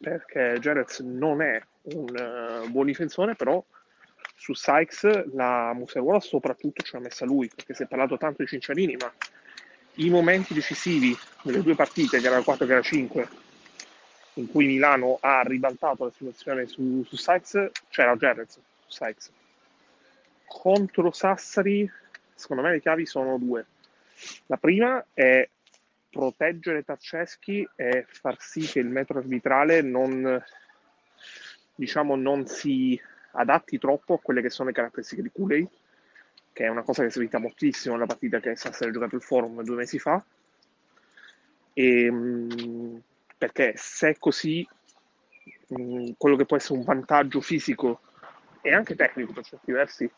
perché 0.00 0.58
Gerrels 0.60 1.00
non 1.00 1.40
è 1.40 1.62
un 1.82 2.16
eh, 2.16 2.68
buon 2.68 2.86
difensore, 2.86 3.34
però 3.34 3.64
su 4.34 4.52
Sykes 4.52 5.32
la 5.34 5.72
Museruola 5.74 6.20
soprattutto 6.20 6.82
ci 6.82 6.96
ha 6.96 7.00
messa 7.00 7.24
lui, 7.24 7.50
perché 7.54 7.74
si 7.74 7.84
è 7.84 7.86
parlato 7.86 8.16
tanto 8.16 8.42
di 8.42 8.48
Cinciarini, 8.48 8.96
ma 8.96 9.12
i 9.94 10.10
momenti 10.10 10.54
decisivi 10.54 11.16
delle 11.42 11.62
due 11.62 11.74
partite, 11.74 12.20
che 12.20 12.26
era 12.26 12.42
4 12.42 12.64
e 12.64 12.68
gara 12.68 12.82
5, 12.82 13.28
in 14.34 14.48
cui 14.48 14.66
Milano 14.66 15.18
ha 15.20 15.42
ribaltato 15.42 16.04
la 16.04 16.10
situazione 16.10 16.66
su, 16.66 17.04
su 17.04 17.16
Sykes, 17.16 17.70
c'era 17.88 18.16
Gerrits 18.16 18.54
su 18.54 18.90
Sykes. 18.90 19.30
Contro 20.46 21.12
Sassari, 21.12 21.88
secondo 22.34 22.62
me 22.62 22.72
le 22.72 22.80
chiavi 22.80 23.06
sono 23.06 23.38
due. 23.38 23.66
La 24.46 24.56
prima 24.56 25.04
è 25.12 25.48
proteggere 26.10 26.84
Tarceschi 26.84 27.68
e 27.74 28.06
far 28.08 28.40
sì 28.40 28.60
che 28.60 28.78
il 28.78 28.86
metro 28.86 29.18
arbitrale 29.18 29.82
non, 29.82 30.42
diciamo, 31.74 32.14
non 32.14 32.46
si 32.46 33.00
adatti 33.34 33.78
troppo 33.78 34.14
a 34.14 34.20
quelle 34.20 34.42
che 34.42 34.50
sono 34.50 34.68
le 34.68 34.74
caratteristiche 34.74 35.22
di 35.22 35.30
Cooley, 35.32 35.68
che 36.52 36.64
è 36.64 36.68
una 36.68 36.82
cosa 36.82 37.02
che 37.02 37.10
si 37.10 37.18
evita 37.18 37.38
moltissimo 37.38 37.94
nella 37.94 38.06
partita 38.06 38.40
che 38.40 38.56
Sassari 38.56 38.90
ha 38.90 38.92
giocato 38.92 39.16
il 39.16 39.22
forum 39.22 39.62
due 39.62 39.76
mesi 39.76 39.98
fa. 39.98 40.24
E, 41.72 42.10
mh, 42.10 43.02
perché 43.36 43.74
se 43.76 44.10
è 44.10 44.18
così, 44.18 44.66
mh, 45.68 46.12
quello 46.16 46.36
che 46.36 46.46
può 46.46 46.56
essere 46.56 46.78
un 46.78 46.84
vantaggio 46.84 47.40
fisico 47.40 48.00
e 48.60 48.72
anche 48.72 48.94
tecnico 48.94 49.32
per 49.32 49.44
certi 49.44 49.72
versi 49.72 50.10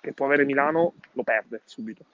che 0.00 0.12
può 0.12 0.26
avere 0.26 0.44
Milano 0.44 0.94
lo 1.12 1.22
perde 1.22 1.62
subito. 1.64 2.04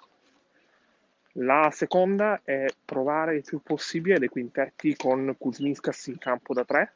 La 1.32 1.70
seconda 1.70 2.40
è 2.42 2.66
provare 2.84 3.36
il 3.36 3.42
più 3.42 3.60
possibile 3.62 4.18
dei 4.18 4.28
quintetti 4.28 4.96
con 4.96 5.34
Kuzminskas 5.38 6.06
in 6.08 6.18
campo 6.18 6.52
da 6.52 6.64
tre, 6.64 6.92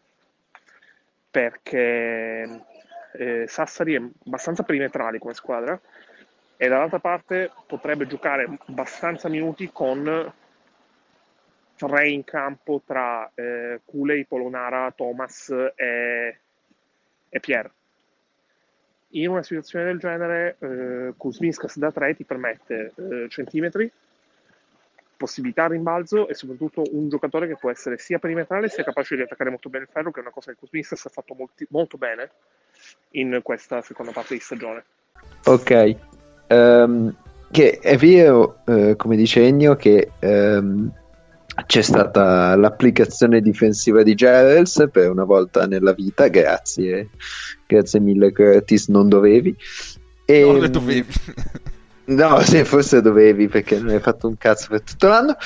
perché 1.30 2.64
eh, 3.13 3.47
Sassari 3.47 3.95
è 3.95 4.03
abbastanza 4.27 4.63
perimetrale 4.63 5.19
come 5.19 5.35
squadra 5.35 5.81
e 6.57 6.69
dall'altra 6.69 7.01
parte 7.01 7.51
potrebbe 7.67 8.07
giocare 8.07 8.49
abbastanza 8.67 9.29
minuti 9.29 9.71
con 9.73 10.33
tre 11.75 12.09
in 12.09 12.23
campo 12.23 12.83
tra 12.87 13.29
eh, 13.35 13.81
Cooley, 13.85 14.25
Polonara, 14.25 14.93
Thomas 14.93 15.51
e, 15.75 16.39
e 17.29 17.41
Pierre. 17.41 17.71
In 19.15 19.29
una 19.29 19.43
situazione 19.43 19.87
del 19.87 19.99
genere, 19.99 20.57
eh, 20.61 21.15
Kuzminskas 21.17 21.77
da 21.79 21.91
3 21.91 22.15
ti 22.15 22.25
permette 22.25 22.93
eh, 22.95 23.29
centimetri, 23.29 23.91
possibilità 25.17 25.65
a 25.65 25.69
rimbalzo 25.69 26.29
e 26.29 26.35
soprattutto 26.35 26.83
un 26.93 27.09
giocatore 27.09 27.47
che 27.47 27.57
può 27.57 27.71
essere 27.71 27.99
sia 27.99 28.19
perimetrale 28.19 28.69
sia 28.69 28.85
capace 28.85 29.17
di 29.17 29.23
attaccare 29.23 29.51
molto 29.51 29.69
bene 29.69 29.85
il 29.85 29.91
ferro, 29.91 30.11
che 30.11 30.21
è 30.21 30.23
una 30.23 30.31
cosa 30.31 30.53
che 30.53 30.59
Kuzminskas 30.59 31.07
ha 31.07 31.11
fatto 31.11 31.35
molti- 31.35 31.67
molto 31.71 31.99
bene 31.99 32.31
in 33.12 33.41
questa 33.43 33.83
seconda 33.83 34.12
parte 34.12 34.35
di 34.35 34.41
stagione. 34.41 34.85
Ok, 35.45 35.97
Ehm, 36.53 37.14
che 37.51 37.78
è 37.78 37.97
vero, 37.97 38.59
eh, 38.66 38.95
come 38.97 39.16
dice 39.16 39.47
Ennio, 39.47 39.74
che 39.74 40.11
ehm, 40.18 40.91
c'è 41.66 41.83
stata 41.83 42.55
l'applicazione 42.57 43.41
difensiva 43.41 44.03
di 44.03 44.14
Gerels 44.14 44.89
per 44.91 45.11
una 45.11 45.24
volta 45.24 45.66
nella 45.66 45.93
vita, 45.93 46.28
grazie, 46.28 47.09
grazie 47.66 48.01
mille 48.01 48.33
Curtis, 48.33 48.89
non 48.89 49.09
dovevi. 49.09 49.55
E, 50.26 50.41
Non 50.43 50.59
le 50.59 50.70
dovevi. 50.70 51.12
No, 52.05 52.41
sì, 52.41 52.64
forse 52.64 53.01
dovevi 53.01 53.47
perché 53.47 53.78
non 53.78 53.91
hai 53.91 54.01
fatto 54.01 54.26
un 54.26 54.37
cazzo 54.37 54.66
per 54.70 54.83
tutto 54.83 55.07
l'anno. 55.07 55.37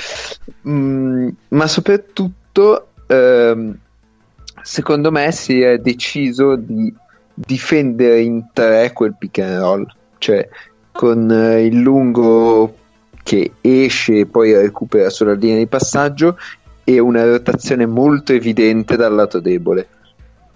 Mm, 0.67 1.29
ma 1.49 1.67
soprattutto, 1.67 2.93
ehm, 3.07 3.79
secondo 4.63 5.11
me, 5.13 5.31
si 5.33 5.61
è 5.61 5.77
deciso 5.79 6.57
di 6.57 6.93
difendere 7.37 8.21
in 8.23 8.47
tre 8.53 8.93
quel 8.93 9.15
pick 9.17 9.39
and 9.39 9.61
roll, 9.61 9.87
cioè 10.19 10.49
con 10.91 11.31
eh, 11.31 11.67
il 11.67 11.79
lungo 11.79 12.75
che 13.23 13.53
esce 13.61 14.21
e 14.21 14.27
poi 14.27 14.55
recupera 14.55 15.11
sulla 15.11 15.35
linea 15.35 15.59
di 15.59 15.67
passaggio 15.67 16.39
e 16.85 16.99
una 16.99 17.25
rotazione 17.25 17.85
molto 17.85 18.33
evidente 18.33 18.97
dal 18.97 19.15
lato 19.15 19.41
debole. 19.41 19.89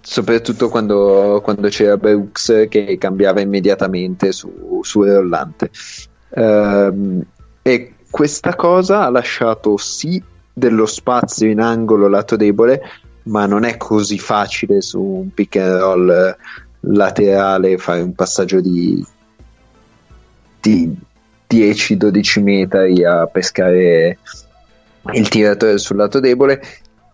Soprattutto 0.00 0.68
quando, 0.70 1.40
quando 1.42 1.68
c'era 1.68 1.96
Brooks 1.96 2.66
che 2.68 2.96
cambiava 2.98 3.40
immediatamente 3.40 4.32
su, 4.32 4.80
su 4.82 5.02
rollante. 5.02 5.70
Ehm, 6.30 7.22
e 7.62 7.94
questa 8.10 8.54
cosa 8.54 9.04
ha 9.04 9.10
lasciato 9.10 9.76
sì 9.76 10.22
dello 10.52 10.86
spazio 10.86 11.48
in 11.48 11.60
angolo 11.60 12.08
lato 12.08 12.36
debole, 12.36 12.80
ma 13.24 13.46
non 13.46 13.64
è 13.64 13.76
così 13.76 14.18
facile 14.18 14.80
su 14.80 15.02
un 15.02 15.34
pick 15.34 15.56
and 15.56 15.78
roll 15.80 16.10
eh, 16.10 16.36
laterale 16.80 17.76
fare 17.78 18.00
un 18.00 18.14
passaggio 18.14 18.60
di, 18.60 19.04
di 20.60 20.96
10-12 21.48 22.42
metri 22.42 23.04
a 23.04 23.26
pescare 23.26 24.18
il 25.12 25.28
tiratore 25.28 25.78
sul 25.78 25.96
lato 25.96 26.20
debole 26.20 26.62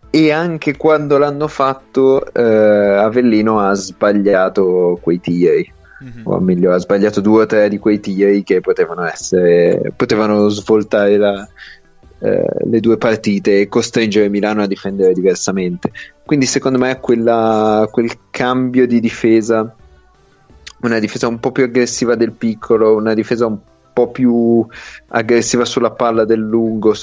e 0.09 0.31
anche 0.31 0.77
quando 0.77 1.17
l'hanno 1.17 1.47
fatto 1.47 2.31
eh, 2.33 2.41
Avellino 2.41 3.59
ha 3.59 3.73
sbagliato 3.73 4.99
quei 5.01 5.19
tiri 5.19 5.73
Mhm. 5.99 6.21
o 6.25 6.39
meglio 6.39 6.73
ha 6.73 6.77
sbagliato 6.77 7.21
due 7.21 7.41
o 7.41 7.45
tre 7.47 7.69
di 7.69 7.79
quei 7.79 7.99
tiri 7.99 8.43
che 8.43 8.61
potevano 8.61 9.03
essere 9.03 9.91
potevano 9.95 10.47
svoltare 10.49 11.17
la- 11.17 11.47
eh, 12.19 12.45
le 12.65 12.79
due 12.79 12.97
partite 12.97 13.61
e 13.61 13.67
costringere 13.67 14.29
Milano 14.29 14.63
a 14.63 14.67
difendere 14.67 15.13
diversamente 15.13 15.91
quindi 16.25 16.45
secondo 16.45 16.77
me 16.79 16.99
quella- 16.99 17.87
quel 17.91 18.11
cambio 18.31 18.87
di 18.87 18.99
difesa 18.99 19.75
una 20.81 20.99
difesa 20.99 21.27
un 21.27 21.39
po' 21.39 21.51
più 21.51 21.63
aggressiva 21.63 22.15
del 22.15 22.31
piccolo 22.31 22.95
una 22.95 23.13
difesa 23.13 23.45
un 23.45 23.57
po' 23.93 24.09
più 24.09 24.65
aggressiva 25.09 25.65
sulla 25.65 25.91
palla 25.91 26.25
del 26.25 26.39
lungo 26.39 26.95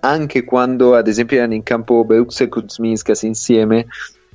anche 0.00 0.44
quando 0.44 0.94
ad 0.94 1.08
esempio 1.08 1.36
erano 1.36 1.54
in 1.54 1.62
campo 1.62 2.04
Brooks 2.04 2.40
e 2.40 2.48
Kuzminskas 2.48 3.22
insieme 3.22 3.86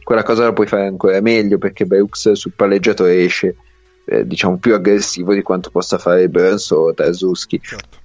quella 0.04 0.24
cosa 0.24 0.44
la 0.44 0.54
puoi 0.54 0.68
fare 0.68 0.86
ancora 0.86 1.20
meglio 1.22 1.58
perché 1.58 1.86
Brooks 1.86 2.34
sul 2.34 2.54
palleggiatore 2.56 3.24
esce 3.24 3.56
eh, 4.06 4.28
diciamo 4.28 4.58
più 4.58 4.76
aggressivo 4.76 5.34
di 5.34 5.42
quanto 5.42 5.72
possa 5.72 5.98
fare 5.98 6.30
Burns 6.30 6.70
o 6.72 6.94
Tarzuski 6.94 7.60
Certo. 7.62 8.04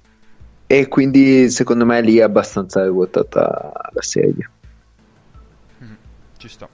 E 0.71 0.87
quindi 0.87 1.49
secondo 1.49 1.85
me 1.85 1.99
lì 1.99 2.15
è 2.15 2.21
abbastanza 2.21 2.85
ruotata 2.85 3.73
la 3.91 4.01
serie. 4.01 4.49
Mm, 5.83 5.93
ci 6.37 6.47
sta. 6.47 6.69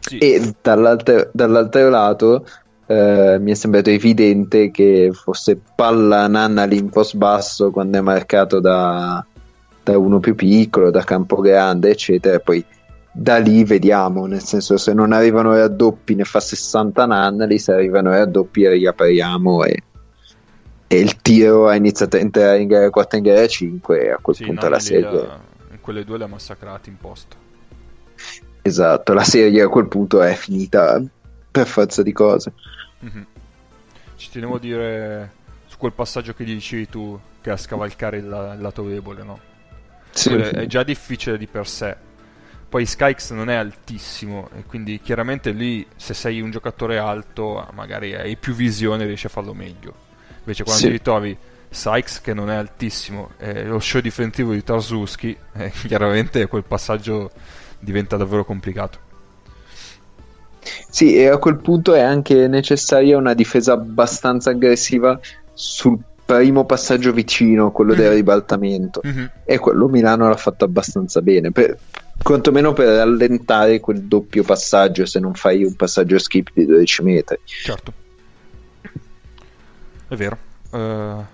Sì. 0.00 0.18
E 0.18 0.54
dall'altro, 0.60 1.30
dall'altro 1.32 1.88
lato 1.88 2.46
eh, 2.84 3.38
mi 3.40 3.52
è 3.52 3.54
sembrato 3.54 3.88
evidente 3.88 4.70
che 4.70 5.12
fosse 5.14 5.58
palla 5.74 6.26
nanna 6.26 6.64
all'impost 6.64 7.16
basso 7.16 7.70
quando 7.70 7.96
è 7.96 8.00
marcato 8.02 8.60
da, 8.60 9.24
da 9.82 9.98
uno 9.98 10.20
più 10.20 10.34
piccolo, 10.34 10.90
da 10.90 11.02
campo 11.02 11.40
grande, 11.40 11.92
eccetera. 11.92 12.38
Poi 12.38 12.62
da 13.10 13.38
lì 13.38 13.64
vediamo, 13.64 14.26
nel 14.26 14.42
senso 14.42 14.76
se 14.76 14.92
non 14.92 15.12
arrivano 15.12 15.54
raddoppi 15.54 16.14
ne 16.14 16.24
fa 16.24 16.38
60 16.38 17.06
Nannali, 17.06 17.58
se 17.58 17.72
arrivano 17.72 18.10
raddoppi 18.10 18.68
riapriamo 18.68 19.64
e, 19.64 19.82
e, 20.86 20.98
il 20.98 21.20
tiro 21.20 21.68
ha 21.68 21.74
iniziato 21.74 22.16
a 22.16 22.20
entrare 22.20 22.60
in 22.60 22.68
gara 22.68 22.90
4 22.90 23.16
e 23.16 23.20
in 23.20 23.26
gara 23.26 23.46
5 23.46 24.04
e 24.04 24.10
a 24.10 24.18
quel 24.20 24.36
sì, 24.36 24.44
punto 24.44 24.68
la 24.68 24.78
serie... 24.78 25.10
La, 25.10 25.40
in 25.70 25.80
quelle 25.80 26.04
due 26.04 26.18
le 26.18 26.24
ha 26.24 26.26
massacrate 26.28 26.90
in 26.90 26.96
posto. 26.96 27.36
Esatto, 28.62 29.12
la 29.12 29.24
serie 29.24 29.62
a 29.62 29.68
quel 29.68 29.86
punto 29.88 30.22
è 30.22 30.34
finita 30.34 31.02
per 31.50 31.66
forza 31.66 32.02
di 32.02 32.12
cose. 32.12 32.52
Mm-hmm. 33.04 33.22
Ci 34.16 34.30
tenevo 34.30 34.56
a 34.56 34.58
dire 34.58 35.32
su 35.66 35.76
quel 35.76 35.92
passaggio 35.92 36.34
che 36.34 36.44
dicevi 36.44 36.88
tu, 36.88 37.18
che 37.40 37.50
a 37.50 37.56
scavalcare 37.56 38.18
il, 38.18 38.24
il 38.24 38.60
lato 38.60 38.82
debole, 38.82 39.22
no? 39.22 39.38
Sì. 40.10 40.32
È 40.34 40.66
già 40.66 40.82
difficile 40.82 41.36
di 41.36 41.46
per 41.46 41.68
sé 41.68 41.96
poi 42.68 42.84
Skykes 42.84 43.30
non 43.30 43.48
è 43.48 43.54
altissimo 43.54 44.50
e 44.56 44.64
quindi 44.64 45.00
chiaramente 45.00 45.52
lì 45.52 45.86
se 45.96 46.14
sei 46.14 46.40
un 46.40 46.50
giocatore 46.50 46.98
alto 46.98 47.66
magari 47.72 48.14
hai 48.14 48.36
più 48.36 48.54
visione 48.54 49.06
riesci 49.06 49.26
a 49.26 49.30
farlo 49.30 49.54
meglio. 49.54 49.94
Invece 50.46 50.62
quando 50.62 50.80
sì. 50.80 50.86
ti 50.86 50.92
ritrovi 50.92 51.36
Sykes 51.68 52.20
che 52.20 52.32
non 52.32 52.50
è 52.50 52.54
altissimo 52.54 53.30
e 53.38 53.64
lo 53.64 53.80
show 53.80 54.00
difensivo 54.00 54.52
di 54.52 54.62
Tarzuski, 54.62 55.36
eh, 55.54 55.72
chiaramente 55.86 56.46
quel 56.46 56.62
passaggio 56.64 57.30
diventa 57.80 58.16
davvero 58.16 58.44
complicato. 58.44 59.04
Sì, 60.88 61.16
e 61.16 61.28
a 61.28 61.38
quel 61.38 61.58
punto 61.58 61.94
è 61.94 62.00
anche 62.00 62.48
necessaria 62.48 63.16
una 63.16 63.34
difesa 63.34 63.72
abbastanza 63.72 64.50
aggressiva 64.50 65.18
sul 65.52 65.98
primo 66.24 66.64
passaggio 66.64 67.12
vicino, 67.12 67.70
quello 67.70 67.92
mm-hmm. 67.92 68.00
del 68.00 68.12
ribaltamento. 68.12 69.00
Mm-hmm. 69.06 69.24
E 69.44 69.58
quello 69.58 69.88
Milano 69.88 70.28
l'ha 70.28 70.36
fatto 70.36 70.64
abbastanza 70.64 71.20
bene. 71.22 71.52
Per, 71.52 71.76
quantomeno 72.22 72.72
per 72.72 72.88
rallentare 72.88 73.78
quel 73.78 74.02
doppio 74.02 74.42
passaggio 74.42 75.06
se 75.06 75.20
non 75.20 75.34
fai 75.34 75.62
un 75.62 75.74
passaggio 75.74 76.18
skip 76.18 76.50
di 76.52 76.66
12 76.66 77.02
metri. 77.02 77.38
Certo. 77.44 78.04
È 80.08 80.14
vero. 80.14 80.38
Uh, 80.70 81.24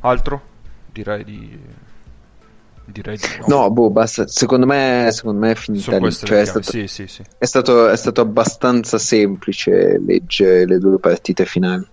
altro? 0.00 0.42
Direi 0.92 1.24
di... 1.24 1.58
Direi 2.86 3.16
di 3.16 3.26
no. 3.46 3.60
no. 3.60 3.70
boh, 3.70 3.90
basta. 3.90 4.26
Secondo 4.26 4.66
me, 4.66 5.08
secondo 5.12 5.40
me 5.40 5.52
è 5.52 5.54
finita 5.54 5.96
lì. 5.96 6.12
Cioè, 6.12 6.40
è, 6.40 6.44
stato, 6.44 6.70
sì, 6.70 6.86
sì, 6.86 7.06
sì. 7.06 7.22
È, 7.38 7.44
stato, 7.44 7.88
è 7.88 7.96
stato 7.96 8.20
abbastanza 8.20 8.98
semplice 8.98 9.98
leggere 9.98 10.66
le 10.66 10.78
due 10.78 10.98
partite 10.98 11.46
finali. 11.46 11.86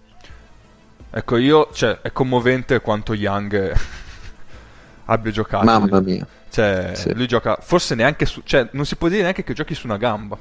Ecco, 1.12 1.38
io, 1.38 1.70
cioè, 1.72 2.00
è 2.02 2.12
commovente 2.12 2.82
quanto 2.82 3.14
Young 3.14 3.74
abbia 5.06 5.32
giocato. 5.32 5.66
Mamma 5.66 6.02
mia. 6.02 6.28
Cioè, 6.50 6.92
sì. 6.96 7.14
lui 7.14 7.28
gioca, 7.28 7.58
forse 7.62 7.96
neanche 7.96 8.26
su, 8.26 8.42
cioè, 8.44 8.68
non 8.72 8.86
si 8.86 8.98
può 8.98 9.08
dire 9.08 9.22
neanche 9.22 9.44
che 9.44 9.54
giochi 9.54 9.74
su 9.74 9.86
una 9.86 9.98
gamba. 9.98 10.38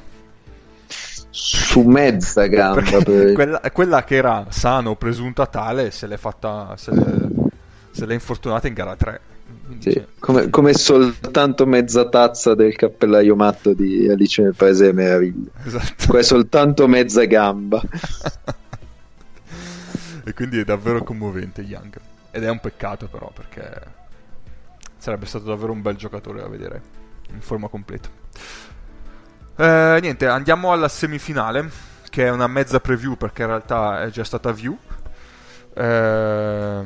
Su 1.31 1.83
mezza 1.83 2.47
gamba. 2.47 3.03
Per... 3.03 3.33
Quella, 3.33 3.61
quella, 3.72 4.05
che 4.05 4.16
era 4.16 4.47
sano, 4.51 4.97
presunta 4.97 5.47
tale, 5.47 5.91
se 5.91 6.07
l'è 6.07 6.16
fatta, 6.16 6.74
se 6.76 6.91
l'è, 6.93 7.28
se 7.91 8.07
l'è 8.07 8.14
infortunata 8.14 8.66
in 8.66 8.74
gara 8.74 8.97
3. 8.97 9.20
Sì, 9.78 10.05
come, 10.18 10.51
come, 10.51 10.74
soltanto 10.74 11.64
mezza 11.64 12.09
tazza 12.09 12.55
del 12.55 12.74
cappellaio 12.74 13.37
matto 13.37 13.72
di 13.72 14.09
Alice 14.09 14.43
nel 14.43 14.55
Paese 14.55 14.87
delle 14.87 14.95
Meraviglie. 14.95 15.51
Esatto. 15.64 16.07
Qua 16.09 16.18
è 16.18 16.22
soltanto 16.22 16.89
mezza 16.89 17.24
gamba. 17.24 17.81
e 20.24 20.35
quindi 20.35 20.59
è 20.59 20.64
davvero 20.64 21.03
commovente 21.05 21.62
Young. 21.62 21.99
Ed 22.33 22.45
è 22.45 22.51
un 22.51 22.61
peccato 22.61 23.07
però 23.07 23.31
perché 23.33 23.99
sarebbe 24.99 25.26
stato 25.26 25.47
davvero 25.47 25.72
un 25.72 25.83
bel 25.83 25.97
giocatore 25.97 26.41
da 26.41 26.49
vedere 26.49 26.83
in 27.33 27.41
forma 27.41 27.68
completa. 27.68 28.09
Eh, 29.61 29.99
niente, 30.01 30.27
andiamo 30.27 30.73
alla 30.73 30.89
semifinale, 30.89 31.69
che 32.09 32.25
è 32.25 32.31
una 32.31 32.47
mezza 32.47 32.81
preview 32.81 33.17
perché 33.17 33.43
in 33.43 33.49
realtà 33.49 34.05
è 34.05 34.09
già 34.09 34.25
stata 34.25 34.53
view. 34.53 34.75
Eh... 35.75 36.83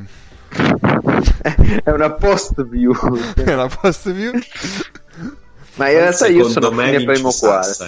è 1.85 1.91
una 1.91 2.11
post 2.15 2.65
view. 2.65 2.93
è 3.39 3.55
una 3.55 3.69
post 3.69 4.11
view. 4.11 4.33
Ma 5.77 5.89
in 5.89 5.99
realtà 5.99 6.27
io 6.27 6.49
sono 6.49 6.73
fine 6.73 7.05
primo 7.05 7.31
quarto. 7.31 7.85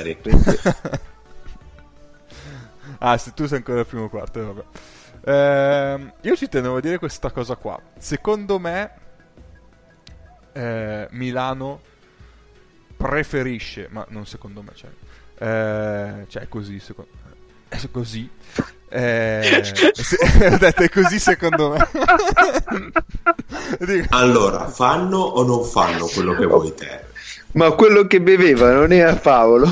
ah, 2.99 3.19
se 3.19 3.33
tu 3.35 3.47
sei 3.47 3.57
ancora 3.57 3.81
al 3.81 3.87
primo 3.87 4.09
quarto, 4.09 4.55
vabbè. 4.55 4.65
Eh, 5.29 6.13
io 6.21 6.37
ci 6.37 6.49
tenevo 6.49 6.77
a 6.77 6.81
dire 6.81 6.99
questa 6.99 7.33
cosa 7.33 7.57
qua. 7.57 7.77
Secondo 7.99 8.61
me 8.61 8.93
eh, 10.53 11.09
Milano 11.11 11.81
preferisce, 12.97 13.89
ma 13.91 14.05
non 14.09 14.27
secondo 14.27 14.63
me, 14.63 14.73
cioè, 14.75 14.91
eh, 15.39 16.25
cioè 16.29 16.43
è 16.43 16.49
così, 16.49 16.81
secondo 16.81 17.11
è 17.69 17.81
così. 17.91 18.31
Eh, 18.89 19.63
se, 19.95 20.17
ho 20.47 20.57
detto 20.59 20.83
è 20.83 20.89
così 20.89 21.19
secondo 21.19 21.71
me. 21.71 21.89
allora, 24.11 24.69
fanno 24.69 25.19
o 25.19 25.45
non 25.45 25.65
fanno 25.65 26.07
quello 26.07 26.35
che 26.35 26.47
vuoi 26.47 26.73
te? 26.75 27.05
Ma 27.53 27.71
quello 27.73 28.07
che 28.07 28.21
beveva 28.21 28.73
non 28.73 28.93
era 28.93 29.15
Paolo. 29.17 29.69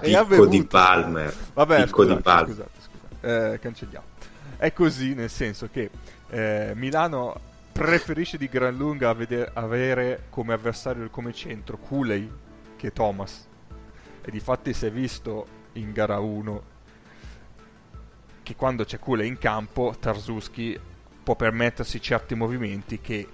Picco 0.00 0.46
di 0.46 0.64
Palmer. 0.64 1.32
Vabbè, 1.54 1.84
Picco 1.84 2.02
scusate, 2.02 2.16
di 2.16 2.22
Palmer. 2.22 2.48
Scusate, 2.48 2.70
scusate. 2.80 3.52
Eh, 3.52 3.58
cancelliamo. 3.58 4.06
È 4.56 4.72
così 4.72 5.14
nel 5.14 5.30
senso 5.30 5.68
che 5.72 5.90
eh, 6.30 6.72
Milano 6.74 7.38
preferisce 7.72 8.36
di 8.36 8.48
gran 8.48 8.76
lunga 8.76 9.12
vedere, 9.14 9.50
avere 9.54 10.24
come 10.28 10.52
avversario 10.52 11.08
come 11.10 11.32
centro 11.32 11.78
Cooley 11.78 12.30
che 12.76 12.92
Thomas. 12.92 13.48
E 14.20 14.30
di 14.30 14.40
fatti 14.40 14.72
si 14.72 14.86
è 14.86 14.90
visto 14.92 15.60
in 15.72 15.92
gara 15.92 16.18
1 16.18 16.70
che 18.42 18.56
quando 18.56 18.84
c'è 18.84 18.98
Cooley 18.98 19.26
in 19.26 19.38
campo 19.38 19.94
Tarzuski 19.98 20.78
può 21.22 21.36
permettersi 21.36 22.00
certi 22.00 22.34
movimenti 22.34 23.00
che 23.00 23.26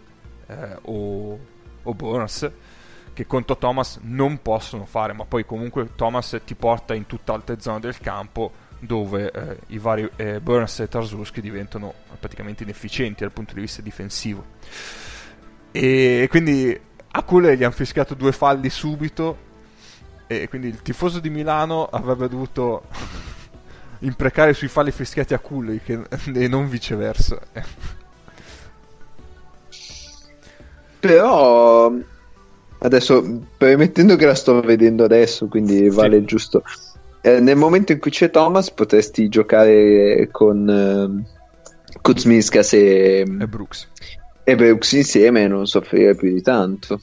eh, 0.46 0.78
o, 0.82 1.38
o 1.82 1.94
Burns 1.94 2.50
che 3.12 3.26
contro 3.26 3.56
Thomas 3.56 3.98
non 4.02 4.40
possono 4.42 4.84
fare, 4.84 5.12
ma 5.12 5.24
poi 5.24 5.44
comunque 5.44 5.94
Thomas 5.96 6.40
ti 6.44 6.54
porta 6.54 6.94
in 6.94 7.06
tutte 7.06 7.32
altre 7.32 7.58
zone 7.58 7.80
del 7.80 7.98
campo 7.98 8.52
dove 8.78 9.30
eh, 9.30 9.56
i 9.68 9.78
vari 9.78 10.08
eh, 10.16 10.40
Burns 10.40 10.80
e 10.80 10.88
Tarzuski 10.88 11.40
diventano 11.40 11.94
praticamente 12.18 12.62
inefficienti 12.62 13.22
dal 13.22 13.32
punto 13.32 13.54
di 13.54 13.60
vista 13.60 13.82
difensivo. 13.82 14.44
E 15.72 16.26
quindi 16.30 16.78
a 17.10 17.22
Cule 17.22 17.56
gli 17.56 17.64
hanno 17.64 17.72
fischiato 17.72 18.14
due 18.14 18.32
falli 18.32 18.70
subito 18.70 19.46
e 20.26 20.48
quindi 20.48 20.68
il 20.68 20.82
tifoso 20.82 21.20
di 21.20 21.30
Milano 21.30 21.86
avrebbe 21.86 22.28
dovuto 22.28 22.84
imprecare 24.00 24.52
sui 24.52 24.68
falli 24.68 24.90
fischiati 24.90 25.34
a 25.34 25.38
Cule 25.38 25.80
e 26.34 26.48
non 26.48 26.68
viceversa. 26.68 27.40
Però 31.00 31.92
adesso 32.80 33.40
premettendo 33.56 34.16
che 34.16 34.26
la 34.26 34.34
sto 34.34 34.60
vedendo 34.60 35.04
adesso, 35.04 35.46
quindi 35.46 35.88
vale 35.88 36.18
sì. 36.18 36.24
giusto 36.24 36.62
eh, 37.20 37.40
nel 37.40 37.56
momento 37.56 37.92
in 37.92 37.98
cui 37.98 38.10
c'è 38.10 38.30
Thomas 38.30 38.70
potresti 38.70 39.28
giocare 39.28 40.28
con 40.30 40.68
eh, 40.68 41.36
Kuzmiskas 42.00 42.72
e, 42.74 43.20
e 43.20 43.46
Brooks. 43.46 43.88
e 44.44 44.54
Brooks 44.56 44.92
insieme 44.92 45.44
e 45.44 45.48
non 45.48 45.66
soffrire 45.66 46.14
più 46.14 46.32
di 46.32 46.42
tanto. 46.42 47.00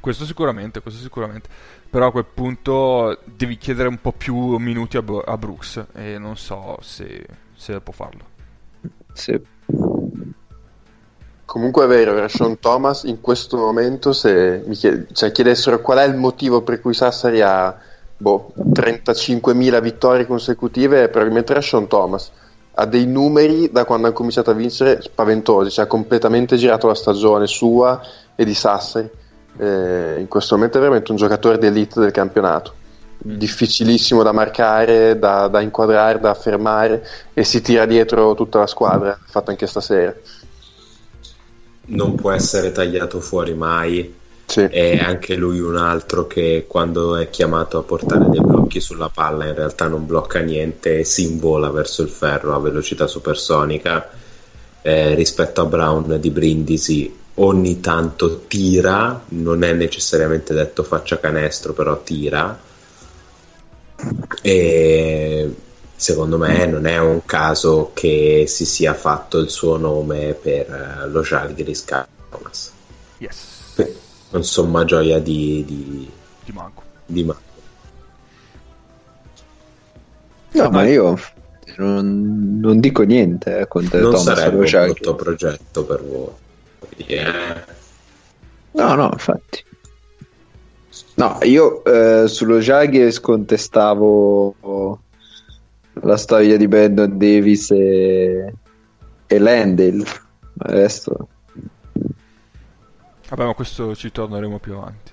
Questo 0.00 0.24
sicuramente, 0.24 0.80
questo 0.80 1.00
sicuramente. 1.00 1.48
Però 1.88 2.08
a 2.08 2.12
quel 2.12 2.26
punto 2.32 3.18
devi 3.24 3.56
chiedere 3.56 3.88
un 3.88 4.00
po' 4.00 4.12
più 4.12 4.56
minuti 4.58 4.96
a, 4.96 5.04
a 5.24 5.36
Brooks 5.36 5.86
e 5.94 6.18
non 6.18 6.36
so 6.36 6.76
se, 6.80 7.26
se 7.54 7.80
può 7.80 7.92
farlo. 7.92 8.24
Sì. 9.12 9.40
Comunque 11.44 11.84
è 11.84 11.86
vero, 11.86 12.18
Rashon 12.18 12.58
Thomas 12.58 13.04
in 13.04 13.20
questo 13.20 13.56
momento 13.56 14.12
se 14.12 14.62
mi 14.66 14.74
chied- 14.74 15.12
cioè, 15.12 15.32
chiedessero 15.32 15.80
qual 15.80 15.98
è 15.98 16.04
il 16.04 16.16
motivo 16.16 16.62
per 16.62 16.80
cui 16.80 16.92
Sassari 16.92 17.40
ha 17.40 17.78
boh, 18.16 18.52
35.000 18.56 19.80
vittorie 19.80 20.26
consecutive, 20.26 21.08
probabilmente 21.08 21.52
era 21.52 21.60
Sean 21.60 21.86
Thomas. 21.86 22.30
Ha 22.78 22.84
dei 22.84 23.06
numeri 23.06 23.70
da 23.70 23.84
quando 23.84 24.08
ha 24.08 24.12
cominciato 24.12 24.50
a 24.50 24.54
vincere 24.54 25.00
spaventosi, 25.00 25.70
cioè 25.70 25.84
ha 25.84 25.88
completamente 25.88 26.56
girato 26.56 26.86
la 26.86 26.94
stagione 26.94 27.46
sua 27.46 28.00
e 28.34 28.44
di 28.44 28.54
Sassari. 28.54 29.08
Eh, 29.58 30.16
in 30.18 30.28
questo 30.28 30.54
momento 30.54 30.76
è 30.76 30.80
veramente 30.80 31.10
un 31.10 31.16
giocatore 31.16 31.58
d'elite 31.58 32.00
del 32.00 32.10
campionato. 32.10 32.74
Difficilissimo 33.18 34.22
da 34.22 34.32
marcare, 34.32 35.18
da, 35.18 35.48
da 35.48 35.62
inquadrare, 35.62 36.20
da 36.20 36.34
fermare 36.34 37.06
e 37.32 37.44
si 37.44 37.62
tira 37.62 37.86
dietro 37.86 38.34
tutta 38.34 38.58
la 38.58 38.66
squadra, 38.66 39.18
fatto 39.24 39.50
anche 39.50 39.66
stasera. 39.66 40.14
non 41.86 42.14
può 42.14 42.32
essere 42.32 42.72
tagliato 42.72 43.20
fuori 43.20 43.54
mai. 43.54 44.14
Sì. 44.46 44.60
E 44.70 44.98
anche 44.98 45.34
lui 45.34 45.58
un 45.58 45.76
altro 45.76 46.26
che 46.26 46.66
quando 46.68 47.16
è 47.16 47.28
chiamato 47.30 47.78
a 47.78 47.82
portare 47.82 48.28
dei 48.30 48.40
blocchi 48.40 48.80
sulla 48.80 49.10
palla 49.12 49.44
in 49.46 49.54
realtà 49.54 49.88
non 49.88 50.06
blocca 50.06 50.38
niente 50.38 51.00
e 51.00 51.04
si 51.04 51.24
invola 51.24 51.68
verso 51.70 52.02
il 52.02 52.08
ferro 52.08 52.54
a 52.54 52.60
velocità 52.60 53.06
supersonica. 53.06 54.08
Eh, 54.82 55.14
rispetto 55.14 55.62
a 55.62 55.64
Brown 55.64 56.20
di 56.20 56.30
Brindisi 56.30 57.14
ogni 57.34 57.80
tanto 57.80 58.44
tira, 58.46 59.20
non 59.28 59.64
è 59.64 59.72
necessariamente 59.72 60.54
detto 60.54 60.84
faccia 60.84 61.18
canestro, 61.18 61.72
però 61.72 62.00
tira. 62.02 62.58
E 64.42 65.54
secondo 65.96 66.38
me 66.38 66.66
non 66.66 66.86
è 66.86 66.98
un 66.98 67.24
caso 67.24 67.90
che 67.94 68.44
si 68.46 68.64
sia 68.64 68.94
fatto 68.94 69.38
il 69.38 69.50
suo 69.50 69.76
nome 69.76 70.34
per 70.34 70.70
eh, 70.70 71.08
lo 71.08 71.22
Žalgiris 71.22 71.84
Kaunas. 71.84 72.70
Yes. 73.18 73.55
Beh, 74.28 74.32
Non 74.32 74.44
somma 74.44 74.84
gioia 74.84 75.18
di, 75.18 75.64
di, 75.66 76.10
Ti 76.44 76.52
manco. 76.52 76.82
di 77.06 77.24
Marco. 77.24 77.42
No, 80.52 80.70
ma 80.70 80.86
io 80.86 81.18
non, 81.76 82.58
non 82.60 82.80
dico 82.80 83.02
niente 83.02 83.58
eh, 83.58 83.68
contro 83.68 84.00
Non 84.00 84.10
Thomas 84.12 84.38
sarebbe 84.38 84.56
un 84.56 84.84
brutto 84.84 85.14
progetto 85.14 85.84
per 85.84 86.02
voi. 86.02 86.30
Eh, 86.96 87.74
No, 88.72 88.94
no, 88.94 89.08
infatti. 89.12 89.64
No, 91.14 91.38
io 91.42 91.82
eh, 91.84 92.28
sullo 92.28 92.58
Jaguars 92.58 93.20
contestavo 93.20 94.54
la 96.02 96.16
storia 96.18 96.58
di 96.58 96.68
Brandon 96.68 97.16
Davis 97.16 97.70
e, 97.70 98.52
e 99.26 99.38
Landale. 99.38 100.04
Adesso, 100.58 101.28
Vabbè, 103.28 103.44
ma 103.44 103.54
questo 103.54 103.94
ci 103.96 104.12
torneremo 104.12 104.58
più 104.58 104.74
avanti. 104.74 105.12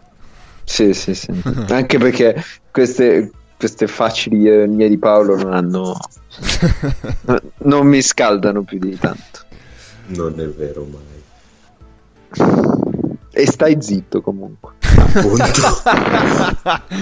sì, 0.64 0.94
sì, 0.94 1.16
sì. 1.16 1.32
Anche 1.70 1.98
perché 1.98 2.44
queste, 2.72 3.32
queste 3.58 3.88
facili 3.88 4.42
ironie 4.42 4.90
di 4.90 4.98
Paolo 4.98 5.36
non 5.36 5.54
hanno. 5.54 5.98
non 7.64 7.88
mi 7.88 8.02
scaldano 8.02 8.64
più 8.64 8.80
di 8.80 8.98
tanto. 8.98 9.42
non 10.08 10.40
è 10.40 10.48
vero 10.48 10.86
mai. 10.86 11.02
E 13.32 13.46
stai 13.48 13.82
zitto 13.82 14.22
comunque. 14.22 14.74
Appunto. 14.96 15.82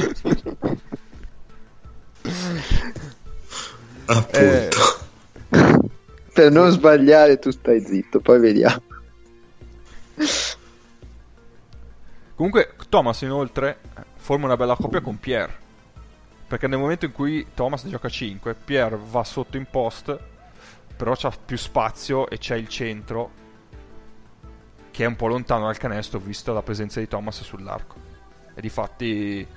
Appunto. 4.05 4.39
Eh. 4.39 4.69
Per 6.33 6.51
non 6.51 6.71
sbagliare, 6.71 7.39
tu 7.39 7.51
stai 7.51 7.83
zitto, 7.85 8.21
poi 8.21 8.39
vediamo. 8.39 8.81
Comunque, 12.41 12.73
Thomas 12.89 13.21
inoltre 13.21 13.77
forma 14.15 14.45
una 14.45 14.57
bella 14.57 14.75
coppia 14.75 14.99
con 14.99 15.19
Pierre. 15.19 15.55
Perché 16.47 16.65
nel 16.65 16.79
momento 16.79 17.05
in 17.05 17.11
cui 17.11 17.45
Thomas 17.53 17.87
gioca 17.87 18.09
5, 18.09 18.55
Pierre 18.55 18.97
va 18.99 19.23
sotto 19.23 19.57
in 19.57 19.67
post, 19.69 20.17
però 20.97 21.13
c'ha 21.15 21.31
più 21.45 21.55
spazio 21.55 22.27
e 22.27 22.39
c'è 22.39 22.55
il 22.55 22.67
centro 22.67 23.29
che 24.89 25.03
è 25.03 25.05
un 25.05 25.15
po' 25.15 25.27
lontano 25.27 25.65
dal 25.65 25.77
canestro 25.77 26.17
vista 26.17 26.51
la 26.51 26.63
presenza 26.63 26.99
di 26.99 27.07
Thomas 27.07 27.43
sull'arco. 27.43 27.95
E 28.55 28.59
difatti 28.59 29.47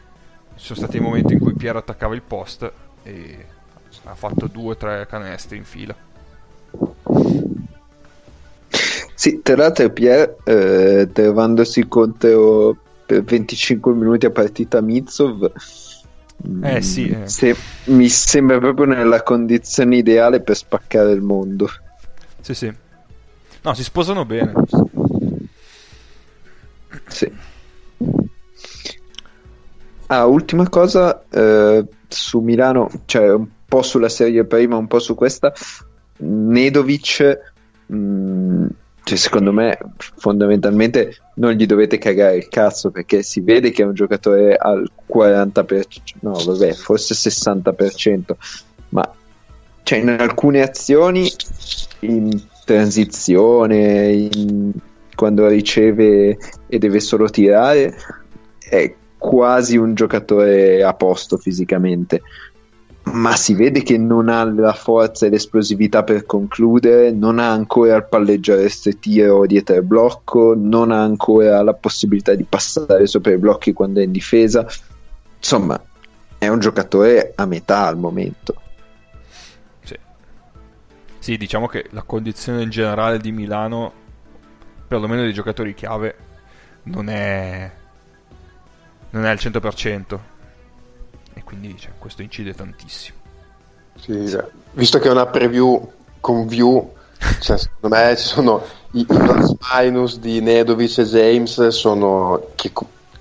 ci 0.55 0.65
sono 0.65 0.79
stati 0.79 1.01
momenti 1.01 1.33
in 1.33 1.39
cui 1.39 1.55
Pierre 1.55 1.79
attaccava 1.79 2.15
il 2.15 2.21
post 2.21 2.71
e 3.03 3.47
ha 4.05 4.15
fatto 4.15 4.47
due 4.47 4.73
o 4.73 4.77
tre 4.77 5.07
canestri 5.07 5.57
in 5.57 5.65
fila. 5.65 5.97
Sì, 9.15 9.41
tra 9.43 9.57
l'altro 9.57 9.91
Pierre, 9.91 10.37
eh, 10.45 11.09
trovandosi 11.13 11.87
contro 11.87 12.77
per 13.07 13.23
25 13.23 13.93
minuti 13.93 14.27
a 14.27 14.31
partita 14.31 14.81
Mitsov, 14.81 15.53
Eh, 16.63 16.77
mm, 16.77 16.79
sì, 16.79 17.09
eh. 17.11 17.29
se- 17.29 17.57
mi 17.87 18.09
sembra 18.09 18.59
proprio 18.59 18.87
nella 18.87 19.23
condizione 19.23 19.97
ideale 19.97 20.41
per 20.41 20.57
spaccare 20.57 21.13
il 21.13 21.21
mondo. 21.21 21.69
Sì, 22.41 22.55
sì. 22.55 22.73
No, 23.63 23.75
si 23.75 23.83
sposano 23.85 24.25
bene. 24.25 24.53
Sì. 27.09 27.33
Ah, 30.07 30.27
ultima 30.27 30.69
cosa 30.69 31.25
eh, 31.31 31.85
su 32.09 32.41
Milano, 32.41 32.91
cioè 33.07 33.33
un 33.33 33.47
po' 33.67 33.83
sulla 33.83 34.09
serie 34.09 34.45
prima, 34.45 34.77
un 34.77 34.87
po' 34.87 34.99
su 34.99 35.15
questa. 35.15 35.53
Nedovic, 36.19 37.39
mm, 37.93 38.67
cioè, 39.05 39.19
secondo 39.19 39.53
me, 39.53 39.79
fondamentalmente 39.97 41.17
non 41.35 41.53
gli 41.53 41.67
dovete 41.67 41.99
cagare 41.99 42.37
il 42.37 42.49
cazzo 42.49 42.91
perché 42.91 43.23
si 43.23 43.41
vede 43.41 43.71
che 43.71 43.83
è 43.83 43.87
un 43.87 43.93
giocatore 43.93 44.57
al 44.57 44.91
40%, 45.07 45.83
no, 46.21 46.33
vabbè, 46.33 46.73
forse 46.73 47.15
60%, 47.15 48.35
ma 48.89 49.09
cioè, 49.83 49.99
in 49.99 50.09
alcune 50.09 50.63
azioni, 50.63 51.31
in 52.01 52.43
transizione, 52.65 54.11
in- 54.13 54.73
quando 55.15 55.47
riceve 55.49 56.39
e 56.67 56.79
deve 56.79 56.99
solo 57.01 57.29
tirare, 57.29 57.95
è 58.59 58.95
quasi 59.19 59.77
un 59.77 59.95
giocatore 59.95 60.83
a 60.83 60.95
posto 60.95 61.37
fisicamente. 61.37 62.23
Ma 63.05 63.37
si 63.37 63.55
vede 63.55 63.83
che 63.83 63.99
non 63.99 64.29
ha 64.29 64.45
la 64.45 64.73
forza 64.73 65.27
e 65.27 65.29
l'esplosività 65.29 66.03
per 66.03 66.25
concludere, 66.25 67.11
non 67.11 67.39
ha 67.39 67.51
ancora 67.51 67.97
il 67.97 68.07
palleggiare 68.07 68.69
tiro 68.99 69.45
dietro 69.47 69.77
il 69.77 69.83
blocco, 69.83 70.55
non 70.57 70.91
ha 70.91 71.03
ancora 71.03 71.63
la 71.63 71.75
possibilità 71.75 72.35
di 72.35 72.45
passare 72.45 73.07
sopra 73.07 73.33
i 73.33 73.39
blocchi 73.39 73.73
quando 73.73 74.01
è 74.01 74.05
in 74.05 74.11
difesa. 74.11 74.67
Insomma, 75.37 75.81
è 76.39 76.49
un 76.49 76.59
giocatore 76.59 77.33
a 77.35 77.45
metà 77.45 77.87
al 77.87 77.99
momento. 77.99 78.55
Sì. 79.83 79.99
Sì, 81.19 81.37
diciamo 81.37 81.67
che 81.67 81.87
la 81.91 82.03
condizione 82.03 82.63
in 82.63 82.71
generale 82.71 83.19
di 83.19 83.33
Milano, 83.33 83.93
perlomeno 84.89 85.23
dei 85.23 85.35
giocatori 85.35 85.75
chiave, 85.75 86.17
non 86.85 87.09
è 87.09 87.71
non 89.11 89.25
è 89.25 89.29
al 89.29 89.37
100% 89.37 90.19
e 91.35 91.43
quindi 91.43 91.77
cioè, 91.79 91.93
questo 91.99 92.23
incide 92.23 92.55
tantissimo. 92.55 93.19
Sì, 93.97 94.29
cioè, 94.29 94.47
visto 94.73 94.99
che 94.99 95.09
è 95.09 95.11
una 95.11 95.27
preview 95.27 95.93
con 96.21 96.47
view, 96.47 96.93
cioè, 97.41 97.59
secondo 97.59 97.97
me 97.97 98.17
ci 98.17 98.25
sono 98.25 98.65
i, 98.93 99.01
i 99.01 99.05
plus 99.05 99.55
minus 99.73 100.19
di 100.19 100.41
Nedovic 100.41 100.99
e 100.99 101.05
James 101.05 101.69
sono 101.69 102.49
che 102.55 102.73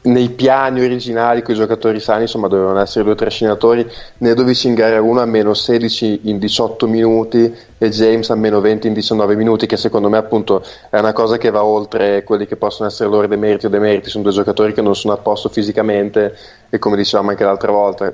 nei 0.04 0.30
piani 0.30 0.82
originali 0.82 1.42
con 1.42 1.54
i 1.54 1.58
giocatori 1.58 2.00
sani 2.00 2.24
insomma 2.24 2.48
dovevano 2.48 2.80
essere 2.80 3.06
due 3.06 3.16
trascinatori 3.16 3.90
Nedovic 4.18 4.66
in 4.66 4.74
gara 4.74 5.02
1 5.02 5.22
a 5.22 5.26
meno 5.26 5.54
16 5.54 6.22
in 6.24 6.40
18 6.40 6.88
minuti 6.88 7.54
e 7.78 7.90
James 7.90 8.30
a 8.30 8.36
meno 8.36 8.60
20 8.60 8.88
in 8.88 8.94
19 8.94 9.36
minuti 9.36 9.66
che 9.66 9.78
secondo 9.78 10.10
me 10.10 10.18
appunto 10.18 10.64
è 10.90 11.00
una 11.00 11.14
cosa 11.14 11.38
che 11.38 11.52
va 11.52 11.64
oltre 11.64 12.24
quelli 12.24 12.46
che 12.46 12.58
possono 12.58 12.90
essere 12.90 13.10
loro 13.10 13.28
demeriti 13.28 13.68
o 13.68 13.70
demeriti. 13.70 14.10
Sono 14.10 14.24
due 14.24 14.34
giocatori 14.34 14.74
che 14.74 14.82
non 14.82 14.96
sono 14.96 15.14
a 15.14 15.18
posto 15.18 15.48
fisicamente 15.50 16.36
e 16.70 16.80
come 16.80 16.98
dicevamo 16.98 17.30
anche 17.30 17.44
l'altra 17.44 17.72
volta 17.72 18.14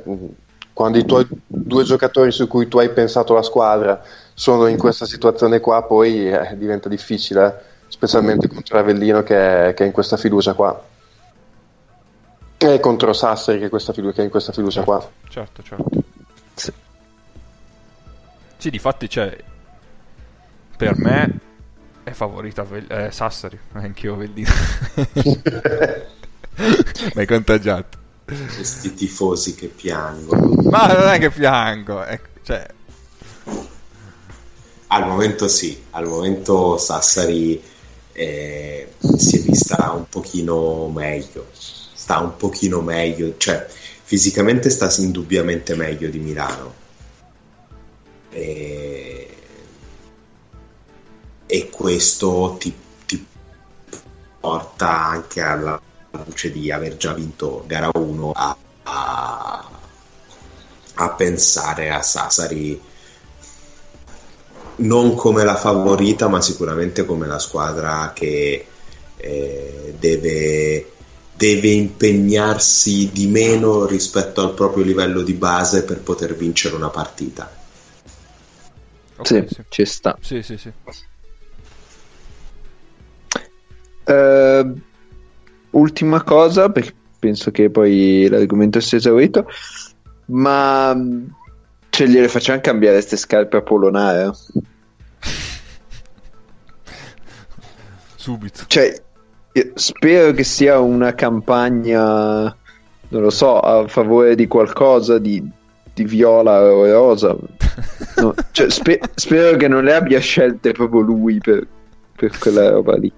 quando 0.74 0.98
i 0.98 1.06
tuoi 1.06 1.28
due 1.46 1.84
giocatori 1.84 2.32
su 2.32 2.48
cui 2.48 2.68
tu 2.68 2.78
hai 2.78 2.90
pensato 2.90 3.34
la 3.34 3.42
squadra 3.42 4.02
sono 4.34 4.68
in 4.68 4.78
questa 4.78 5.06
situazione 5.06 5.60
qua 5.60 5.84
poi 5.84 6.32
eh, 6.32 6.56
diventa 6.56 6.88
difficile 6.88 7.46
eh, 7.46 7.54
specialmente 7.90 8.48
contro 8.48 8.78
Avellino 8.78 9.22
che 9.24 9.74
che 9.76 9.84
è 9.84 9.86
in 9.86 9.92
questa 9.92 10.16
fiducia 10.16 10.54
qua 10.54 10.82
e 12.62 12.80
contro 12.80 13.14
Sassari 13.14 13.58
che 13.60 13.66
è, 13.68 13.70
questa 13.70 13.94
fidu- 13.94 14.14
che 14.14 14.22
è 14.22 14.26
in 14.26 14.30
questa 14.30 14.52
fiducia 14.52 14.84
qua 14.84 15.10
Certo, 15.30 15.64
certo. 15.64 15.90
Sì. 16.56 16.74
Sì, 18.58 18.70
difatti 18.70 19.08
c'è 19.08 19.38
per 20.76 20.98
me 20.98 21.40
è 22.04 22.12
favorita 22.12 22.64
Vel- 22.64 22.92
eh, 22.92 23.12
Sassari, 23.12 23.58
anch'io 23.74 24.14
Avellino. 24.16 24.50
Mi 26.56 27.22
hai 27.22 27.26
contagiato. 27.26 27.98
Questi 28.26 28.94
tifosi 28.94 29.56
che 29.56 29.68
piangono. 29.68 30.54
Ma 30.70 30.88
non 30.88 31.08
è 31.08 31.20
che 31.20 31.30
piango, 31.30 32.04
è- 32.04 32.20
cioè 32.44 32.66
Al 34.88 35.08
momento 35.08 35.48
sì, 35.48 35.84
al 35.92 36.08
momento 36.08 36.78
Sassari 36.78 37.62
eh, 38.12 38.94
si 39.18 39.38
è 39.38 39.42
vista 39.42 39.92
un 39.94 40.08
pochino 40.10 40.88
meglio, 40.90 41.48
sta 42.10 42.18
un 42.18 42.36
pochino 42.38 42.82
meglio, 42.82 43.36
cioè 43.38 43.68
fisicamente 43.70 44.72
sta 44.72 44.92
indubbiamente 44.98 45.76
meglio 45.76 46.10
di 46.10 46.18
Milano. 46.18 46.74
E, 48.32 49.36
e 51.46 51.70
questo 51.70 52.56
ti, 52.60 52.74
ti 53.06 53.24
porta 54.40 54.90
anche 54.90 55.42
alla 55.42 55.80
luce 56.26 56.52
di 56.52 56.72
aver 56.72 56.98
già 56.98 57.14
vinto 57.14 57.64
gara 57.68 57.92
1 57.94 58.32
a, 58.32 58.58
a, 58.84 59.70
a 60.96 61.10
pensare 61.12 61.92
a 61.92 62.02
Sassari 62.02 62.82
non 64.78 65.14
come 65.14 65.44
la 65.44 65.56
favorita, 65.56 66.28
ma 66.28 66.42
sicuramente 66.42 67.06
come 67.06 67.28
la 67.28 67.38
squadra 67.38 68.14
che 68.16 68.66
eh, 69.16 69.94
deve, 70.00 70.98
deve 71.40 71.70
impegnarsi 71.70 73.12
di 73.14 73.28
meno 73.28 73.86
rispetto 73.86 74.42
al 74.42 74.54
proprio 74.54 74.84
livello 74.84 75.22
di 75.22 75.32
base 75.32 75.86
per 75.86 76.02
poter 76.02 76.36
vincere 76.36 76.76
una 76.76 76.90
partita. 76.90 77.50
Ok, 79.16 79.26
sì, 79.26 79.46
sì. 79.48 79.64
ci 79.70 79.86
sta. 79.86 80.18
Sì, 80.20 80.42
sì, 80.42 80.58
sì. 80.58 80.70
Eh, 84.04 84.74
ultima 85.70 86.24
cosa, 86.24 86.70
perché 86.70 86.94
penso 87.18 87.52
che 87.52 87.70
poi 87.70 88.28
l'argomento 88.28 88.82
sia 88.82 88.98
esaurito, 88.98 89.48
ma 90.26 90.94
mh, 90.94 91.36
cioè, 91.90 92.08
gliele 92.08 92.28
facciamo 92.28 92.60
cambiare 92.60 92.98
queste 92.98 93.16
scarpe 93.16 93.56
a 93.56 93.62
polonare? 93.62 94.32
Subito. 98.18 98.66
Cioè, 98.68 98.88
io 98.88 99.09
spero 99.76 100.32
che 100.32 100.44
sia 100.44 100.80
una 100.80 101.14
campagna, 101.14 102.44
non 103.10 103.22
lo 103.22 103.30
so, 103.30 103.60
a 103.60 103.88
favore 103.88 104.36
di 104.36 104.48
qualcosa 104.48 105.18
di, 105.20 105.44
di 105.94 106.04
viola 106.04 106.62
o 106.62 106.86
rosa. 106.92 107.36
No, 108.18 108.34
cioè, 108.52 108.70
spe- 108.70 109.02
spero 109.16 109.58
che 109.58 109.68
non 109.68 109.84
le 109.84 109.94
abbia 109.96 110.20
scelte 110.20 110.72
proprio 110.72 111.02
lui 111.02 111.40
per, 111.40 111.68
per 112.16 112.38
quella 112.38 112.70
roba 112.70 112.96
lì. 112.98 113.12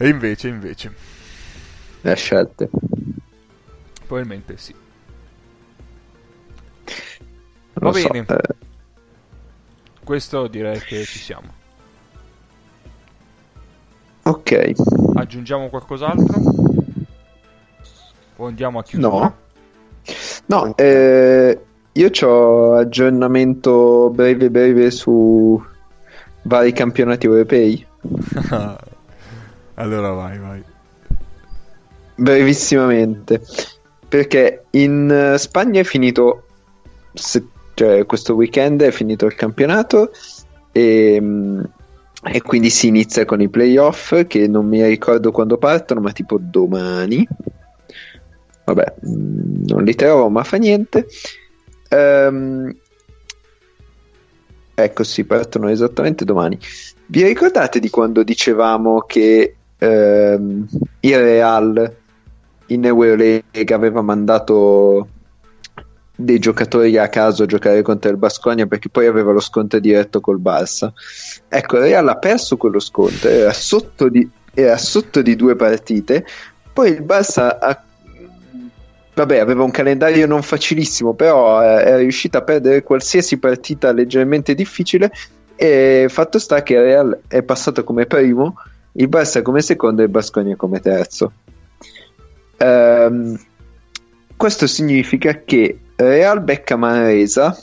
E 0.00 0.08
invece, 0.08 0.46
invece, 0.48 0.94
Le 2.02 2.10
ha 2.12 2.14
scelte. 2.14 2.68
probabilmente 4.06 4.56
sì. 4.56 4.72
Va 7.74 7.92
so, 7.92 8.08
bene. 8.08 8.26
eh, 8.28 8.54
Questo 10.04 10.46
direi 10.46 10.78
che 10.80 11.04
ci 11.04 11.18
siamo. 11.18 11.52
Ok, 14.30 14.72
Aggiungiamo 15.14 15.68
qualcos'altro? 15.68 16.40
O 18.36 18.46
andiamo 18.46 18.78
a 18.78 18.82
chiusura? 18.82 19.10
no. 19.10 19.34
No, 20.46 20.74
eh, 20.76 21.60
io 21.92 22.10
ho 22.22 22.74
aggiornamento 22.76 24.10
breve 24.10 24.48
breve 24.50 24.90
su 24.90 25.62
vari 26.42 26.72
campionati 26.72 27.26
europei. 27.26 27.86
allora 29.74 30.10
vai, 30.10 30.38
vai. 30.38 30.64
Brevissimamente, 32.14 33.42
perché 34.08 34.64
in 34.70 35.34
Spagna 35.36 35.80
è 35.80 35.84
finito, 35.84 36.46
se- 37.12 37.46
cioè 37.74 38.06
questo 38.06 38.34
weekend 38.34 38.82
è 38.82 38.90
finito 38.90 39.26
il 39.26 39.34
campionato 39.34 40.10
e, 40.72 41.18
mm, 41.20 41.60
e 42.30 42.42
quindi 42.42 42.70
si 42.70 42.88
inizia 42.88 43.24
con 43.24 43.40
i 43.40 43.48
playoff 43.48 44.26
che 44.26 44.46
non 44.48 44.66
mi 44.66 44.84
ricordo 44.84 45.32
quando 45.32 45.58
partono, 45.58 46.00
ma 46.00 46.12
tipo 46.12 46.38
domani. 46.40 47.26
Vabbè, 48.64 48.94
mm, 49.06 49.64
non 49.66 49.84
li 49.84 49.94
trovo, 49.94 50.28
ma 50.28 50.44
fa 50.44 50.56
niente. 50.56 51.06
Ehm, 51.88 52.74
ecco, 54.74 55.02
sì, 55.04 55.24
partono 55.24 55.68
esattamente 55.68 56.24
domani. 56.24 56.58
Vi 57.06 57.22
ricordate 57.22 57.80
di 57.80 57.88
quando 57.88 58.22
dicevamo 58.22 59.00
che 59.00 59.56
ehm, 59.78 60.66
il 61.00 61.18
Real 61.18 61.96
in 62.66 62.84
Eurolega 62.84 63.74
aveva 63.74 64.02
mandato 64.02 65.08
dei 66.20 66.40
giocatori 66.40 66.98
a 66.98 67.08
caso 67.08 67.44
a 67.44 67.46
giocare 67.46 67.80
contro 67.82 68.10
il 68.10 68.16
Basconia 68.16 68.66
perché 68.66 68.88
poi 68.88 69.06
aveva 69.06 69.30
lo 69.30 69.38
scontro 69.38 69.78
diretto 69.78 70.20
col 70.20 70.40
Barça. 70.40 70.90
Ecco, 71.48 71.76
il 71.76 71.82
Real 71.82 72.08
ha 72.08 72.16
perso 72.16 72.56
quello 72.56 72.80
scontro, 72.80 73.28
era 73.28 73.52
sotto 73.52 74.08
di, 74.08 74.28
era 74.52 74.76
sotto 74.76 75.22
di 75.22 75.36
due 75.36 75.54
partite, 75.54 76.26
poi 76.72 76.90
il 76.90 77.02
Barça 77.02 77.58
ha 77.60 77.82
Vabbè, 79.14 79.38
aveva 79.38 79.64
un 79.64 79.72
calendario 79.72 80.28
non 80.28 80.42
facilissimo, 80.42 81.12
però 81.12 81.60
eh, 81.60 81.82
è 81.82 81.96
riuscito 81.96 82.38
a 82.38 82.42
perdere 82.42 82.84
qualsiasi 82.84 83.38
partita 83.38 83.90
leggermente 83.90 84.54
difficile 84.54 85.10
e 85.56 86.06
fatto 86.08 86.38
sta 86.38 86.62
che 86.62 86.74
il 86.74 86.82
Real 86.82 87.20
è 87.26 87.42
passato 87.42 87.82
come 87.82 88.06
primo, 88.06 88.54
il 88.92 89.08
Barça 89.08 89.42
come 89.42 89.60
secondo 89.60 90.02
e 90.02 90.04
il 90.04 90.10
Basconia 90.10 90.54
come 90.54 90.78
terzo. 90.78 91.32
Ehm, 92.58 93.36
questo 94.38 94.66
significa 94.66 95.42
che 95.44 95.80
Real 95.96 96.40
becca 96.40 96.76
Manresa, 96.76 97.58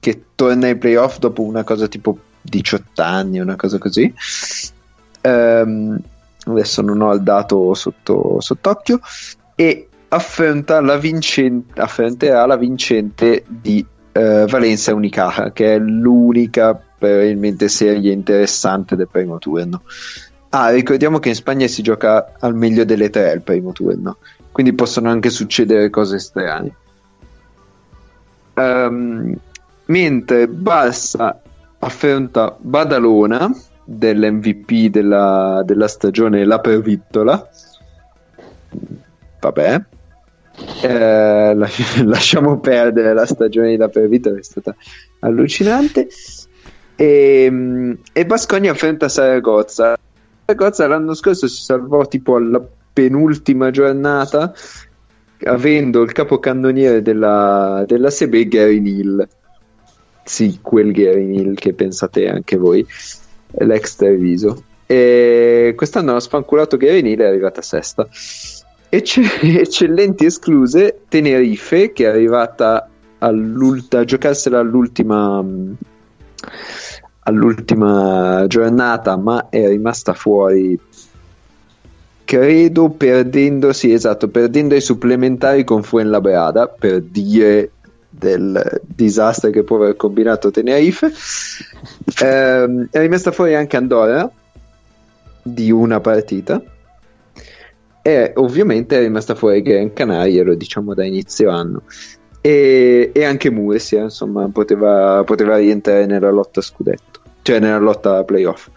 che 0.00 0.22
torna 0.34 0.66
ai 0.66 0.76
playoff 0.76 1.18
dopo 1.18 1.42
una 1.42 1.62
cosa 1.62 1.86
tipo 1.86 2.18
18 2.40 3.02
anni, 3.02 3.38
una 3.38 3.56
cosa 3.56 3.78
così. 3.78 4.12
Ehm, 5.20 6.00
adesso 6.46 6.82
non 6.82 7.02
ho 7.02 7.12
il 7.12 7.22
dato 7.22 7.74
sotto, 7.74 8.40
sott'occhio. 8.40 9.00
E 9.54 9.88
affronta 10.08 10.80
la 10.80 10.96
vincente, 10.96 11.80
affronterà 11.80 12.46
la 12.46 12.56
vincente 12.56 13.44
di 13.46 13.84
eh, 14.12 14.46
Valencia 14.48 14.94
Unicaja, 14.94 15.52
che 15.52 15.74
è 15.74 15.78
l'unica 15.78 16.74
probabilmente 16.98 17.68
serie 17.68 18.12
interessante 18.12 18.96
del 18.96 19.08
primo 19.08 19.38
turno. 19.38 19.82
Ah, 20.50 20.70
ricordiamo 20.70 21.18
che 21.18 21.30
in 21.30 21.34
Spagna 21.34 21.66
si 21.66 21.82
gioca 21.82 22.32
al 22.38 22.54
meglio 22.54 22.84
delle 22.84 23.10
tre 23.10 23.32
il 23.32 23.42
primo 23.42 23.72
turno, 23.72 24.18
quindi 24.54 24.72
possono 24.72 25.10
anche 25.10 25.30
succedere 25.30 25.90
cose 25.90 26.20
strane. 26.20 26.76
Ehm, 28.54 29.36
mentre 29.86 30.46
Barça 30.46 31.34
affronta 31.80 32.56
Badalona 32.56 33.52
dell'MVP 33.82 34.90
della, 34.90 35.60
della 35.64 35.88
stagione 35.88 36.44
La 36.44 36.60
Pervittola. 36.60 37.48
Vabbè, 39.40 39.82
eh, 40.82 41.54
las- 41.56 42.02
lasciamo 42.06 42.60
perdere 42.60 43.12
la 43.12 43.26
stagione 43.26 43.70
di 43.70 43.76
La 43.76 43.88
Pervittola, 43.88 44.38
è 44.38 44.42
stata 44.44 44.72
allucinante. 45.18 46.06
E, 46.94 47.98
e 48.12 48.24
Bascogna 48.24 48.70
affronta 48.70 49.08
Saragozza. 49.08 49.98
Saragozza 50.44 50.86
l'anno 50.86 51.14
scorso 51.14 51.48
si 51.48 51.60
salvò 51.60 52.06
tipo 52.06 52.36
alla 52.36 52.64
penultima 52.94 53.70
giornata 53.70 54.54
avendo 55.44 56.02
il 56.02 56.12
capocannoniere 56.12 57.02
della, 57.02 57.84
della 57.86 58.10
Sebe 58.10 58.46
Gary 58.46 58.80
Neal. 58.80 59.28
Sì, 60.22 60.60
quel 60.62 60.92
Gary 60.92 61.26
Neal 61.26 61.54
che 61.56 61.74
pensate 61.74 62.28
anche 62.28 62.56
voi, 62.56 62.86
l'ex 63.58 63.96
Treviso. 63.96 64.62
E 64.86 65.74
quest'anno 65.76 66.14
ha 66.14 66.20
spanculato 66.20 66.76
Gary 66.76 67.02
Neal 67.02 67.18
è 67.18 67.26
arrivata 67.26 67.60
sesta. 67.60 68.08
Ecce- 68.88 69.40
eccellenti 69.60 70.24
escluse 70.24 71.00
Tenerife 71.08 71.92
che 71.92 72.04
è 72.04 72.08
arrivata 72.08 72.88
a 73.18 74.04
giocarsela 74.04 74.58
all'ultima 74.58 75.42
all'ultima 77.26 78.44
giornata 78.46 79.16
ma 79.16 79.48
è 79.48 79.66
rimasta 79.66 80.12
fuori 80.12 80.78
credo 82.24 82.90
perdendo 82.90 83.72
sì 83.72 83.92
esatto 83.92 84.28
perdendo 84.28 84.74
i 84.74 84.80
supplementari 84.80 85.64
con 85.64 85.82
Fuenlabrada 85.82 86.68
per 86.68 87.02
dire 87.02 87.70
del 88.08 88.80
disastro 88.86 89.50
che 89.50 89.62
può 89.64 89.76
aver 89.76 89.96
combinato 89.96 90.50
Tenerife. 90.50 91.12
Ehm, 92.22 92.88
è 92.90 93.00
rimasta 93.00 93.32
fuori 93.32 93.54
anche 93.54 93.76
Andorra 93.76 94.30
di 95.42 95.70
una 95.72 96.00
partita. 96.00 96.62
E 98.02 98.32
ovviamente 98.36 98.96
è 98.96 99.00
rimasta 99.00 99.34
fuori 99.34 99.62
Gran 99.62 99.92
Canaria 99.92 100.44
lo 100.44 100.54
diciamo 100.54 100.94
da 100.94 101.04
inizio 101.04 101.50
anno. 101.50 101.82
E, 102.40 103.10
e 103.12 103.24
anche 103.24 103.50
Murcia 103.50 104.02
insomma 104.02 104.48
poteva, 104.48 105.24
poteva 105.24 105.56
rientrare 105.56 106.06
nella 106.06 106.30
lotta 106.30 106.60
scudetto 106.60 107.14
cioè 107.44 107.60
nella 107.60 107.78
lotta 107.78 108.24
playoff. 108.24 108.68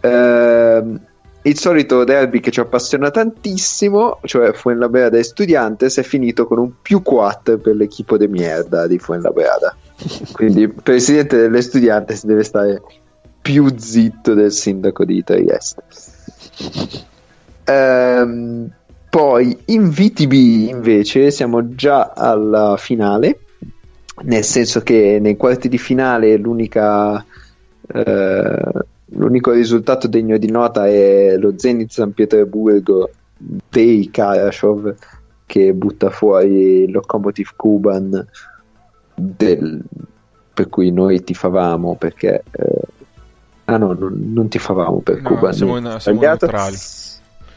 Ehm, 0.00 1.00
il 1.42 1.58
solito 1.58 2.04
derby 2.04 2.40
che 2.40 2.50
ci 2.50 2.60
appassiona 2.60 3.10
tantissimo 3.10 4.18
cioè 4.24 4.52
Fuenlabrada 4.52 5.16
e 5.16 5.22
Studiantes 5.22 5.98
è 5.98 6.02
finito 6.02 6.46
con 6.46 6.58
un 6.58 6.72
più 6.82 7.02
4 7.02 7.58
per 7.58 7.76
l'equipo 7.76 8.16
de 8.16 8.28
merda 8.28 8.86
di 8.86 8.98
Fuenlabrada. 8.98 9.74
Quindi 10.32 10.62
il 10.62 10.72
presidente 10.72 11.36
delle 11.36 11.62
Studiantes 11.62 12.24
deve 12.24 12.44
stare 12.44 12.82
più 13.40 13.72
zitto 13.76 14.34
del 14.34 14.52
sindaco 14.52 15.04
di 15.04 15.24
Trieste. 15.24 15.82
Ehm, 17.64 18.70
poi 19.08 19.58
in 19.66 19.88
VTB 19.88 20.32
invece 20.68 21.30
siamo 21.30 21.74
già 21.74 22.12
alla 22.14 22.76
finale, 22.76 23.40
nel 24.22 24.44
senso 24.44 24.82
che 24.82 25.18
nei 25.20 25.36
quarti 25.36 25.68
di 25.68 25.78
finale 25.78 26.36
l'unica, 26.36 27.24
eh, 27.92 28.72
l'unico 29.12 29.52
risultato 29.52 30.06
degno 30.08 30.36
di 30.38 30.50
nota 30.50 30.86
è 30.86 31.36
lo 31.36 31.54
Zenit 31.56 31.90
San 31.90 32.12
Pietroburgo 32.12 33.10
dei 33.68 34.08
Karashov 34.10 34.94
che 35.46 35.72
butta 35.72 36.10
fuori 36.10 36.82
il 36.84 36.90
Lokomotiv 36.92 37.50
Kuban 37.56 38.26
del- 39.14 39.82
per 40.54 40.68
cui 40.68 40.90
noi 40.92 41.22
tifavamo 41.24 41.96
perché 41.96 42.42
eh, 42.50 42.80
ah 43.66 43.76
no 43.78 43.92
non, 43.98 44.30
non 44.32 44.48
tifavamo 44.48 45.00
per 45.00 45.22
No, 45.22 45.28
Cuba 45.28 45.52
siamo 45.52 45.78
no, 45.78 45.98
siamo 45.98 46.20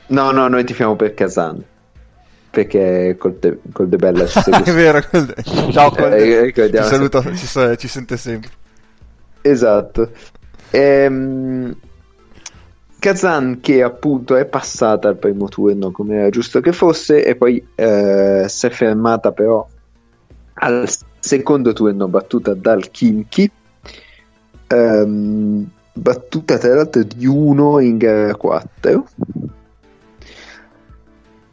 no 0.07 0.31
no 0.31 0.47
noi 0.47 0.63
tifiamo 0.63 0.95
per 0.95 1.13
Kazan 1.13 1.63
perché 2.49 3.15
col, 3.17 3.37
De, 3.39 3.59
col 3.71 3.89
De 3.89 3.97
Bella 3.97 4.27
ci 4.27 4.37
è 4.39 4.41
segue 4.43 4.71
vero. 4.73 5.01
Ciao, 5.71 5.91
Eh, 5.91 5.95
Colde. 5.95 6.19
ci 6.23 6.39
ricordiamo 6.41 6.87
saluta, 6.87 7.21
ci, 7.33 7.47
ci 7.77 7.87
sente 7.87 8.15
sempre. 8.15 8.51
Esatto. 9.41 10.11
Ehm, 10.75 11.75
Kazan 12.97 13.59
che 13.61 13.83
appunto 13.83 14.35
è 14.35 14.45
passata 14.45 15.07
al 15.07 15.17
primo 15.17 15.47
turno 15.47 15.91
come 15.91 16.15
era 16.15 16.29
giusto 16.29 16.61
che 16.61 16.71
fosse 16.71 17.23
e 17.23 17.35
poi 17.35 17.63
eh, 17.75 18.45
si 18.47 18.65
è 18.65 18.69
fermata 18.69 19.31
però 19.31 19.67
al 20.55 20.87
secondo 21.19 21.73
turno 21.73 22.07
battuta 22.07 22.53
dal 22.53 22.89
Kimchi 22.89 23.51
Ehm, 24.73 25.69
battuta 25.93 26.57
tra 26.57 26.73
l'altro 26.73 27.03
di 27.03 27.27
1 27.27 27.79
in 27.79 27.97
gara 27.97 28.35
4 28.35 29.07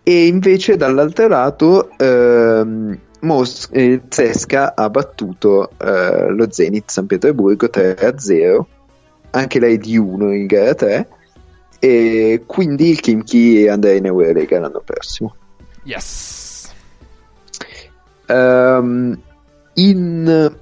e 0.02 0.26
invece 0.26 0.76
dall'altro 0.76 1.28
lato 1.28 1.90
ehm, 1.98 2.98
Mos- 3.20 3.68
eh, 3.72 4.00
Zesca 4.08 4.74
ha 4.74 4.88
battuto 4.88 5.72
eh, 5.76 6.30
lo 6.30 6.50
Zenit 6.50 6.90
San 6.90 7.04
Pietroburgo 7.04 7.66
3-0 7.66 8.64
anche 9.30 9.58
lei 9.58 9.78
di 9.78 9.96
1 9.96 10.32
in 10.32 10.46
gara 10.46 10.74
3 10.74 11.08
e 11.78 12.42
quindi 12.46 12.90
il 12.90 13.00
Kimchi 13.00 13.66
andrà 13.68 13.92
in 13.92 14.06
Eurolega 14.06 14.60
l'anno 14.60 14.82
prossimo 14.84 15.34
Yes. 15.82 16.70
Ehm, 18.26 19.18
in 19.74 20.56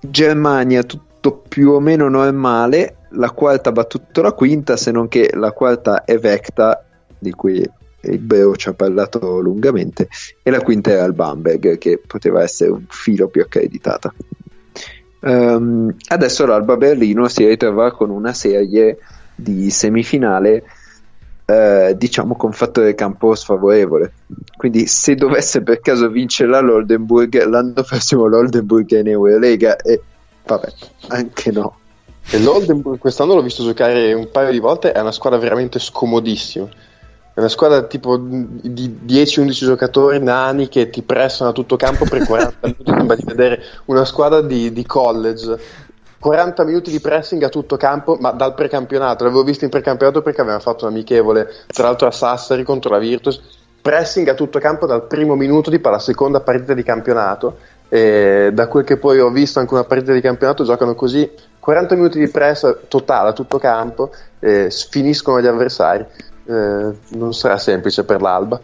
Germania 0.00 0.82
tutto 0.82 1.42
più 1.48 1.70
o 1.70 1.80
meno 1.80 2.08
normale 2.08 2.96
la 3.10 3.30
quarta 3.30 3.70
ha 3.70 3.72
battuto 3.72 4.22
la 4.22 4.32
quinta 4.32 4.76
se 4.76 4.90
non 4.90 5.08
che 5.08 5.30
la 5.34 5.52
quarta 5.52 6.04
è 6.04 6.18
Vecta 6.18 6.84
di 7.18 7.32
cui 7.32 7.68
il 8.02 8.18
Beo 8.18 8.54
ci 8.56 8.68
ha 8.68 8.72
parlato 8.72 9.40
lungamente 9.40 10.08
e 10.42 10.50
la 10.50 10.60
quinta 10.60 10.90
era 10.90 11.04
il 11.04 11.12
Bamberg 11.12 11.76
che 11.78 12.00
poteva 12.06 12.42
essere 12.42 12.70
un 12.70 12.84
filo 12.88 13.28
più 13.28 13.42
accreditata 13.42 14.14
Ehm, 15.20 15.94
adesso 16.08 16.46
l'Alba 16.46 16.76
Berlino 16.76 17.28
si 17.28 17.46
ritrova 17.46 17.92
con 17.92 18.10
una 18.10 18.32
serie 18.32 18.98
di 19.34 19.70
semifinale 19.70 20.64
eh, 21.44 21.94
diciamo 21.96 22.36
con 22.36 22.52
fattore 22.52 22.94
campo 22.94 23.34
sfavorevole 23.34 24.12
quindi 24.56 24.86
se 24.86 25.14
dovesse 25.14 25.62
per 25.62 25.80
caso 25.80 26.08
vincere 26.08 26.60
Loldenburg 26.62 27.44
l'anno 27.44 27.82
prossimo 27.82 28.26
l'Oldenburg 28.26 28.94
è 28.94 29.00
in 29.00 29.08
Eurolega 29.08 29.76
e 29.76 30.00
vabbè 30.46 30.72
anche 31.08 31.50
no 31.50 31.80
E 32.32 32.38
l'Oldenburg 32.38 32.98
quest'anno 32.98 33.34
l'ho 33.34 33.42
visto 33.42 33.64
giocare 33.64 34.12
un 34.12 34.30
paio 34.30 34.52
di 34.52 34.60
volte, 34.60 34.92
è 34.92 35.00
una 35.00 35.10
squadra 35.10 35.38
veramente 35.38 35.80
scomodissima. 35.80 36.68
Una 37.40 37.48
squadra 37.48 37.84
tipo 37.84 38.18
di 38.18 39.00
10-11 39.06 39.50
giocatori 39.50 40.22
nani 40.22 40.68
che 40.68 40.90
ti 40.90 41.00
pressano 41.00 41.48
a 41.48 41.52
tutto 41.54 41.76
campo 41.76 42.04
per 42.04 42.26
40 42.26 42.54
minuti. 42.68 42.84
Sembra 42.84 43.16
di 43.16 43.24
vedere 43.24 43.62
una 43.86 44.04
squadra 44.04 44.42
di, 44.42 44.70
di 44.74 44.84
college. 44.84 45.58
40 46.18 46.64
minuti 46.64 46.90
di 46.90 47.00
pressing 47.00 47.42
a 47.42 47.48
tutto 47.48 47.78
campo, 47.78 48.18
ma 48.20 48.32
dal 48.32 48.52
precampionato. 48.52 49.24
L'avevo 49.24 49.42
visto 49.42 49.64
in 49.64 49.70
precampionato 49.70 50.20
perché 50.20 50.42
aveva 50.42 50.58
fatto 50.58 50.84
un 50.84 50.92
amichevole, 50.92 51.50
tra 51.66 51.84
l'altro 51.84 52.08
a 52.08 52.10
Sassari 52.10 52.62
contro 52.62 52.90
la 52.90 52.98
Virtus. 52.98 53.40
Pressing 53.80 54.28
a 54.28 54.34
tutto 54.34 54.58
campo 54.58 54.84
dal 54.84 55.06
primo 55.06 55.34
minuto 55.34 55.70
tipo 55.70 55.88
alla 55.88 55.98
seconda 55.98 56.40
partita 56.40 56.74
di 56.74 56.82
campionato. 56.82 57.56
E 57.88 58.50
da 58.52 58.68
quel 58.68 58.84
che 58.84 58.98
poi 58.98 59.18
ho 59.18 59.30
visto 59.30 59.60
anche 59.60 59.72
una 59.72 59.84
partita 59.84 60.12
di 60.12 60.20
campionato 60.20 60.62
giocano 60.62 60.94
così 60.94 61.28
40 61.58 61.94
minuti 61.94 62.18
di 62.18 62.28
press 62.28 62.76
totale 62.88 63.30
a 63.30 63.32
tutto 63.32 63.58
campo 63.58 64.10
e 64.38 64.70
finiscono 64.70 65.40
gli 65.40 65.46
avversari 65.46 66.06
Eh, 66.46 66.92
non 67.10 67.34
sarà 67.34 67.58
semplice 67.58 68.04
per 68.04 68.20
l'Alba 68.20 68.60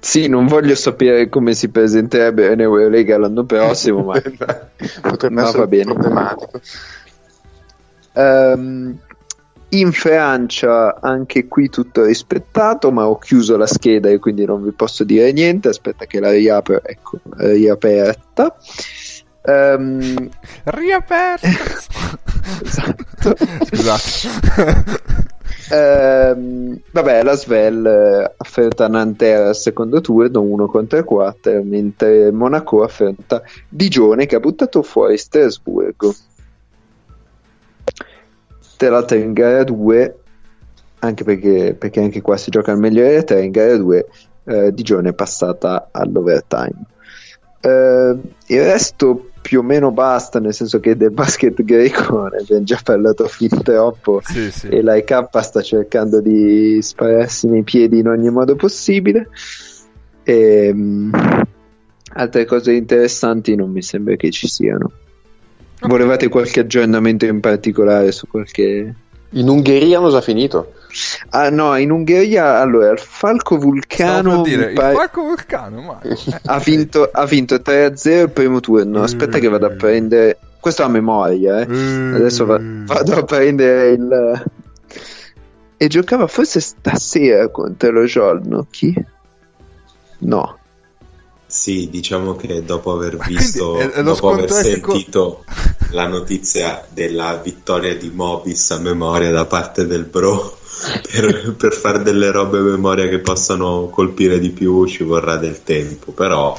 sì 0.00 0.28
non 0.28 0.46
voglio 0.46 0.74
sapere 0.74 1.28
come 1.28 1.54
si 1.54 1.70
presenterebbe 1.70 2.52
in 2.52 2.60
Eurolega 2.60 3.18
l'anno 3.18 3.42
prossimo 3.46 4.04
ma 4.04 4.20
potrebbe 5.00 5.34
Ma 5.34 5.42
essere 5.42 5.58
va 5.58 5.66
bene. 5.66 5.92
problematico 5.92 6.60
Ehm, 8.18 8.98
in 9.70 9.92
Francia 9.92 10.98
anche 11.00 11.46
qui 11.46 11.68
tutto 11.68 12.04
rispettato, 12.04 12.90
ma 12.90 13.06
ho 13.06 13.18
chiuso 13.18 13.56
la 13.56 13.66
scheda 13.66 14.08
e 14.08 14.18
quindi 14.18 14.44
non 14.44 14.64
vi 14.64 14.72
posso 14.72 15.04
dire 15.04 15.30
niente. 15.32 15.68
Aspetta 15.68 16.06
che 16.06 16.18
la 16.20 16.30
riapro, 16.30 16.82
ecco, 16.82 17.20
riaperta. 17.36 18.56
Ehm, 19.42 20.28
Riaperto. 20.64 21.46
esatto. 22.64 23.36
Scusate. 23.66 25.36
Ehm, 25.70 26.80
vabbè, 26.90 27.22
la 27.22 27.34
Svel 27.34 27.84
eh, 27.84 28.34
affronta 28.36 28.88
Nanterre 28.88 29.48
al 29.48 29.56
secondo 29.56 30.00
turno 30.00 30.40
1 30.40 30.66
contro 30.66 31.04
4, 31.04 31.62
mentre 31.62 32.30
Monaco 32.30 32.82
affronta 32.82 33.42
Digione 33.68 34.26
che 34.26 34.36
ha 34.36 34.40
buttato 34.40 34.82
fuori 34.82 35.18
Strasburgo. 35.18 36.14
Tra 38.76 38.90
l'altro 38.90 39.16
in 39.16 39.32
gara 39.32 39.64
2, 39.64 40.18
anche 41.00 41.24
perché, 41.24 41.74
perché 41.78 42.00
anche 42.00 42.20
qua 42.20 42.36
si 42.36 42.50
gioca 42.50 42.72
al 42.72 42.78
meglio 42.78 43.02
delle 43.02 43.24
tre, 43.24 43.44
in 43.44 43.50
gara 43.50 43.76
2 43.76 44.06
eh, 44.44 44.72
Digione 44.72 45.10
è 45.10 45.14
passata 45.14 45.88
all'overtime. 45.90 46.86
Eh, 47.60 48.16
il 48.46 48.62
resto 48.62 49.30
più 49.48 49.60
o 49.60 49.62
meno 49.62 49.92
basta, 49.92 50.40
nel 50.40 50.52
senso 50.52 50.78
che 50.78 50.94
del 50.94 51.10
basket 51.10 51.62
greco 51.62 52.24
ne 52.28 52.36
abbiamo 52.36 52.64
già 52.64 52.78
parlato 52.84 53.26
fin 53.28 53.62
troppo 53.62 54.20
sì, 54.22 54.50
sì. 54.50 54.68
e 54.68 54.82
l'IK 54.82 55.26
sta 55.40 55.62
cercando 55.62 56.20
di 56.20 56.76
spararsi 56.82 57.48
nei 57.48 57.62
piedi 57.62 58.00
in 58.00 58.08
ogni 58.08 58.28
modo 58.28 58.56
possibile. 58.56 59.30
E, 60.22 60.70
mm, 60.70 61.14
altre 62.12 62.44
cose 62.44 62.72
interessanti 62.74 63.54
non 63.54 63.70
mi 63.70 63.80
sembra 63.80 64.16
che 64.16 64.30
ci 64.30 64.48
siano. 64.48 64.92
Volevate 65.80 66.28
qualche 66.28 66.60
aggiornamento 66.60 67.24
in 67.24 67.40
particolare 67.40 68.12
su 68.12 68.26
qualche. 68.28 68.94
In 69.30 69.48
Ungheria 69.48 69.98
hanno 69.98 70.10
già 70.10 70.20
finito 70.20 70.72
Ah 71.30 71.50
no, 71.50 71.76
in 71.76 71.90
Ungheria 71.90 72.60
allora 72.60 72.90
il 72.90 72.98
Falco 72.98 73.58
Vulcano 73.58 74.42
dire, 74.42 74.66
mi 74.66 74.72
il 74.72 74.78
Falco 74.78 75.22
Vulcano, 75.22 75.82
ma... 75.82 76.00
ha, 76.46 76.58
vinto, 76.58 77.10
ha 77.12 77.26
vinto 77.26 77.56
3-0 77.56 78.20
il 78.22 78.30
primo 78.30 78.60
turno. 78.60 79.02
Aspetta 79.02 79.38
che 79.38 79.48
vado 79.48 79.66
a 79.66 79.70
prendere. 79.70 80.38
Questo 80.58 80.82
a 80.82 80.88
memoria, 80.88 81.60
eh. 81.60 81.62
Adesso 82.14 82.46
va- 82.46 82.60
vado 82.60 83.16
a 83.16 83.22
prendere 83.22 83.90
il. 83.90 84.44
E 85.76 85.86
giocava 85.86 86.26
forse 86.26 86.60
stasera 86.60 87.48
contro 87.48 87.90
lo 87.90 88.04
giorno. 88.06 88.66
Chi? 88.70 88.92
No. 90.20 90.57
Sì, 91.50 91.88
diciamo 91.90 92.36
che 92.36 92.62
dopo 92.62 92.92
aver 92.92 93.16
quindi 93.16 93.36
visto, 93.42 93.78
è 93.78 94.02
lo 94.02 94.12
dopo 94.12 94.32
aver 94.32 94.50
sentito 94.50 95.44
la 95.92 96.06
notizia 96.06 96.84
della 96.92 97.40
vittoria 97.42 97.96
di 97.96 98.10
Mobis 98.14 98.70
a 98.72 98.78
memoria 98.78 99.30
da 99.30 99.46
parte 99.46 99.86
del 99.86 100.04
Bro, 100.04 100.58
per, 101.10 101.54
per 101.56 101.72
fare 101.72 102.02
delle 102.02 102.30
robe 102.30 102.58
a 102.58 102.62
memoria 102.62 103.08
che 103.08 103.20
possano 103.20 103.88
colpire 103.88 104.38
di 104.38 104.50
più 104.50 104.84
ci 104.84 105.04
vorrà 105.04 105.36
del 105.36 105.62
tempo, 105.62 106.12
però 106.12 106.54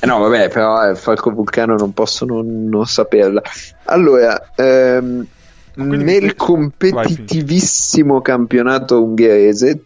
Eh 0.00 0.06
no, 0.06 0.18
vabbè, 0.18 0.48
però 0.48 0.90
il 0.90 0.96
Falco 0.96 1.30
Vulcano 1.30 1.76
non 1.76 1.92
posso 1.92 2.24
non, 2.24 2.64
non 2.68 2.84
saperla. 2.84 3.40
Allora, 3.84 4.50
ehm, 4.56 5.24
quindi 5.72 6.02
nel 6.02 6.34
competitivissimo 6.34 8.20
campionato 8.22 9.00
ungherese, 9.04 9.82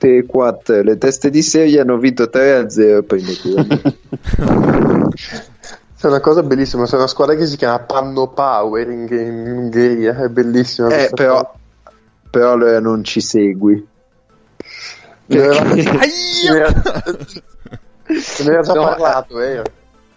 tutte 0.00 0.16
e 0.16 0.24
quattro 0.26 0.82
le 0.82 0.96
teste 0.96 1.28
di 1.28 1.42
serie 1.42 1.80
hanno 1.80 1.98
vinto 1.98 2.24
3-0 2.24 2.96
il 2.96 3.04
primo 3.04 3.32
turno. 3.32 5.12
È 6.00 6.06
una 6.06 6.20
cosa 6.20 6.42
bellissima, 6.42 6.86
c'è 6.86 6.96
una 6.96 7.06
squadra 7.06 7.34
che 7.34 7.44
si 7.46 7.56
chiama 7.58 7.80
Panno 7.80 8.28
Power 8.28 8.88
in, 8.88 9.06
in 9.10 9.52
Ungheria, 9.52 10.16
è 10.24 10.28
bellissima. 10.28 10.88
eh, 10.88 11.10
però, 11.12 11.54
però 12.30 12.52
allora 12.52 12.80
non 12.80 13.04
ci 13.04 13.20
segui. 13.20 13.86
Ne 15.26 15.42
aveva- 15.42 15.60
Aia! 16.00 16.82
ne 18.06 18.46
aveva 18.46 18.62
già 18.62 18.72
No, 18.72 18.82
parlato, 18.82 19.36
vero? 19.36 19.62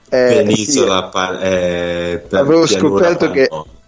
Eh, 0.09 0.43
Penisola 0.45 1.03
pa- 1.09 1.39
eh, 1.41 2.23
per 2.29 2.39
Avevo 2.39 2.65
scoperto 2.65 3.29
che- 3.31 3.47
pannonica. 3.49 3.81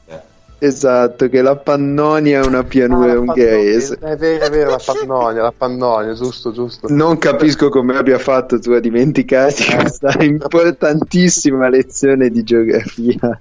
Esatto, 0.59 1.29
che 1.29 1.41
la 1.41 1.55
Pannonia 1.55 2.41
è 2.41 2.45
una 2.45 2.63
pianura 2.63 3.13
Ah, 3.13 3.19
ungherese. 3.19 3.97
È 3.99 4.15
vero, 4.15 4.45
è 4.45 4.49
vero, 4.49 4.69
la 4.71 4.81
Pannonia, 4.83 5.41
la 5.41 5.53
Pannonia, 5.55 6.13
giusto, 6.13 6.51
giusto. 6.51 6.87
Non 6.89 7.17
capisco 7.17 7.69
come 7.69 7.97
abbia 7.97 8.19
fatto 8.19 8.59
tu 8.59 8.71
a 8.71 8.79
dimenticarti 8.79 9.63
questa 9.75 10.15
importantissima 10.23 11.69
lezione 11.69 12.29
di 12.29 12.43
geografia. 12.43 13.39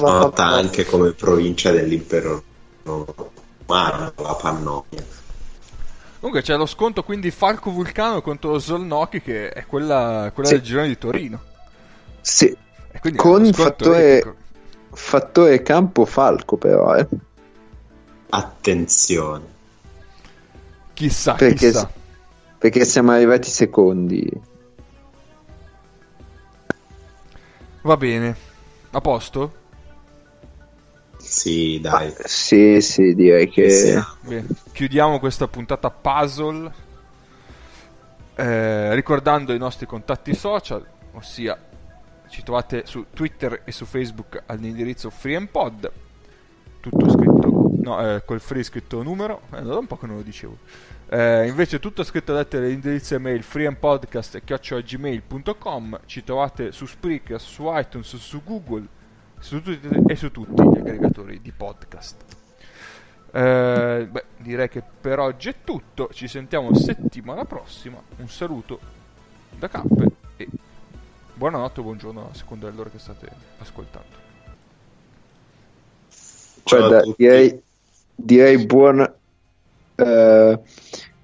nota 0.00 0.44
anche 0.44 0.84
come 0.84 1.12
provincia 1.12 1.70
dell'impero 1.70 2.42
romano, 2.84 4.12
la 4.16 4.34
Pannonia. 4.40 5.20
Comunque 6.18 6.42
c'è 6.46 6.56
lo 6.56 6.66
sconto 6.66 7.02
quindi 7.02 7.30
Falco 7.32 7.70
Vulcano 7.70 8.22
contro 8.22 8.58
Zolnoki 8.60 9.20
che 9.20 9.48
è 9.50 9.66
quella, 9.66 10.30
quella 10.32 10.48
Sì. 10.48 10.54
del 10.54 10.62
girone 10.62 10.86
di 10.88 10.98
Torino. 10.98 11.40
Sì, 12.20 12.56
con 13.16 13.52
fattore. 13.52 14.36
Fattore 15.02 15.62
campo 15.62 16.04
falco 16.04 16.56
però, 16.56 16.94
eh. 16.94 17.06
Attenzione. 18.30 19.44
Chissà, 20.94 21.34
Perché, 21.34 21.66
chissà. 21.70 21.90
perché 22.56 22.84
siamo 22.84 23.10
arrivati 23.10 23.48
secondi. 23.50 24.30
Va 27.82 27.96
bene. 27.96 28.36
A 28.92 29.00
posto? 29.00 29.52
Sì, 31.18 31.80
dai. 31.80 32.14
Sì, 32.24 32.80
sì, 32.80 33.14
direi 33.14 33.48
che... 33.48 33.70
Sì. 33.70 34.00
Bene. 34.20 34.46
Chiudiamo 34.72 35.18
questa 35.18 35.48
puntata 35.48 35.90
puzzle. 35.90 36.72
eh, 38.36 38.94
ricordando 38.94 39.52
i 39.52 39.58
nostri 39.58 39.86
contatti 39.86 40.34
social, 40.34 40.86
ossia 41.12 41.58
ci 42.32 42.42
trovate 42.42 42.86
su 42.86 43.04
Twitter 43.12 43.60
e 43.64 43.72
su 43.72 43.84
Facebook 43.84 44.44
all'indirizzo 44.46 45.10
FreeMpod, 45.10 45.92
tutto 46.80 47.10
scritto, 47.10 47.72
no, 47.82 48.14
eh, 48.14 48.24
col 48.24 48.40
free 48.40 48.62
scritto 48.62 49.02
numero, 49.02 49.42
eh, 49.52 49.60
da 49.60 49.76
un 49.76 49.86
po' 49.86 49.98
che 49.98 50.06
non 50.06 50.16
lo 50.16 50.22
dicevo. 50.22 50.56
Eh, 51.10 51.46
invece 51.46 51.78
tutto 51.78 52.02
scritto 52.02 52.32
lettere 52.32 52.64
all'indirizzo 52.64 53.16
email 53.16 53.42
freeandpodcast.gmail.com 53.42 56.00
ci 56.06 56.24
trovate 56.24 56.72
su 56.72 56.86
Spreaker, 56.86 57.38
su 57.38 57.70
iTunes, 57.70 58.16
su 58.16 58.42
Google 58.42 58.86
su 59.38 59.60
tutti, 59.60 59.90
e 60.06 60.16
su 60.16 60.30
tutti 60.30 60.62
gli 60.62 60.78
aggregatori 60.78 61.38
di 61.42 61.52
podcast. 61.52 62.24
Eh, 63.30 64.08
beh, 64.10 64.24
direi 64.38 64.70
che 64.70 64.82
per 64.82 65.18
oggi 65.18 65.50
è 65.50 65.56
tutto. 65.62 66.08
Ci 66.10 66.26
sentiamo 66.28 66.74
settimana 66.74 67.44
prossima. 67.44 68.00
Un 68.16 68.30
saluto 68.30 68.80
da 69.58 69.68
Cappe 69.68 70.12
e 70.36 70.48
buonanotte 71.42 71.80
o 71.80 71.82
buongiorno 71.82 72.28
a 72.30 72.34
seconda 72.36 72.70
dell'ora 72.70 72.88
che 72.88 73.00
state 73.00 73.26
ascoltando. 73.58 74.06
Ciao 76.62 76.84
a 76.84 76.86
Guarda, 76.86 77.12
direi, 77.16 77.60
direi 78.14 78.64
buon... 78.64 79.12
eh, 79.96 80.58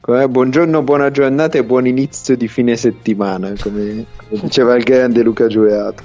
buongiorno, 0.00 0.82
buona 0.82 1.12
giornata 1.12 1.58
e 1.58 1.64
buon 1.64 1.86
inizio 1.86 2.36
di 2.36 2.48
fine 2.48 2.74
settimana, 2.74 3.52
come, 3.60 4.06
come 4.16 4.40
diceva 4.40 4.74
il 4.74 4.82
grande 4.82 5.22
Luca 5.22 5.46
Giurato. 5.46 6.02